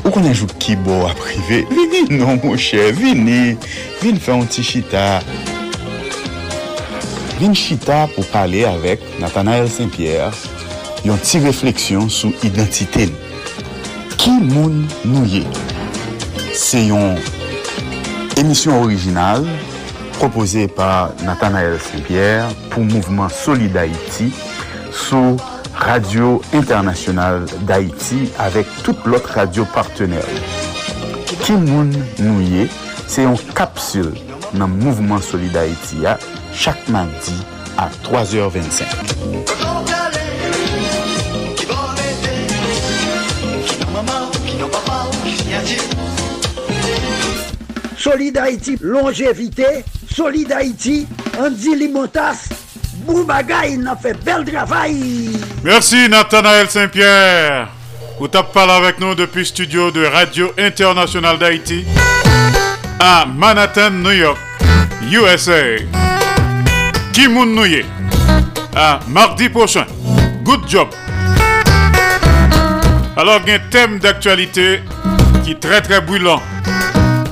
[0.00, 3.58] Ou konen jou ki bo aprive, vini nou mouche, vini,
[4.00, 5.20] vini fè an ti chita.
[7.38, 10.32] Vin chita pou pale avek Nathanael Saint-Pierre
[11.06, 13.08] yon ti refleksyon sou identite.
[14.20, 15.42] Ki moun nou ye?
[16.56, 17.16] Se yon
[18.40, 19.46] emisyon orijinal
[20.18, 24.30] propose par Nathanael Saint-Pierre pou Mouvement Solid Haïti
[24.92, 25.38] sou
[25.82, 30.28] Radio Internationale d'Haïti avek tout lot radio partenèl.
[31.42, 31.90] Ki moun
[32.20, 32.68] nou ye?
[33.10, 34.12] Se yon kapsul
[34.54, 36.18] nan Mouvement Solid Haïti ya
[36.54, 37.34] chaque mardi
[37.78, 38.84] à 3h25.
[47.96, 51.06] Solid Haïti, longévité, Solid Haïti,
[51.38, 52.48] Andy Limotas,
[53.06, 55.38] Boubagaï, n'a fait bel travail.
[55.62, 57.68] Merci Nathanaël Saint-Pierre.
[58.18, 61.84] Vous tapez parlé avec nous depuis studio de Radio International d'Haïti
[63.00, 64.38] à Manhattan, New York,
[65.10, 66.11] USA.
[67.12, 67.84] Kimoun Nouye.
[68.74, 69.84] À mardi prochain.
[70.44, 70.88] Good job.
[73.16, 74.80] Alors, il y a un thème d'actualité
[75.44, 76.40] qui est très très brûlant.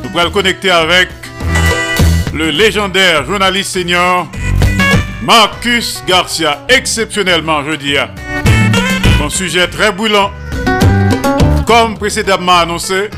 [0.03, 1.09] Nous pourrons le connecter avec
[2.35, 4.29] le légendaire journaliste senior
[5.23, 6.67] Marcus Garcia.
[6.69, 7.97] Exceptionnellement, je dis.
[7.97, 10.31] Un sujet très brûlant.
[11.67, 13.09] Comme précédemment annoncé,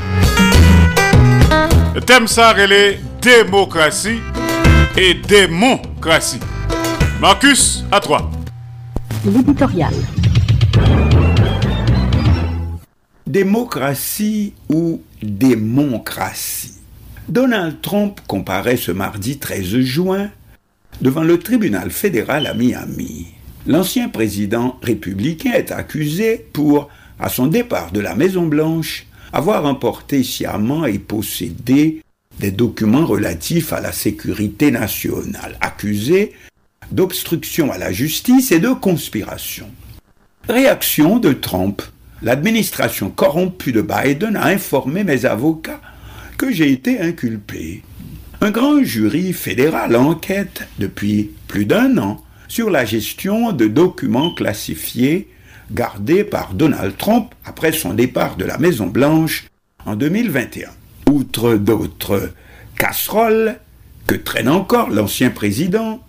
[1.94, 4.20] le thème ça est démocratie
[4.97, 6.40] et démocratie.
[7.23, 8.28] Marcus, à toi.
[9.24, 9.94] L'éditorial.
[13.28, 16.81] Démocratie ou démocratie?
[17.28, 20.31] Donald Trump comparaît ce mardi 13 juin
[21.01, 23.28] devant le tribunal fédéral à Miami.
[23.69, 26.89] L'ancien président républicain est accusé pour,
[27.20, 32.03] à son départ de la Maison-Blanche, avoir emporté sciemment et possédé
[32.40, 36.32] des documents relatifs à la sécurité nationale, accusé
[36.90, 39.70] d'obstruction à la justice et de conspiration.
[40.48, 41.82] Réaction de Trump.
[42.22, 45.80] L'administration corrompue de Biden a informé mes avocats
[46.36, 47.82] que j'ai été inculpé.
[48.40, 55.28] Un grand jury fédéral enquête depuis plus d'un an sur la gestion de documents classifiés
[55.70, 59.46] gardés par Donald Trump après son départ de la Maison-Blanche
[59.86, 60.70] en 2021.
[61.10, 62.30] Outre d'autres
[62.76, 63.59] casseroles
[64.06, 66.02] que traîne encore l'ancien président,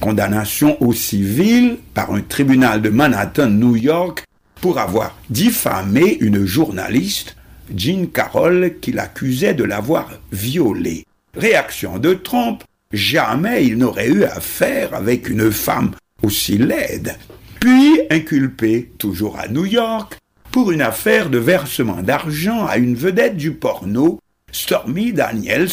[0.00, 4.24] condamnation au civil par un tribunal de Manhattan, New York,
[4.60, 7.36] pour avoir diffamé une journaliste,
[7.74, 11.04] Jean Carroll, qui l'accusait de l'avoir violée.
[11.36, 12.62] Réaction de Trump,
[12.92, 15.92] jamais il n'aurait eu affaire avec une femme
[16.22, 17.16] aussi laide.
[17.60, 20.18] Puis inculpé, toujours à New York,
[20.50, 24.20] pour une affaire de versement d'argent à une vedette du porno,
[24.52, 25.70] Stormy Daniels,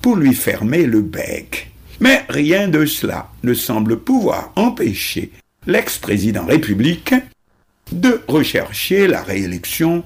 [0.00, 1.69] pour lui fermer le bec.
[2.00, 5.30] Mais rien de cela ne semble pouvoir empêcher
[5.66, 7.22] l'ex-président républicain
[7.92, 10.02] de rechercher la réélection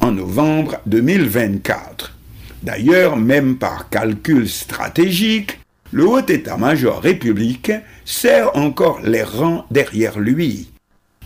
[0.00, 2.14] en novembre 2024.
[2.62, 5.58] D'ailleurs, même par calcul stratégique,
[5.90, 10.68] le haut état-major républicain serre encore les rangs derrière lui.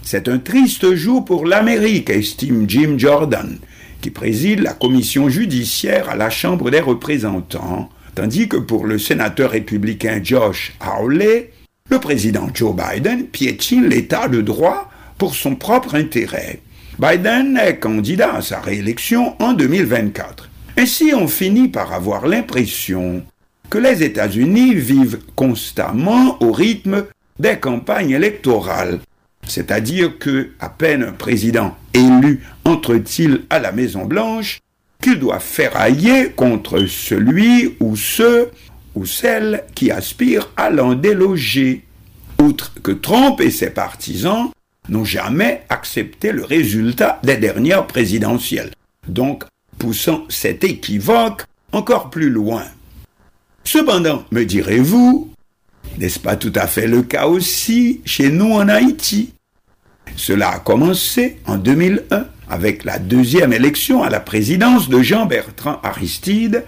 [0.03, 3.59] C'est un triste jour pour l'Amérique, estime Jim Jordan,
[4.01, 9.51] qui préside la commission judiciaire à la Chambre des représentants, tandis que pour le sénateur
[9.51, 11.52] républicain Josh Hawley,
[11.90, 16.60] le président Joe Biden piétine l'état de droit pour son propre intérêt.
[16.98, 20.48] Biden est candidat à sa réélection en 2024.
[20.78, 23.22] Ainsi, on finit par avoir l'impression
[23.68, 27.05] que les États-Unis vivent constamment au rythme
[27.39, 29.01] des campagnes électorales.
[29.47, 34.60] C'est-à-dire que, à peine un président élu entre-t-il à la Maison-Blanche,
[35.02, 38.50] qu'il doit ferrailler contre celui ou ceux
[38.94, 41.84] ou celles qui aspirent à l'en déloger.
[42.40, 44.50] Outre que Trump et ses partisans
[44.88, 48.72] n'ont jamais accepté le résultat des dernières présidentielles,
[49.06, 49.44] donc
[49.78, 52.64] poussant cet équivoque encore plus loin.
[53.64, 55.32] Cependant, me direz-vous,
[55.98, 59.32] n'est-ce pas tout à fait le cas aussi chez nous en Haïti?
[60.16, 66.66] Cela a commencé en 2001 avec la deuxième élection à la présidence de Jean-Bertrand Aristide,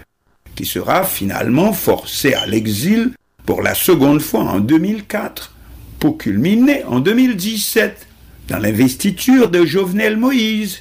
[0.55, 3.11] qui sera finalement forcé à l'exil
[3.45, 5.53] pour la seconde fois en 2004,
[5.99, 8.07] pour culminer en 2017
[8.47, 10.79] dans l'investiture de Jovenel Moïse.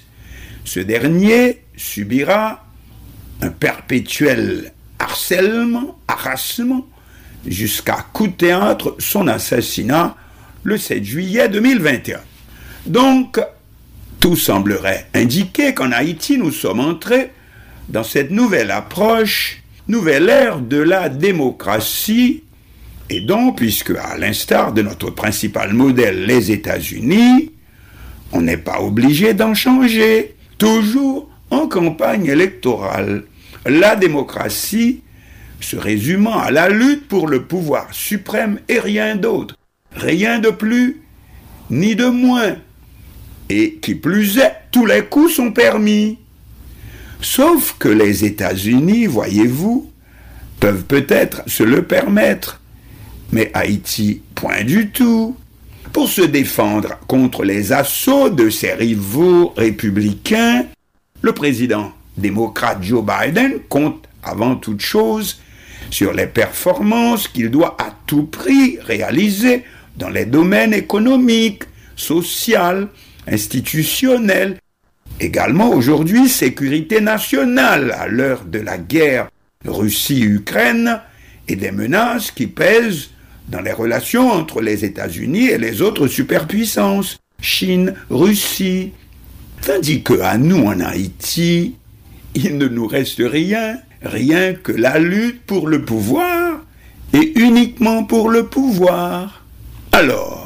[0.65, 2.65] Ce dernier subira
[3.43, 6.89] un perpétuel harcèlement, harassement,
[7.47, 10.17] jusqu'à coup de théâtre son assassinat
[10.63, 12.21] le 7 juillet 2021.
[12.87, 13.39] Donc,
[14.25, 17.31] tout semblerait indiquer qu'en Haïti, nous sommes entrés
[17.91, 22.43] dans cette nouvelle approche, nouvelle ère de la démocratie,
[23.11, 27.53] et donc, puisque à l'instar de notre principal modèle, les États-Unis,
[28.33, 33.25] on n'est pas obligé d'en changer, toujours en campagne électorale.
[33.67, 35.03] La démocratie
[35.61, 39.57] se résumant à la lutte pour le pouvoir suprême et rien d'autre,
[39.95, 41.03] rien de plus
[41.69, 42.57] ni de moins.
[43.49, 46.19] Et qui plus est, tous les coups sont permis.
[47.21, 49.91] Sauf que les États-Unis, voyez-vous,
[50.61, 52.61] peuvent peut-être se le permettre,
[53.33, 55.37] mais Haïti, point du tout.
[55.93, 60.65] Pour se défendre contre les assauts de ses rivaux républicains,
[61.23, 65.39] le président démocrate Joe Biden compte avant toute chose
[65.91, 69.65] sur les performances qu'il doit à tout prix réaliser
[69.97, 71.63] dans les domaines économiques,
[71.95, 72.89] social,
[73.27, 74.59] institutionnel,
[75.21, 79.29] également aujourd'hui sécurité nationale à l'heure de la guerre
[79.65, 81.01] Russie-Ukraine
[81.49, 83.11] et des menaces qui pèsent
[83.49, 88.93] dans les relations entre les États-Unis et les autres superpuissances, Chine, Russie.
[89.61, 91.77] Tandis que à nous en Haïti,
[92.35, 96.61] il ne nous reste rien, rien que la lutte pour le pouvoir
[97.13, 99.45] et uniquement pour le pouvoir.
[99.93, 100.44] Alors,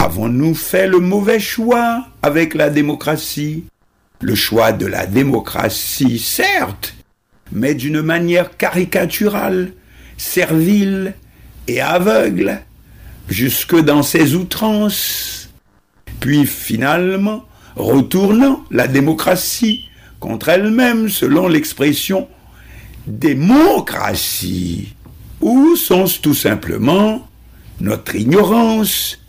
[0.00, 3.64] avons-nous fait le mauvais choix avec la démocratie?
[4.22, 6.94] Le choix de la démocratie, certes,
[7.52, 9.72] mais d'une manière caricaturale,
[10.16, 11.14] servile
[11.68, 12.60] et aveugle,
[13.28, 15.50] jusque dans ses outrances.
[16.18, 17.44] Puis finalement,
[17.76, 19.84] retournant la démocratie
[20.18, 22.26] contre elle-même, selon l'expression
[23.06, 24.94] démocratie
[25.42, 27.26] Ou sont-ce tout simplement
[27.80, 29.19] notre ignorance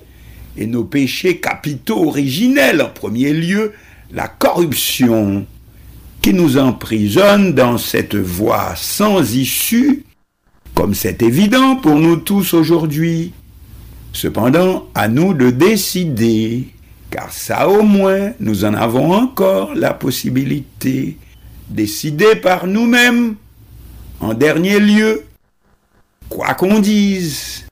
[0.58, 3.74] et nos péchés capitaux originels en premier lieu,
[4.12, 5.46] la corruption
[6.22, 10.04] qui nous emprisonne dans cette voie sans issue,
[10.76, 13.34] comme c'est évident pour nous tous aujourd'hui.
[14.14, 16.68] Cependant, à nous de décider,
[17.10, 21.18] car ça au moins, nous en avons encore la possibilité,
[21.70, 23.36] décider par nous-mêmes,
[24.20, 25.24] en dernier lieu,
[26.30, 27.66] quoi qu'on dise,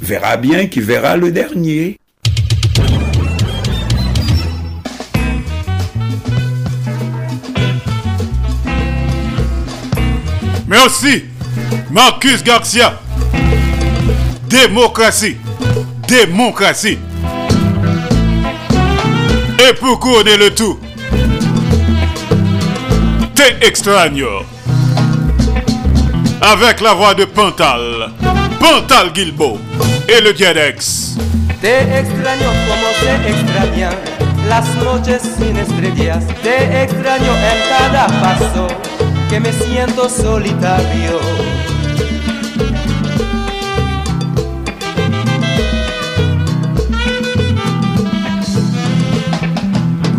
[0.00, 1.98] verra bien qui verra le dernier.
[10.72, 11.26] Merci,
[11.90, 12.98] Marcus Garcia.
[14.48, 15.36] Démocratie.
[16.08, 16.98] Démocratie.
[19.58, 20.80] Et pour couronner le tout,
[23.34, 24.46] T'es extraño.
[26.40, 28.10] Avec la voix de Pantal,
[28.58, 29.58] Pantal Gilbo
[30.08, 31.18] et le Diadex.
[31.60, 33.94] Te extraño como se extrañan
[34.48, 36.24] las noches sin estrellas.
[36.42, 38.91] Te extraño en cada paso
[39.32, 41.18] que me siento solitario.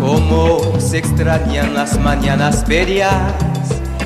[0.00, 3.12] Como se extrañan las mañanas ferias,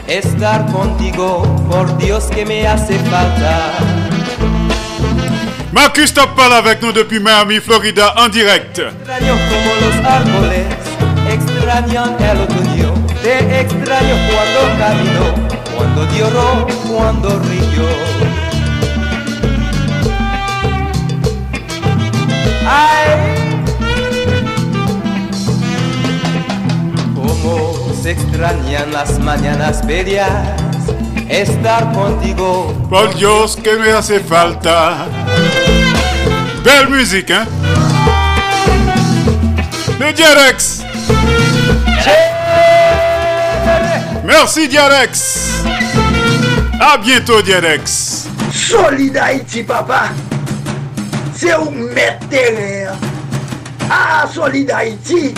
[0.07, 3.79] estar contigo, por Dios que me hace falta.
[5.73, 8.79] Marcus Top parle avec nous depuis Miami, Florida, en direct.
[8.79, 10.67] Extraño como los árboles
[11.33, 12.78] extrañan el otoño.
[13.29, 15.35] Te extraño cuando camino,
[15.77, 17.89] cuando lloro, cuando río.
[22.67, 23.35] Ay,
[27.15, 30.31] cómo se extrañan las mañanas ferias,
[31.29, 32.73] estar contigo.
[32.89, 35.07] Por Dios que me hace falta.
[36.65, 37.47] Belle musique, hein?
[39.99, 40.79] Le Diarex.
[44.29, 45.65] Merci Diarex.
[46.79, 48.29] À bientôt Diarex.
[48.53, 50.11] Solid Haïti, papa.
[51.35, 52.95] C'est où mettre terrain.
[53.91, 55.33] Ah, Solid Haïti.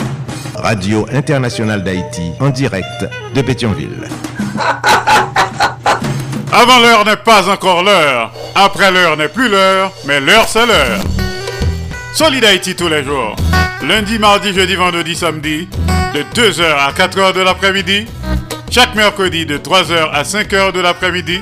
[0.56, 4.08] Radio Internationale d'Haïti, en direct de Pétionville.
[6.52, 8.32] Avant l'heure n'est pas encore l'heure.
[8.56, 10.98] Après l'heure n'est plus l'heure, mais l'heure c'est l'heure.
[12.12, 13.36] Solid Haïti tous les jours.
[13.86, 15.68] Lundi, mardi, jeudi, vendredi, samedi,
[16.12, 18.06] de 2h à 4h de l'après-midi.
[18.70, 21.40] Chaque mercredi de 3h à 5h de l'après-midi.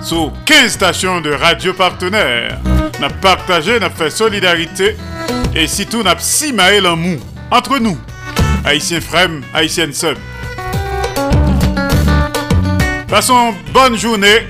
[0.00, 2.60] Sous 15 stations de radio partenaires.
[3.00, 4.96] N'a partagé, n'a fait solidarité.
[5.52, 7.16] Et si tout n'a si maël en mou.
[7.50, 7.98] Entre nous.
[8.64, 10.16] Haïtiens frères, haïtiennes sœurs.
[13.08, 14.46] Passons bonne journée,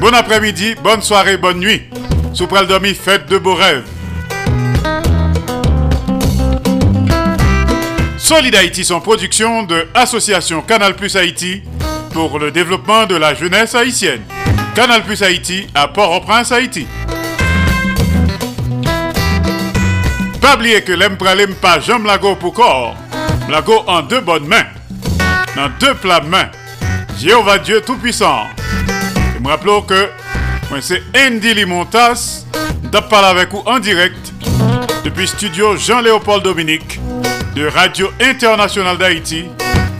[0.00, 1.82] bon après-midi, bonne soirée, bonne nuit.
[2.32, 3.84] Sous dormi, faites de beaux rêves.
[8.26, 11.62] Solid Haïti sont production de Association Canal Plus Haïti
[12.12, 14.20] pour le développement de la jeunesse haïtienne.
[14.74, 16.88] Canal Plus Haïti à Port-au-Prince, Haïti.
[20.40, 22.96] Pas oublier que l'empralem pas jambe lago pour corps.
[23.48, 24.66] Lago en deux bonnes mains.
[25.54, 26.48] Dans deux plats mains.
[27.20, 28.48] Jéhovah Dieu Tout-Puissant.
[29.36, 30.10] Je me rappelle que
[30.80, 32.44] c'est Andy Limontas.
[32.92, 34.32] Je avec vous en direct
[35.04, 36.98] depuis studio Jean-Léopold Dominique
[37.56, 39.46] de Radio Internationale d'Haïti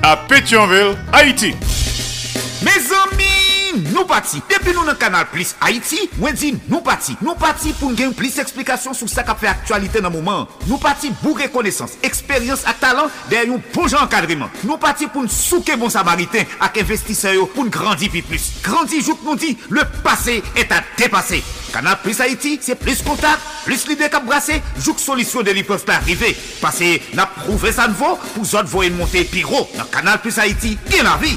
[0.03, 1.55] à Pétionville, Haïti.
[2.63, 3.16] Mes amis,
[3.97, 4.43] nou pati.
[4.51, 7.17] Depi nou nan kanal Plus Haiti, mwen di nou pati.
[7.25, 10.47] Nou pati pou gen plis eksplikasyon sou sa ka fe aktualite nan mouman.
[10.67, 14.53] Nou pati bou rekonesans, eksperyans ak talant der yon bon jan kadriman.
[14.67, 18.53] Nou pati pou nsouke bon samariten ak investiseyo pou ngrandi pi plus.
[18.67, 21.43] Grandi jout nou di, le pase et a depase.
[21.73, 25.85] Kanal Plus Haiti, se plis kontak, plis lide kap brase, jout solisyon de li peuf
[25.89, 26.33] pa arrive.
[26.63, 29.67] Pase na prouve sanvo pou zot voyen monte piro.
[29.77, 31.37] Nan Kanal Plus Haiti, gen la vi.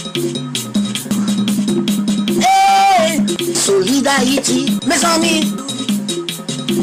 [3.71, 5.53] Solid Haïti, mes amis.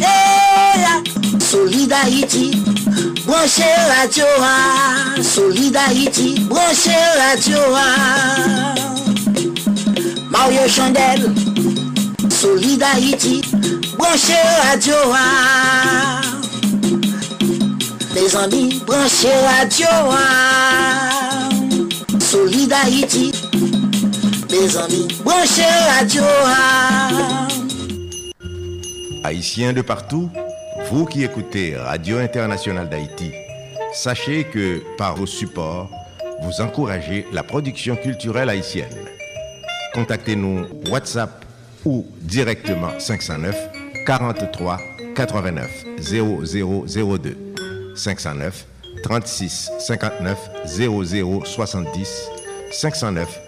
[0.00, 1.02] Hey,
[1.38, 2.50] Solid Haïti.
[3.26, 5.22] Branchez radio, ah.
[5.22, 6.40] Solid Haïti.
[6.48, 8.74] Branchez radio, ah.
[10.30, 11.30] Mario Chandel,
[12.30, 13.42] Solid Haïti,
[13.98, 14.94] branchez radio.
[15.12, 16.22] ah.
[18.14, 19.88] Les amis, branchez radio.
[20.10, 21.50] ah.
[22.18, 23.32] Solid Haïti,
[24.50, 26.22] les amis, branchez radio.
[29.24, 30.30] Haïtiens de partout,
[30.90, 33.32] vous qui écoutez Radio Internationale d'Haïti,
[33.92, 35.90] sachez que par vos supports,
[36.42, 38.94] vous encouragez la production culturelle haïtienne.
[39.94, 41.44] Contactez-nous WhatsApp
[41.84, 43.56] ou directement 509
[44.06, 44.78] 43
[45.14, 45.70] 89
[46.00, 47.36] 0002
[47.96, 48.66] 509
[49.02, 52.30] 36 59 00 70
[52.70, 53.47] 509